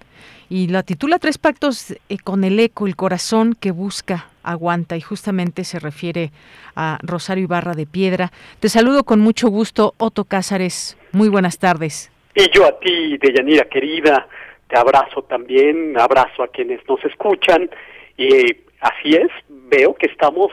[0.49, 5.01] y la titula Tres pactos eh, con el eco, el corazón que busca, aguanta y
[5.01, 6.31] justamente se refiere
[6.75, 8.31] a Rosario Ibarra de Piedra.
[8.59, 10.97] Te saludo con mucho gusto, Otto Cázares.
[11.11, 12.11] Muy buenas tardes.
[12.33, 14.27] Y yo a ti, Deyanira querida,
[14.67, 17.69] te abrazo también, abrazo a quienes nos escuchan
[18.17, 18.47] y
[18.81, 20.51] así es, veo que estamos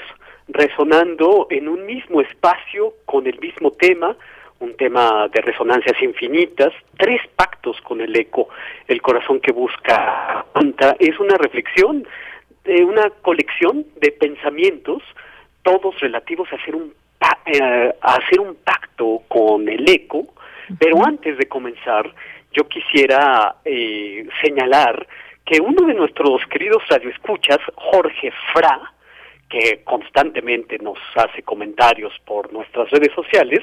[0.48, 4.16] resonando en un mismo espacio con el mismo tema,
[4.60, 8.48] un tema de resonancias infinitas, tres pactos con el eco,
[8.88, 10.46] el corazón que busca
[10.98, 12.06] es una reflexión
[12.64, 15.02] de una colección de pensamientos,
[15.62, 16.92] todos relativos a hacer un
[17.46, 20.26] eh, a hacer un pacto con el eco,
[20.78, 22.12] pero antes de comenzar,
[22.52, 25.06] yo quisiera eh, señalar
[25.44, 28.93] que uno de nuestros queridos radioescuchas, Jorge Fra,
[29.54, 33.60] que constantemente nos hace comentarios por nuestras redes sociales,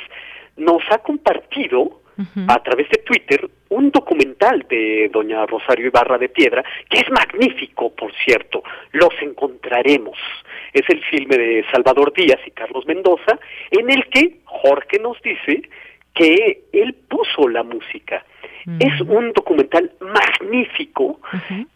[0.55, 1.99] nos ha compartido
[2.47, 7.93] a través de Twitter un documental de doña Rosario Ibarra de Piedra, que es magnífico,
[7.93, 10.17] por cierto, Los encontraremos.
[10.71, 13.39] Es el filme de Salvador Díaz y Carlos Mendoza,
[13.71, 15.63] en el que Jorge nos dice
[16.13, 18.23] que él puso la música.
[18.79, 21.19] Es un documental magnífico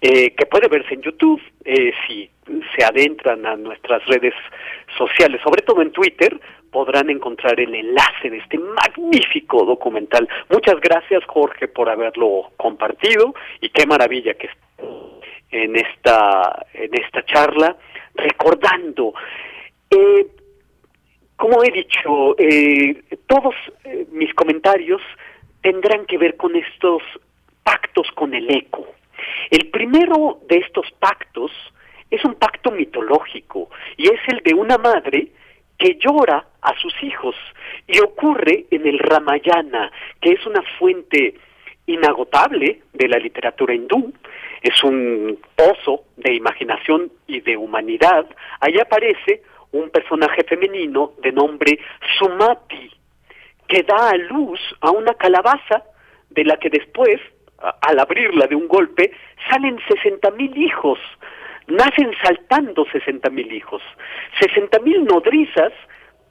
[0.01, 2.29] eh, que puede verse en YouTube eh, si
[2.75, 4.33] se adentran a nuestras redes
[4.97, 6.39] sociales, sobre todo en Twitter,
[6.71, 10.27] podrán encontrar el enlace de este magnífico documental.
[10.49, 14.49] Muchas gracias Jorge por haberlo compartido y qué maravilla que
[15.51, 17.77] en esta en esta charla
[18.13, 19.13] recordando.
[19.89, 20.27] Eh,
[21.37, 25.01] como he dicho, eh, todos eh, mis comentarios
[25.65, 27.01] tendrán que ver con estos
[27.63, 28.85] pactos con el eco.
[29.49, 31.51] El primero de estos pactos
[32.11, 35.29] es un pacto mitológico y es el de una madre
[35.79, 37.35] que llora a sus hijos
[37.87, 41.33] y ocurre en el Ramayana, que es una fuente
[41.87, 44.13] inagotable de la literatura hindú,
[44.61, 48.27] es un pozo de imaginación y de humanidad.
[48.59, 51.79] Ahí aparece un personaje femenino de nombre
[52.19, 52.91] Sumati,
[53.67, 55.83] que da a luz a una calabaza
[56.29, 57.19] de la que después,
[57.81, 59.11] al abrirla de un golpe,
[59.49, 60.99] salen sesenta mil hijos.
[61.67, 63.81] Nacen saltando sesenta mil hijos.
[64.39, 65.73] Sesenta mil nodrizas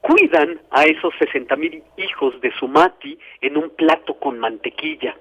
[0.01, 5.16] cuidan a esos sesenta mil hijos de Sumati en un plato con mantequilla.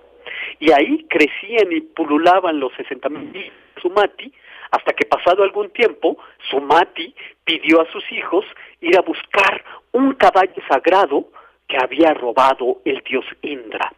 [0.60, 4.34] Y ahí crecían y pululaban los sesenta mil hijos de Sumati,
[4.72, 6.18] hasta que pasado algún tiempo,
[6.50, 8.46] Sumati pidió a sus hijos
[8.82, 11.30] ir a buscar un caballo sagrado
[11.68, 13.92] que había robado el dios Indra.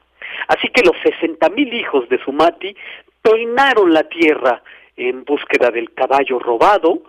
[0.48, 2.76] Así que los sesenta mil hijos de Sumati
[3.22, 4.62] peinaron la tierra
[4.96, 7.02] en búsqueda del caballo robado,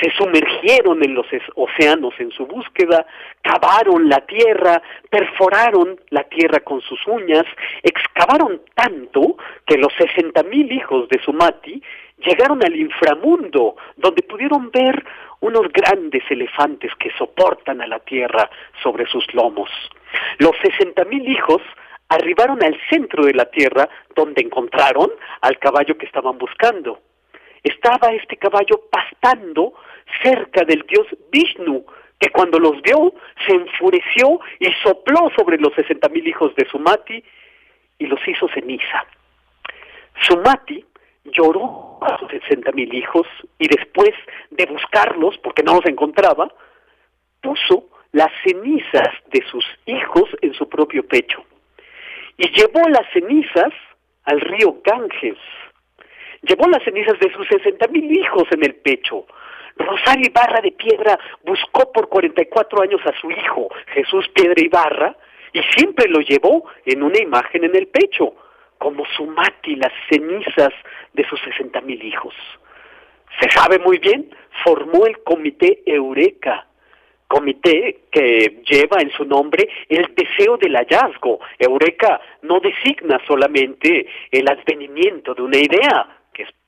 [0.00, 3.06] se sumergieron en los océanos en su búsqueda,
[3.42, 4.80] cavaron la tierra,
[5.10, 7.44] perforaron la tierra con sus uñas,
[7.82, 9.36] excavaron tanto
[9.66, 11.82] que los sesenta mil hijos de Sumati
[12.24, 15.04] llegaron al inframundo, donde pudieron ver
[15.40, 18.48] unos grandes elefantes que soportan a la tierra
[18.82, 19.70] sobre sus lomos.
[20.38, 21.62] Los sesenta mil hijos
[22.08, 27.00] arribaron al centro de la tierra, donde encontraron al caballo que estaban buscando
[27.62, 29.74] estaba este caballo pastando
[30.22, 31.84] cerca del dios Vishnu,
[32.18, 33.14] que cuando los vio
[33.46, 37.22] se enfureció y sopló sobre los sesenta mil hijos de Sumati
[37.98, 39.04] y los hizo ceniza.
[40.22, 40.84] Sumati
[41.24, 43.26] lloró a sus sesenta mil hijos
[43.58, 44.12] y después
[44.50, 46.52] de buscarlos, porque no los encontraba,
[47.40, 51.44] puso las cenizas de sus hijos en su propio pecho
[52.36, 53.72] y llevó las cenizas
[54.24, 55.38] al río Ganges
[56.42, 59.26] Llevó las cenizas de sus sesenta mil hijos en el pecho.
[59.76, 65.16] Rosario Ibarra de Piedra buscó por 44 años a su hijo, Jesús Piedra Ibarra,
[65.52, 68.34] y siempre lo llevó en una imagen en el pecho,
[68.82, 70.72] como su mati, las cenizas
[71.12, 72.34] de sus sesenta mil hijos.
[73.40, 74.28] Se sabe muy bien,
[74.64, 76.66] formó el Comité Eureka,
[77.28, 81.38] comité que lleva en su nombre el deseo del hallazgo.
[81.60, 86.18] Eureka no designa solamente el advenimiento de una idea,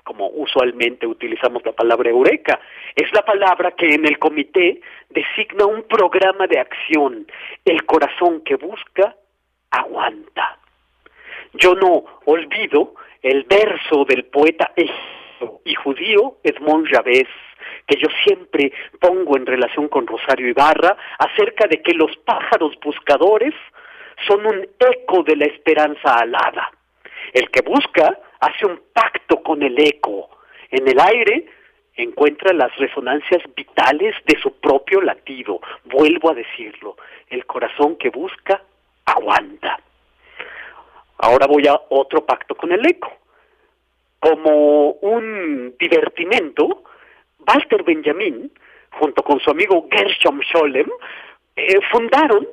[0.05, 2.61] como usualmente utilizamos la palabra eureka.
[2.95, 4.81] Es la palabra que en el comité
[5.11, 7.27] designa un programa de acción.
[7.65, 9.17] El corazón que busca,
[9.71, 10.59] aguanta.
[11.55, 14.73] Yo no olvido el verso del poeta
[15.65, 17.29] y judío Edmond Javés,
[17.87, 23.55] que yo siempre pongo en relación con Rosario Ibarra, acerca de que los pájaros buscadores
[24.27, 26.71] son un eco de la esperanza alada.
[27.33, 30.31] El que busca hace un pacto con el eco.
[30.71, 31.47] En el aire
[31.97, 35.61] encuentra las resonancias vitales de su propio latido.
[35.85, 36.97] Vuelvo a decirlo,
[37.29, 38.63] el corazón que busca,
[39.05, 39.79] aguanta.
[41.19, 43.13] Ahora voy a otro pacto con el eco.
[44.21, 46.85] Como un divertimento,
[47.47, 48.51] Walter Benjamin,
[48.93, 50.89] junto con su amigo Gershom Scholem,
[51.57, 52.47] eh, fundaron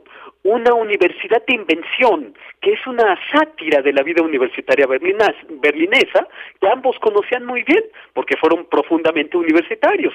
[0.43, 6.27] una universidad de invención, que es una sátira de la vida universitaria berlinesa,
[6.59, 7.83] que ambos conocían muy bien,
[8.13, 10.13] porque fueron profundamente universitarios.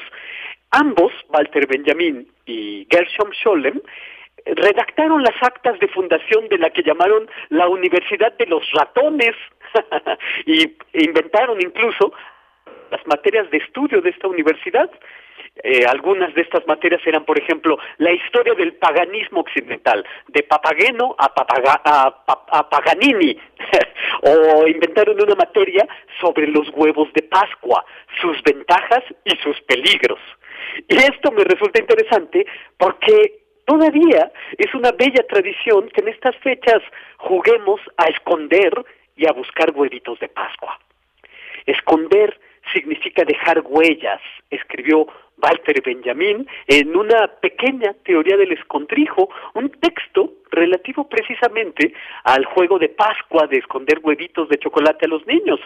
[0.70, 3.80] Ambos, Walter Benjamin y Gershom Scholem,
[4.46, 9.34] redactaron las actas de fundación de la que llamaron la Universidad de los Ratones
[10.46, 12.12] y inventaron incluso
[12.90, 14.90] las materias de estudio de esta universidad.
[15.62, 21.16] Eh, algunas de estas materias eran, por ejemplo, la historia del paganismo occidental, de Papageno
[21.18, 23.38] a, a, Paganini,
[24.22, 25.88] o inventaron una materia
[26.20, 27.84] sobre los huevos de Pascua,
[28.20, 30.20] sus ventajas y sus peligros.
[30.88, 32.46] Y esto me resulta interesante
[32.76, 36.82] porque todavía es una bella tradición que en estas fechas
[37.18, 38.72] juguemos a esconder
[39.16, 40.78] y a buscar huevitos de Pascua.
[41.66, 42.38] Esconder
[42.72, 44.20] significa dejar huellas,
[44.50, 45.06] escribió
[45.38, 51.92] Walter Benjamin en una pequeña teoría del escondrijo, un texto relativo precisamente
[52.24, 55.60] al juego de Pascua de esconder huevitos de chocolate a los niños.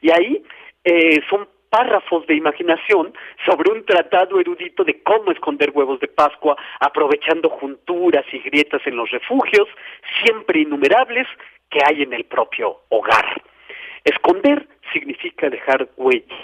[0.00, 0.42] Y ahí
[0.84, 3.12] eh, son párrafos de imaginación
[3.44, 8.94] sobre un tratado erudito de cómo esconder huevos de Pascua, aprovechando junturas y grietas en
[8.94, 9.66] los refugios,
[10.22, 11.26] siempre innumerables,
[11.68, 13.42] que hay en el propio hogar.
[14.04, 16.38] Esconder significa dejar huellas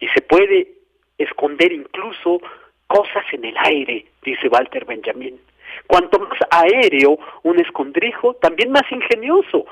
[0.00, 0.72] y se puede
[1.18, 2.40] esconder incluso
[2.88, 5.40] cosas en el aire, dice Walter Benjamin.
[5.86, 9.66] Cuanto más aéreo un escondrijo, también más ingenioso.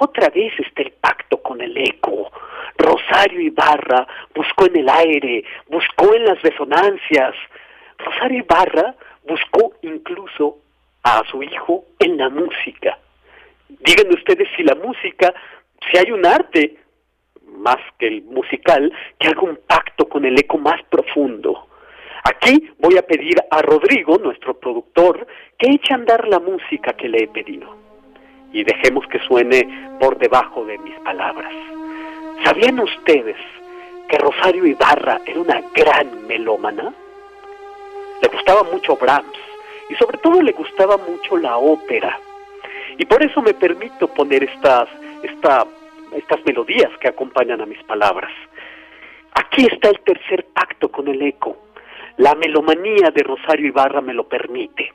[0.00, 2.30] Otra vez está el pacto con el eco.
[2.76, 7.34] Rosario Ibarra buscó en el aire, buscó en las resonancias.
[7.98, 8.94] Rosario Ibarra
[9.26, 10.58] buscó incluso
[11.02, 12.98] a su hijo en la música.
[13.68, 15.34] Díganme ustedes si la música,
[15.90, 16.76] si hay un arte
[17.44, 21.66] más que el musical, que haga un pacto con el eco más profundo.
[22.22, 25.26] Aquí voy a pedir a Rodrigo, nuestro productor,
[25.58, 27.87] que eche a andar la música que le he pedido.
[28.52, 31.52] Y dejemos que suene por debajo de mis palabras.
[32.44, 33.36] ¿Sabían ustedes
[34.08, 36.92] que Rosario Ibarra era una gran melómana?
[38.22, 39.38] Le gustaba mucho Brahms
[39.90, 42.18] y sobre todo le gustaba mucho la ópera.
[42.96, 44.88] Y por eso me permito poner estas,
[45.22, 45.66] esta,
[46.12, 48.32] estas melodías que acompañan a mis palabras.
[49.34, 51.56] Aquí está el tercer pacto con el eco.
[52.16, 54.92] La melomanía de Rosario Ibarra me lo permite.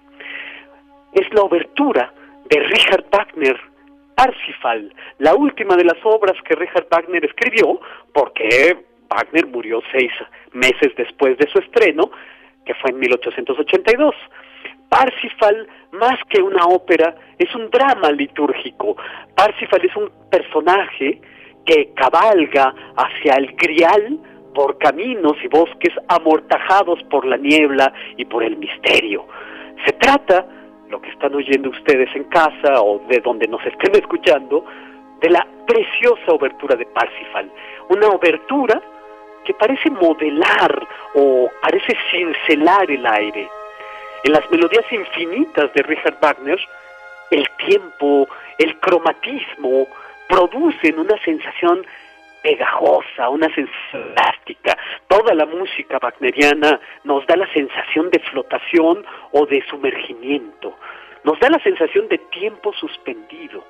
[1.14, 2.14] Es la obertura
[2.50, 3.60] de Richard Wagner,
[4.16, 7.80] Parsifal, la última de las obras que Richard Wagner escribió,
[8.14, 8.78] porque
[9.10, 10.12] Wagner murió seis
[10.52, 12.12] meses después de su estreno,
[12.66, 14.16] que fue en 1882.
[14.90, 18.96] Parsifal, más que una ópera, es un drama litúrgico.
[19.36, 21.20] Parsifal es un personaje
[21.66, 24.20] que cabalga hacia el grial
[24.54, 29.26] por caminos y bosques amortajados por la niebla y por el misterio.
[29.86, 30.46] Se trata,
[30.94, 34.64] lo que están oyendo ustedes en casa o de donde nos estén escuchando,
[35.20, 37.52] de la preciosa obertura de Parsifal.
[37.90, 38.80] Una obertura
[39.44, 43.50] que parece modelar o parece cincelar el aire.
[44.24, 46.60] En las melodías infinitas de Richard Wagner,
[47.32, 48.28] el tiempo,
[48.60, 49.88] el cromatismo
[50.30, 51.84] producen una sensación
[52.44, 54.78] pegajosa, una sensación elástica.
[55.08, 60.76] Toda la música wagneriana nos da la sensación de flotación o de sumergimiento.
[61.24, 63.64] Nos da la sensación de tiempo suspendido.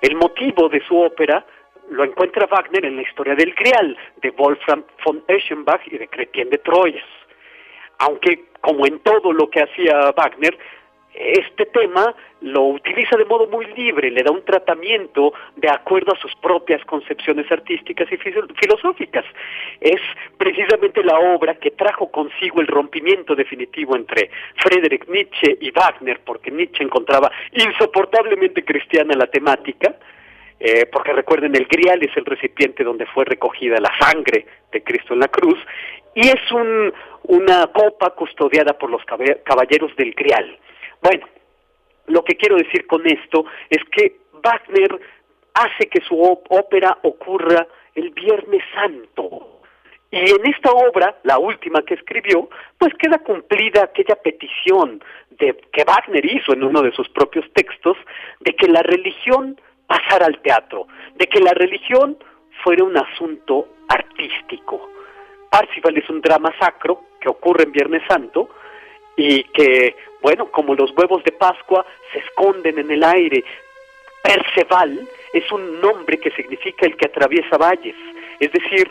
[0.00, 1.46] El motivo de su ópera
[1.90, 6.50] lo encuentra Wagner en la historia del Grial, de Wolfram von Eschenbach y de Cretien
[6.50, 7.04] de Troyes.
[7.98, 10.58] Aunque, como en todo lo que hacía Wagner,
[11.14, 16.18] este tema lo utiliza de modo muy libre, le da un tratamiento de acuerdo a
[16.18, 19.24] sus propias concepciones artísticas y filosóficas.
[19.80, 20.00] Es
[20.38, 26.50] precisamente la obra que trajo consigo el rompimiento definitivo entre Friedrich Nietzsche y Wagner, porque
[26.50, 29.94] Nietzsche encontraba insoportablemente cristiana la temática,
[30.58, 35.12] eh, porque recuerden, el grial es el recipiente donde fue recogida la sangre de Cristo
[35.12, 35.58] en la cruz,
[36.14, 36.92] y es un,
[37.24, 40.58] una copa custodiada por los caballeros del grial.
[41.02, 41.26] Bueno,
[42.06, 45.00] lo que quiero decir con esto es que Wagner
[45.54, 49.60] hace que su ópera ocurra el Viernes Santo.
[50.10, 52.48] Y en esta obra, la última que escribió,
[52.78, 57.96] pues queda cumplida aquella petición de, que Wagner hizo en uno de sus propios textos,
[58.40, 62.18] de que la religión pasara al teatro, de que la religión
[62.62, 64.90] fuera un asunto artístico.
[65.50, 68.50] Parsifal es un drama sacro que ocurre en Viernes Santo
[69.16, 73.44] y que bueno, como los huevos de Pascua se esconden en el aire.
[74.22, 77.96] Perceval es un nombre que significa el que atraviesa valles,
[78.38, 78.88] es decir,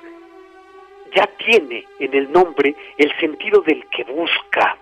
[1.15, 4.77] ya tiene en el nombre el sentido del que busca.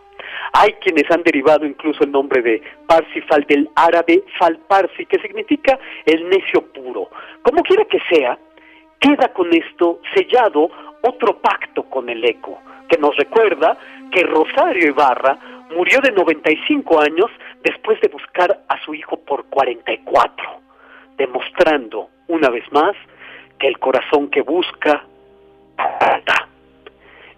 [0.54, 6.28] Hay quienes han derivado incluso el nombre de Parsifal del árabe Falparsi, que significa el
[6.30, 7.10] necio puro.
[7.44, 8.38] Como quiera que sea,
[9.00, 10.70] queda con esto sellado
[11.02, 13.78] otro pacto con el eco, que nos recuerda
[14.12, 15.38] que Rosario Ibarra
[15.76, 17.30] murió de 95 años
[17.64, 20.46] después de buscar a su hijo por 44,
[21.18, 22.96] demostrando una vez más
[23.58, 25.04] que el corazón que busca
[25.78, 26.48] anda.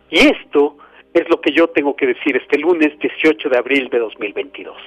[0.09, 0.77] Y esto
[1.13, 4.77] es lo que yo tengo que decir este lunes 18 de abril de 2022.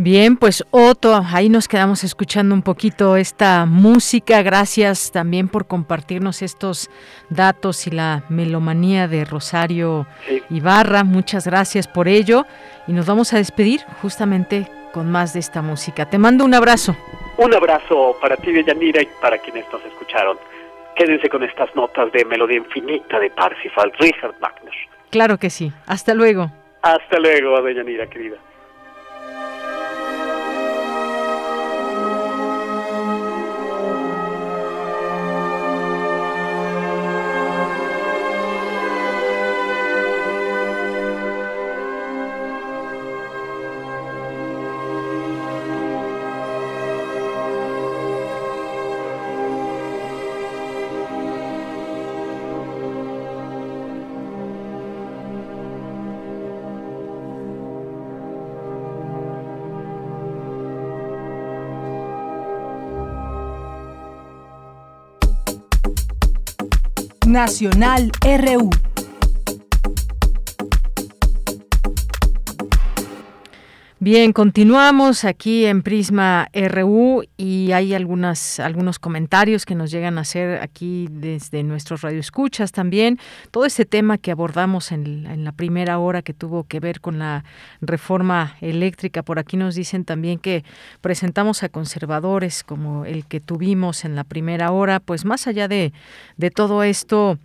[0.00, 4.42] Bien, pues Otto, ahí nos quedamos escuchando un poquito esta música.
[4.42, 6.88] Gracias también por compartirnos estos
[7.30, 10.06] datos y la melomanía de Rosario
[10.50, 11.02] Ibarra.
[11.02, 12.46] Muchas gracias por ello.
[12.86, 16.08] Y nos vamos a despedir justamente con más de esta música.
[16.08, 16.94] Te mando un abrazo.
[17.36, 20.38] Un abrazo para ti, Yanira, y para quienes nos escucharon.
[20.94, 24.74] Quédense con estas notas de melodía infinita de Parsifal, Richard Wagner.
[25.10, 25.72] Claro que sí.
[25.88, 26.52] Hasta luego.
[26.82, 28.36] Hasta luego, Yanira, querida.
[67.28, 68.87] Nacional RU.
[74.10, 80.22] Bien, continuamos aquí en Prisma RU y hay algunas, algunos comentarios que nos llegan a
[80.22, 83.18] hacer aquí desde nuestros radioescuchas también.
[83.50, 87.18] Todo este tema que abordamos en, en, la primera hora que tuvo que ver con
[87.18, 87.44] la
[87.82, 89.22] reforma eléctrica.
[89.22, 90.64] Por aquí nos dicen también que
[91.02, 95.00] presentamos a conservadores como el que tuvimos en la primera hora.
[95.00, 95.92] Pues más allá de,
[96.38, 97.38] de todo esto,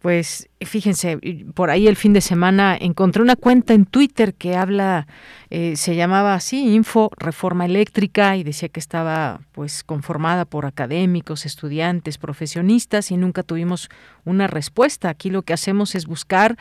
[0.00, 1.18] pues fíjense,
[1.54, 5.08] por ahí el fin de semana encontré una cuenta en Twitter que habla,
[5.50, 11.46] eh, se llamaba así, Info Reforma Eléctrica, y decía que estaba pues conformada por académicos,
[11.46, 13.88] estudiantes, profesionistas, y nunca tuvimos
[14.24, 15.08] una respuesta.
[15.08, 16.56] Aquí lo que hacemos es buscar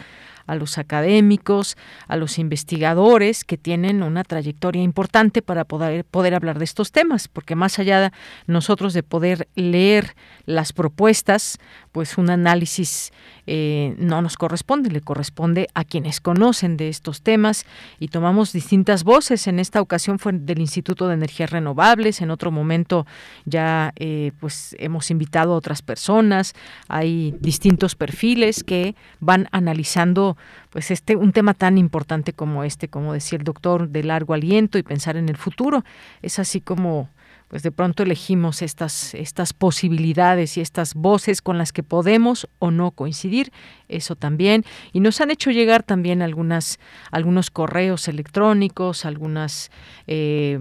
[0.48, 6.58] a los académicos, a los investigadores que tienen una trayectoria importante para poder, poder hablar
[6.58, 8.12] de estos temas, porque más allá de
[8.48, 10.16] nosotros de poder leer
[10.46, 11.60] las propuestas,
[11.92, 13.12] pues un análisis
[13.48, 17.66] eh, no nos corresponde, le corresponde a quienes conocen de estos temas
[18.00, 19.48] y tomamos distintas voces.
[19.48, 23.08] En esta ocasión fue del Instituto de Energías Renovables, en otro momento
[23.46, 26.54] ya eh, pues hemos invitado a otras personas,
[26.90, 30.38] hay distintos perfiles que van analizando
[30.70, 34.78] pues este un tema tan importante como este, como decía el doctor, de largo aliento
[34.78, 35.84] y pensar en el futuro.
[36.22, 37.10] Es así como
[37.48, 42.72] pues de pronto elegimos estas, estas posibilidades y estas voces con las que podemos o
[42.72, 43.52] no coincidir,
[43.88, 46.80] eso también, y nos han hecho llegar también algunas,
[47.12, 49.72] algunos correos electrónicos, algunas,
[50.08, 50.60] eh,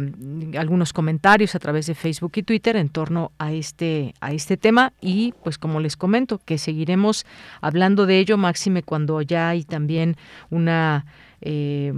[0.56, 4.92] algunos comentarios a través de Facebook y Twitter en torno a este, a este tema,
[5.00, 7.26] y pues como les comento, que seguiremos
[7.60, 10.16] hablando de ello, máxime cuando ya hay también
[10.50, 11.04] una
[11.40, 11.92] eh,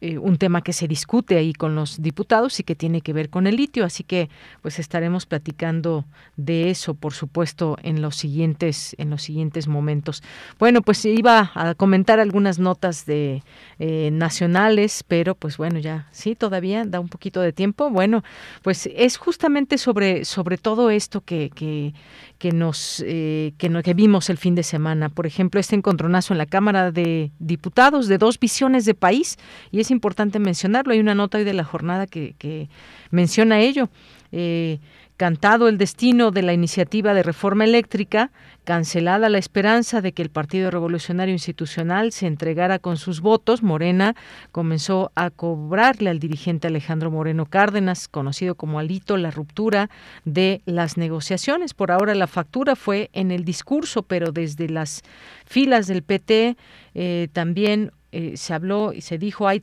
[0.00, 3.30] eh, un tema que se discute ahí con los diputados y que tiene que ver
[3.30, 4.28] con el litio, así que
[4.60, 6.04] pues estaremos platicando
[6.36, 10.22] de eso, por supuesto, en los siguientes en los siguientes momentos.
[10.58, 13.42] Bueno, pues iba a comentar algunas notas de
[13.78, 17.88] eh, nacionales, pero pues bueno, ya sí, todavía da un poquito de tiempo.
[17.88, 18.24] Bueno,
[18.62, 21.94] pues es justamente sobre sobre todo esto que, que,
[22.38, 25.08] que nos eh, que, que vimos el fin de semana.
[25.08, 29.38] Por ejemplo, este encontronazo en la Cámara de Diputados de dos visiones de país
[29.70, 30.92] y es importante mencionarlo.
[30.92, 32.68] Hay una nota hoy de la jornada que,
[33.10, 33.88] menciona ello.
[34.32, 34.80] Eh,
[35.16, 38.32] cantado el destino de la iniciativa de reforma eléctrica,
[38.64, 44.16] cancelada la esperanza de que el Partido Revolucionario Institucional se entregara con sus votos, Morena
[44.50, 49.88] comenzó a cobrarle al dirigente Alejandro Moreno Cárdenas, conocido como Alito, la ruptura
[50.24, 51.74] de las negociaciones.
[51.74, 55.02] Por ahora la factura fue en el discurso, pero desde las
[55.46, 56.56] filas del PT
[56.94, 59.60] eh, también eh, se habló y se dijo hay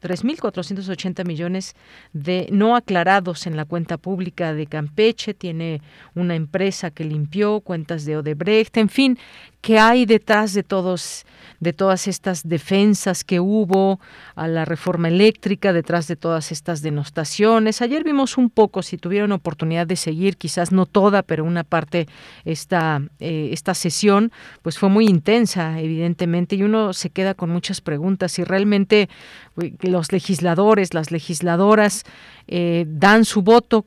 [0.00, 1.74] 3.480 millones
[2.12, 5.82] de no aclarados en la cuenta pública de Campeche, tiene
[6.14, 9.18] una empresa que limpió cuentas de Odebrecht, en fin,
[9.60, 11.24] ¿qué hay detrás de todos
[11.58, 14.00] de todas estas defensas que hubo
[14.34, 17.82] a la reforma eléctrica, detrás de todas estas denostaciones?
[17.82, 22.06] Ayer vimos un poco, si tuvieron oportunidad de seguir, quizás no toda, pero una parte
[22.44, 24.32] esta eh, esta sesión,
[24.62, 29.08] pues fue muy intensa, evidentemente, y uno se queda con muchas preguntas si realmente
[29.56, 32.04] los legisladores, las legisladoras
[32.46, 33.86] eh, dan su voto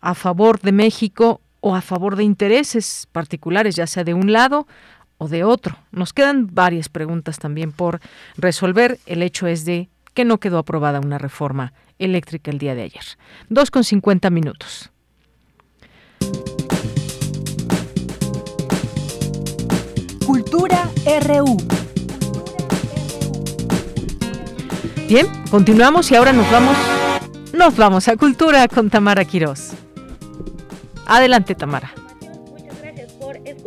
[0.00, 4.66] a favor de México o a favor de intereses particulares, ya sea de un lado
[5.18, 5.78] o de otro.
[5.92, 8.00] Nos quedan varias preguntas también por
[8.36, 8.98] resolver.
[9.06, 13.04] El hecho es de que no quedó aprobada una reforma eléctrica el día de ayer.
[13.48, 14.90] Dos con cincuenta minutos.
[20.26, 20.90] Cultura
[21.22, 21.73] RU.
[25.14, 26.76] Bien, continuamos y ahora nos vamos,
[27.52, 29.70] nos vamos a Cultura con Tamara Quirós.
[31.06, 31.92] Adelante, Tamara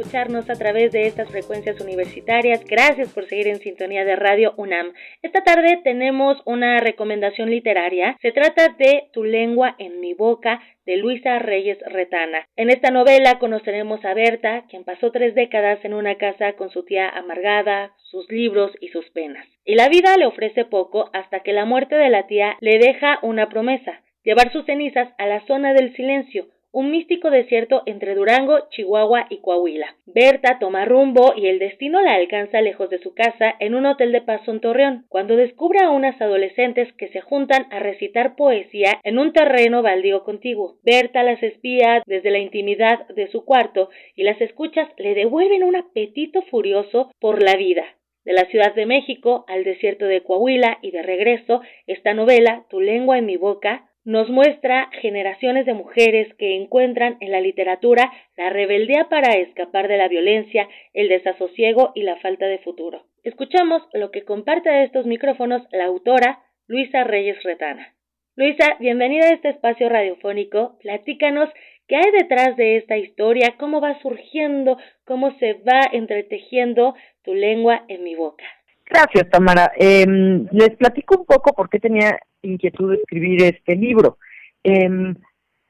[0.07, 2.63] escucharnos a través de estas frecuencias universitarias.
[2.63, 4.93] Gracias por seguir en sintonía de Radio UNAM.
[5.21, 8.17] Esta tarde tenemos una recomendación literaria.
[8.21, 12.47] Se trata de Tu lengua en mi boca de Luisa Reyes Retana.
[12.55, 16.85] En esta novela conoceremos a Berta, quien pasó tres décadas en una casa con su
[16.85, 19.45] tía amargada, sus libros y sus penas.
[19.65, 23.19] Y la vida le ofrece poco hasta que la muerte de la tía le deja
[23.23, 26.47] una promesa, llevar sus cenizas a la zona del silencio,
[26.77, 29.95] un místico desierto entre Durango, Chihuahua y Coahuila.
[30.05, 34.11] Berta toma rumbo y el destino la alcanza lejos de su casa en un hotel
[34.11, 38.99] de paso en Torreón, cuando descubre a unas adolescentes que se juntan a recitar poesía
[39.03, 40.77] en un terreno baldío contiguo.
[40.83, 45.77] Berta las espía desde la intimidad de su cuarto y las escuchas le devuelven un
[45.77, 47.85] apetito furioso por la vida.
[48.23, 52.81] De la Ciudad de México al desierto de Coahuila y de regreso, esta novela, Tu
[52.81, 58.49] lengua en mi boca, nos muestra generaciones de mujeres que encuentran en la literatura la
[58.49, 63.03] rebeldía para escapar de la violencia, el desasosiego y la falta de futuro.
[63.23, 67.95] Escuchamos lo que comparte de estos micrófonos la autora Luisa Reyes Retana.
[68.37, 70.77] Luisa, bienvenida a este espacio radiofónico.
[70.79, 71.49] Platícanos
[71.89, 77.83] qué hay detrás de esta historia, cómo va surgiendo, cómo se va entretejiendo tu lengua
[77.89, 78.45] en mi boca.
[78.89, 79.71] Gracias, Tamara.
[79.75, 84.17] Em, les platico un poco por qué tenía inquietud de escribir este libro.
[84.63, 85.15] Em,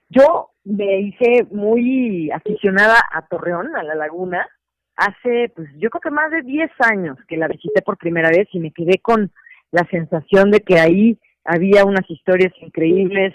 [0.09, 4.47] yo me hice muy aficionada a Torreón, a la laguna,
[4.95, 8.47] hace, pues yo creo que más de 10 años que la visité por primera vez
[8.51, 9.31] y me quedé con
[9.71, 13.33] la sensación de que ahí había unas historias increíbles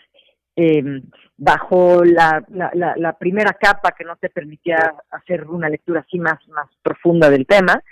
[0.55, 1.03] eh,
[1.37, 6.47] bajo la, la, la, primera capa que no te permitía hacer una lectura así más,
[6.49, 7.83] más profunda del tema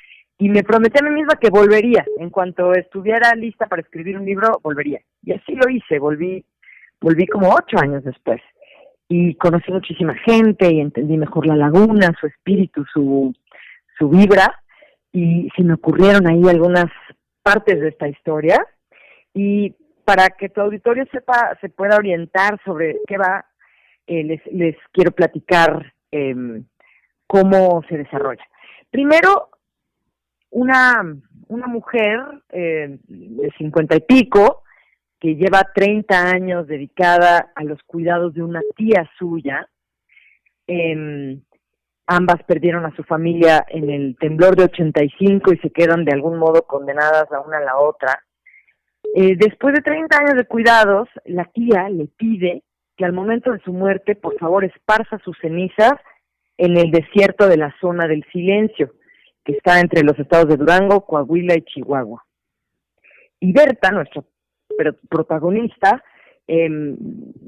[0.41, 2.03] y me prometí a mí misma que volvería.
[2.19, 4.99] En cuanto estuviera lista para escribir un libro, volvería.
[5.23, 6.43] Y así lo hice, volví,
[6.99, 8.41] volví como ocho años después.
[9.07, 13.35] Y conocí muchísima gente y entendí mejor la laguna, su espíritu, su,
[13.99, 14.63] su vibra.
[15.13, 16.87] Y se me ocurrieron ahí algunas
[17.43, 18.67] partes de esta historia.
[19.35, 19.77] Y
[20.07, 23.45] para que tu auditorio sepa, se pueda orientar sobre qué va,
[24.07, 26.63] eh, les, les quiero platicar eh,
[27.27, 28.45] cómo se desarrolla.
[28.91, 29.50] Primero,
[30.51, 31.03] una,
[31.49, 32.21] una mujer
[32.51, 34.63] eh, de cincuenta y pico
[35.19, 39.69] que lleva 30 años dedicada a los cuidados de una tía suya.
[40.67, 41.39] Eh,
[42.07, 46.39] ambas perdieron a su familia en el temblor de 85 y se quedan de algún
[46.39, 48.23] modo condenadas la una a la otra.
[49.15, 52.63] Eh, después de 30 años de cuidados, la tía le pide
[52.97, 55.95] que al momento de su muerte, por favor, esparza sus cenizas
[56.57, 58.93] en el desierto de la zona del silencio
[59.45, 62.25] que está entre los estados de Durango, Coahuila y Chihuahua.
[63.41, 64.23] Y Berta, nuestra
[65.09, 66.03] protagonista,
[66.47, 66.97] em,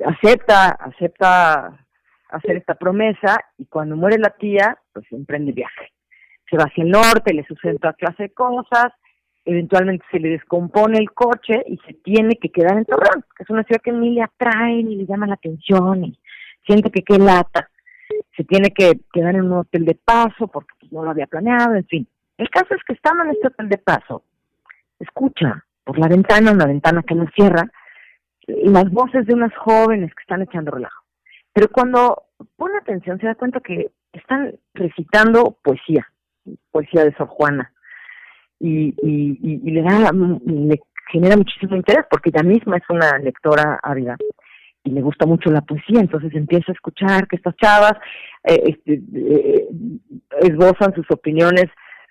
[0.05, 1.87] acepta, acepta
[2.31, 5.93] hacer esta promesa y cuando muere la tía, pues emprende viaje.
[6.51, 8.93] Se va hacia el norte, le suceden toda clase de cosas,
[9.45, 13.51] eventualmente se le descompone el coche y se tiene que quedar en Torreón, que es
[13.51, 16.19] una ciudad que ni le atrae ni le llama la atención y
[16.65, 17.69] siente que qué lata
[18.37, 21.75] se tiene que quedar en un hotel de paso porque pues, no lo había planeado,
[21.75, 22.09] en fin.
[22.39, 24.25] El caso es que estando en este hotel de paso,
[24.99, 27.71] escucha por la ventana, una ventana que no cierra,
[28.47, 31.03] las voces de unas jóvenes que están echando relajo.
[31.53, 32.25] Pero cuando
[32.57, 36.07] pone atención se da cuenta que están recitando poesía,
[36.71, 37.73] poesía de Sor Juana.
[38.59, 40.13] Y, y, le da,
[41.11, 44.17] genera muchísimo interés porque ella misma es una lectora ávida
[44.85, 47.95] y le gusta mucho la poesía, entonces empieza a escuchar que estas chavas
[48.45, 49.69] eh, este, eh,
[50.41, 51.67] esbozan sus opiniones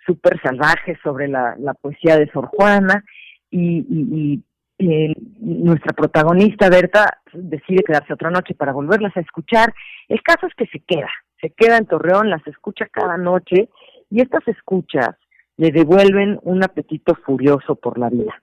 [0.05, 3.03] súper salvajes sobre la, poesía de Sor Juana
[3.49, 4.41] y,
[4.79, 9.71] eh, nuestra protagonista Berta decide quedarse otra noche para volverlas a escuchar.
[10.07, 13.69] El caso es que se queda, se queda en Torreón, las escucha cada noche
[14.09, 15.09] y estas escuchas
[15.57, 18.41] le devuelven un apetito furioso por la vida.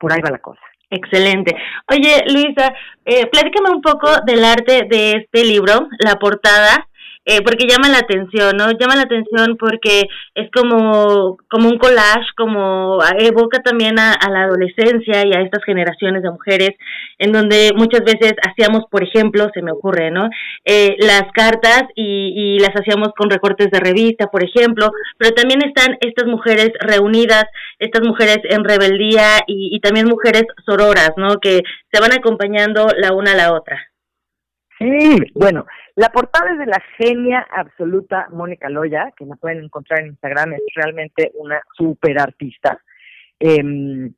[0.00, 0.62] Por ahí va la cosa.
[0.94, 1.56] Excelente.
[1.90, 2.72] Oye, Luisa,
[3.04, 6.86] eh, platícame un poco del arte de este libro, la portada.
[7.26, 8.70] Eh, porque llama la atención, ¿no?
[8.72, 10.02] Llama la atención porque
[10.34, 16.22] es como, como un collage, como evoca también a, la adolescencia y a estas generaciones
[16.22, 16.72] de mujeres,
[17.18, 20.28] en donde muchas veces hacíamos, por ejemplo, se me ocurre, ¿no?
[20.66, 25.62] Eh, las cartas y, y las hacíamos con recortes de revista, por ejemplo, pero también
[25.64, 27.44] están estas mujeres reunidas,
[27.78, 31.38] estas mujeres en rebeldía y, y también mujeres sororas, ¿no?
[31.40, 33.80] Que se van acompañando la una a la otra.
[34.78, 35.64] Sí, bueno,
[35.96, 40.54] la portada es de la genia absoluta Mónica Loya, que la pueden encontrar en Instagram,
[40.54, 42.80] es realmente una super artista.
[43.38, 44.12] Em,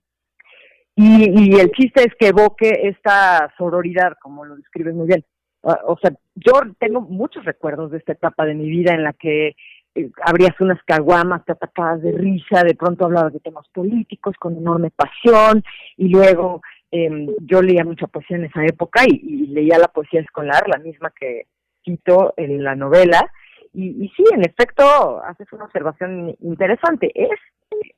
[0.95, 5.25] y, el chiste es que evoque esta sororidad, como lo describes muy bien.
[5.61, 9.57] O, sea, yo tengo muchos recuerdos de esta etapa de mi vida en la que
[9.95, 14.57] eh, abrías unas caguamas, te atacabas de risa, de pronto hablabas de temas políticos con
[14.57, 15.63] enorme pasión
[15.97, 16.63] y luego
[16.93, 21.13] eh, yo leía mucha poesía en esa época y, leía la poesía escolar, la misma
[21.19, 21.47] que
[21.87, 23.31] cito en la novela.
[23.73, 27.11] Y, y sí, en efecto, haces una observación interesante.
[27.15, 27.39] Es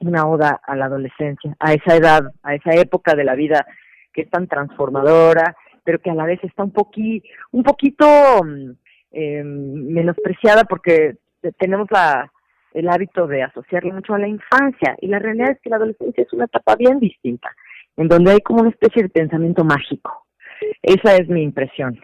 [0.00, 3.66] una oda a la adolescencia, a esa edad, a esa época de la vida
[4.12, 8.06] que es tan transformadora, pero que a la vez está un, poqui, un poquito
[9.12, 11.16] eh, menospreciada porque
[11.58, 12.30] tenemos la,
[12.74, 16.24] el hábito de asociarle mucho a la infancia y la realidad es que la adolescencia
[16.24, 17.54] es una etapa bien distinta
[17.96, 20.26] en donde hay como una especie de pensamiento mágico.
[20.82, 21.98] Esa es mi impresión.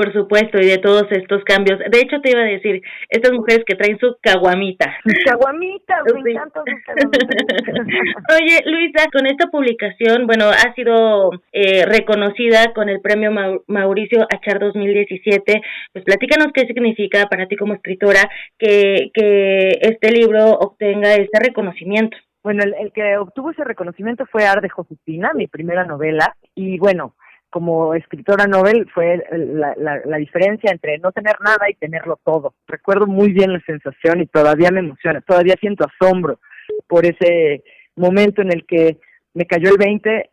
[0.00, 1.78] Por supuesto, y de todos estos cambios.
[1.78, 4.96] De hecho, te iba a decir, estas mujeres que traen su caguamita.
[5.26, 6.62] Caguamita, me encanta
[8.34, 13.30] Oye, Luisa, con esta publicación, bueno, ha sido eh, reconocida con el premio
[13.66, 15.60] Mauricio Achar 2017.
[15.92, 18.26] Pues platícanos qué significa para ti como escritora
[18.58, 22.16] que, que este libro obtenga este reconocimiento.
[22.42, 27.14] Bueno, el, que obtuvo ese reconocimiento fue Arde Josefina, mi primera novela, y bueno,
[27.50, 32.54] como escritora novel fue la, la, diferencia entre no tener nada y tenerlo todo.
[32.66, 36.38] Recuerdo muy bien la sensación y todavía me emociona, todavía siento asombro
[36.86, 37.64] por ese
[37.96, 38.98] momento en el que
[39.34, 40.30] me cayó el 20,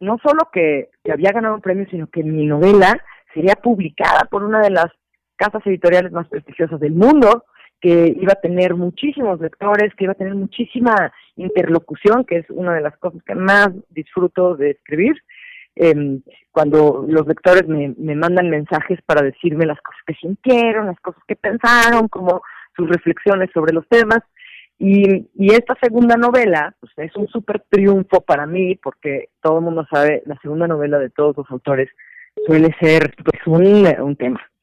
[0.00, 2.98] no solo que, que había ganado un premio, sino que mi novela
[3.32, 4.86] sería publicada por una de las
[5.36, 7.44] casas editoriales más prestigiosas del mundo,
[7.80, 12.74] que iba a tener muchísimos lectores, que iba a tener muchísima interlocución, que es una
[12.74, 15.14] de las cosas que más disfruto de escribir.
[15.76, 16.20] Eh,
[16.52, 21.22] cuando los lectores me, me mandan mensajes para decirme las cosas que sintieron, las cosas
[21.26, 22.42] que pensaron, como
[22.76, 24.20] sus reflexiones sobre los temas.
[24.78, 29.64] Y, y esta segunda novela pues, es un súper triunfo para mí, porque todo el
[29.64, 31.88] mundo sabe, la segunda novela de todos los autores
[32.46, 34.40] suele ser pues un, un tema.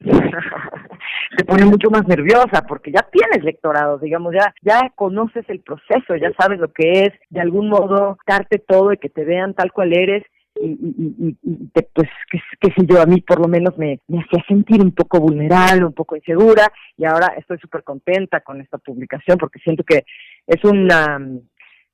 [1.36, 6.16] Se pone mucho más nerviosa porque ya tienes lectorado, digamos, ya ya conoces el proceso,
[6.16, 9.72] ya sabes lo que es de algún modo darte todo y que te vean tal
[9.72, 10.24] cual eres
[10.62, 14.20] y, y, y, pues qué, qué, sé yo, a mí por lo menos me, me
[14.20, 18.78] hacía sentir un poco vulnerable, un poco insegura y ahora estoy súper contenta con esta
[18.78, 20.04] publicación porque siento que
[20.46, 21.18] es una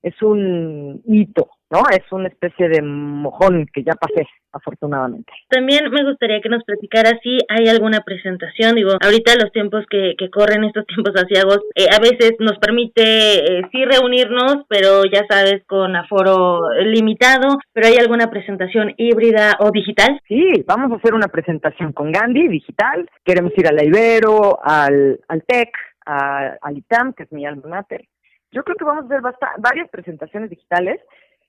[0.03, 1.83] es un hito, ¿no?
[1.91, 5.33] Es una especie de mojón que ya pasé, afortunadamente.
[5.49, 10.15] También me gustaría que nos platicara si hay alguna presentación, digo, ahorita los tiempos que,
[10.17, 15.25] que corren, estos tiempos asiagos, eh, a veces nos permite eh, sí reunirnos, pero ya
[15.29, 20.21] sabes, con aforo limitado, pero ¿hay alguna presentación híbrida o digital?
[20.27, 25.21] Sí, vamos a hacer una presentación con Gandhi, digital, queremos ir a la Ibero, al,
[25.29, 25.71] al TEC,
[26.07, 28.03] a, al ITAM, que es mi alma mater,
[28.51, 29.21] yo creo que vamos a hacer
[29.59, 31.01] varias presentaciones digitales.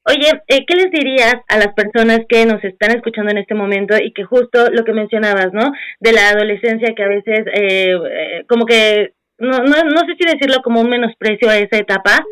[0.06, 3.96] Oye, eh, ¿qué les dirías a las personas que nos están escuchando en este momento
[4.02, 5.72] y que justo lo que mencionabas, ¿no?
[6.00, 10.26] De la adolescencia que a veces eh, eh como que no, no, no sé si
[10.26, 12.26] decirlo como un menosprecio a esa etapa,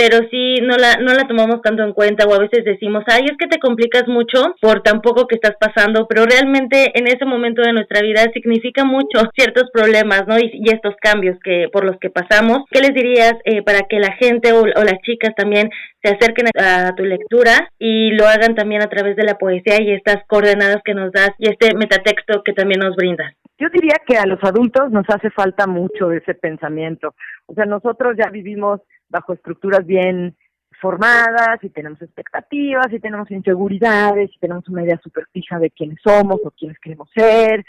[0.00, 3.26] pero sí no la, no la tomamos tanto en cuenta o a veces decimos, ay,
[3.26, 7.26] es que te complicas mucho por tan poco que estás pasando, pero realmente en ese
[7.26, 10.38] momento de nuestra vida significa mucho ciertos problemas, ¿no?
[10.38, 12.62] Y, estos cambios que por los que pasamos.
[12.70, 15.68] ¿Qué les dirías eh, para que la gente o, o las chicas también
[16.02, 19.90] se acerquen a tu lectura y lo hagan también a través de la poesía y
[19.92, 23.34] estas coordenadas que nos das y este metatexto que también nos brindas?
[23.58, 27.14] Yo diría que a los adultos nos hace falta mucho ese pensamiento.
[27.44, 28.80] O sea, nosotros ya vivimos
[29.10, 30.36] bajo estructuras bien
[30.80, 35.98] formadas y tenemos expectativas y tenemos inseguridades y tenemos una idea súper fija de quiénes
[36.02, 37.64] somos o quiénes queremos ser.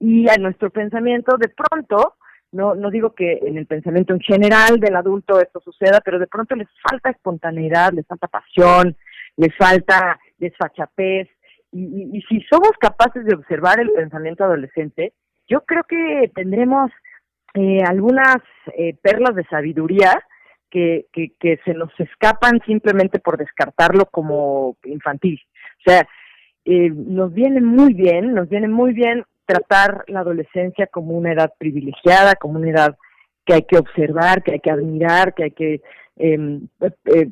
[0.00, 2.14] Y a nuestro pensamiento de pronto,
[2.52, 6.26] no, no digo que en el pensamiento en general del adulto esto suceda, pero de
[6.26, 8.96] pronto les falta espontaneidad, les falta pasión,
[9.36, 11.28] les falta desfachatez.
[11.72, 15.12] Y, y, y si somos capaces de observar el pensamiento adolescente,
[15.48, 16.90] yo creo que tendremos
[17.54, 18.36] eh, algunas
[18.76, 20.22] eh, perlas de sabiduría
[20.76, 25.40] que, se nos escapan simplemente por descartarlo como infantil.
[25.80, 26.08] O sea,
[26.64, 31.52] eh, nos viene muy bien, nos viene muy bien tratar la adolescencia como una edad
[31.58, 32.96] privilegiada, como una edad
[33.44, 35.80] que hay que observar, que hay que admirar, que hay que
[36.16, 36.60] eh,
[37.04, 37.28] eh,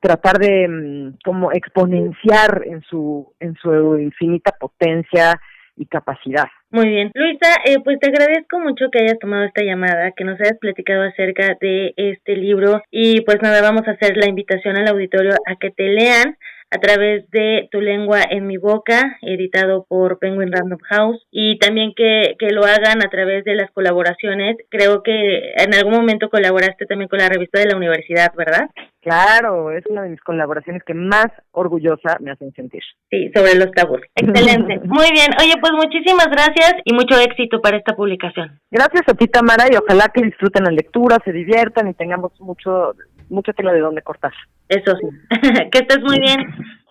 [0.00, 5.40] tratar de mm, como exponenciar en su en su infinita potencia
[5.78, 6.46] y capacidad.
[6.70, 7.10] Muy bien.
[7.14, 11.02] Luisa, eh, pues te agradezco mucho que hayas tomado esta llamada, que nos hayas platicado
[11.02, 15.56] acerca de este libro y pues nada, vamos a hacer la invitación al auditorio a
[15.56, 16.36] que te lean
[16.70, 21.92] a través de Tu lengua en mi boca, editado por Penguin Random House, y también
[21.96, 24.56] que, que lo hagan a través de las colaboraciones.
[24.68, 28.68] Creo que en algún momento colaboraste también con la revista de la universidad, ¿verdad?
[29.08, 32.82] Claro, es una de mis colaboraciones que más orgullosa me hacen sentir.
[33.10, 34.00] Sí, sobre los tabús.
[34.14, 34.80] Excelente.
[34.84, 35.30] Muy bien.
[35.40, 38.60] Oye, pues muchísimas gracias y mucho éxito para esta publicación.
[38.70, 42.94] Gracias a ti, Tamara, y ojalá que disfruten la lectura, se diviertan y tengamos mucho
[43.30, 44.32] mucha tela de dónde cortar.
[44.68, 45.08] Eso sí.
[45.72, 46.36] que estés muy bien.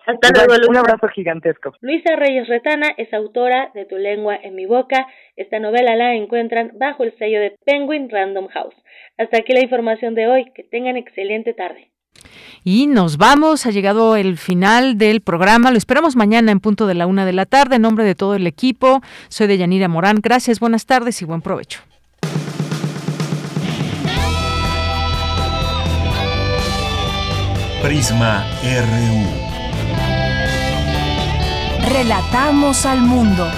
[0.06, 0.70] Hasta luego, Luisa.
[0.70, 1.74] Un abrazo gigantesco.
[1.82, 5.06] Luisa Reyes Retana es autora de Tu lengua en mi boca.
[5.36, 8.74] Esta novela la encuentran bajo el sello de Penguin Random House.
[9.18, 10.50] Hasta aquí la información de hoy.
[10.54, 11.90] Que tengan excelente tarde.
[12.64, 15.70] Y nos vamos, ha llegado el final del programa.
[15.70, 17.76] Lo esperamos mañana en punto de la una de la tarde.
[17.76, 20.18] En nombre de todo el equipo, soy de Yanira Morán.
[20.22, 21.80] Gracias, buenas tardes y buen provecho.
[27.82, 29.48] Prisma RU.
[31.88, 33.48] Relatamos al mundo.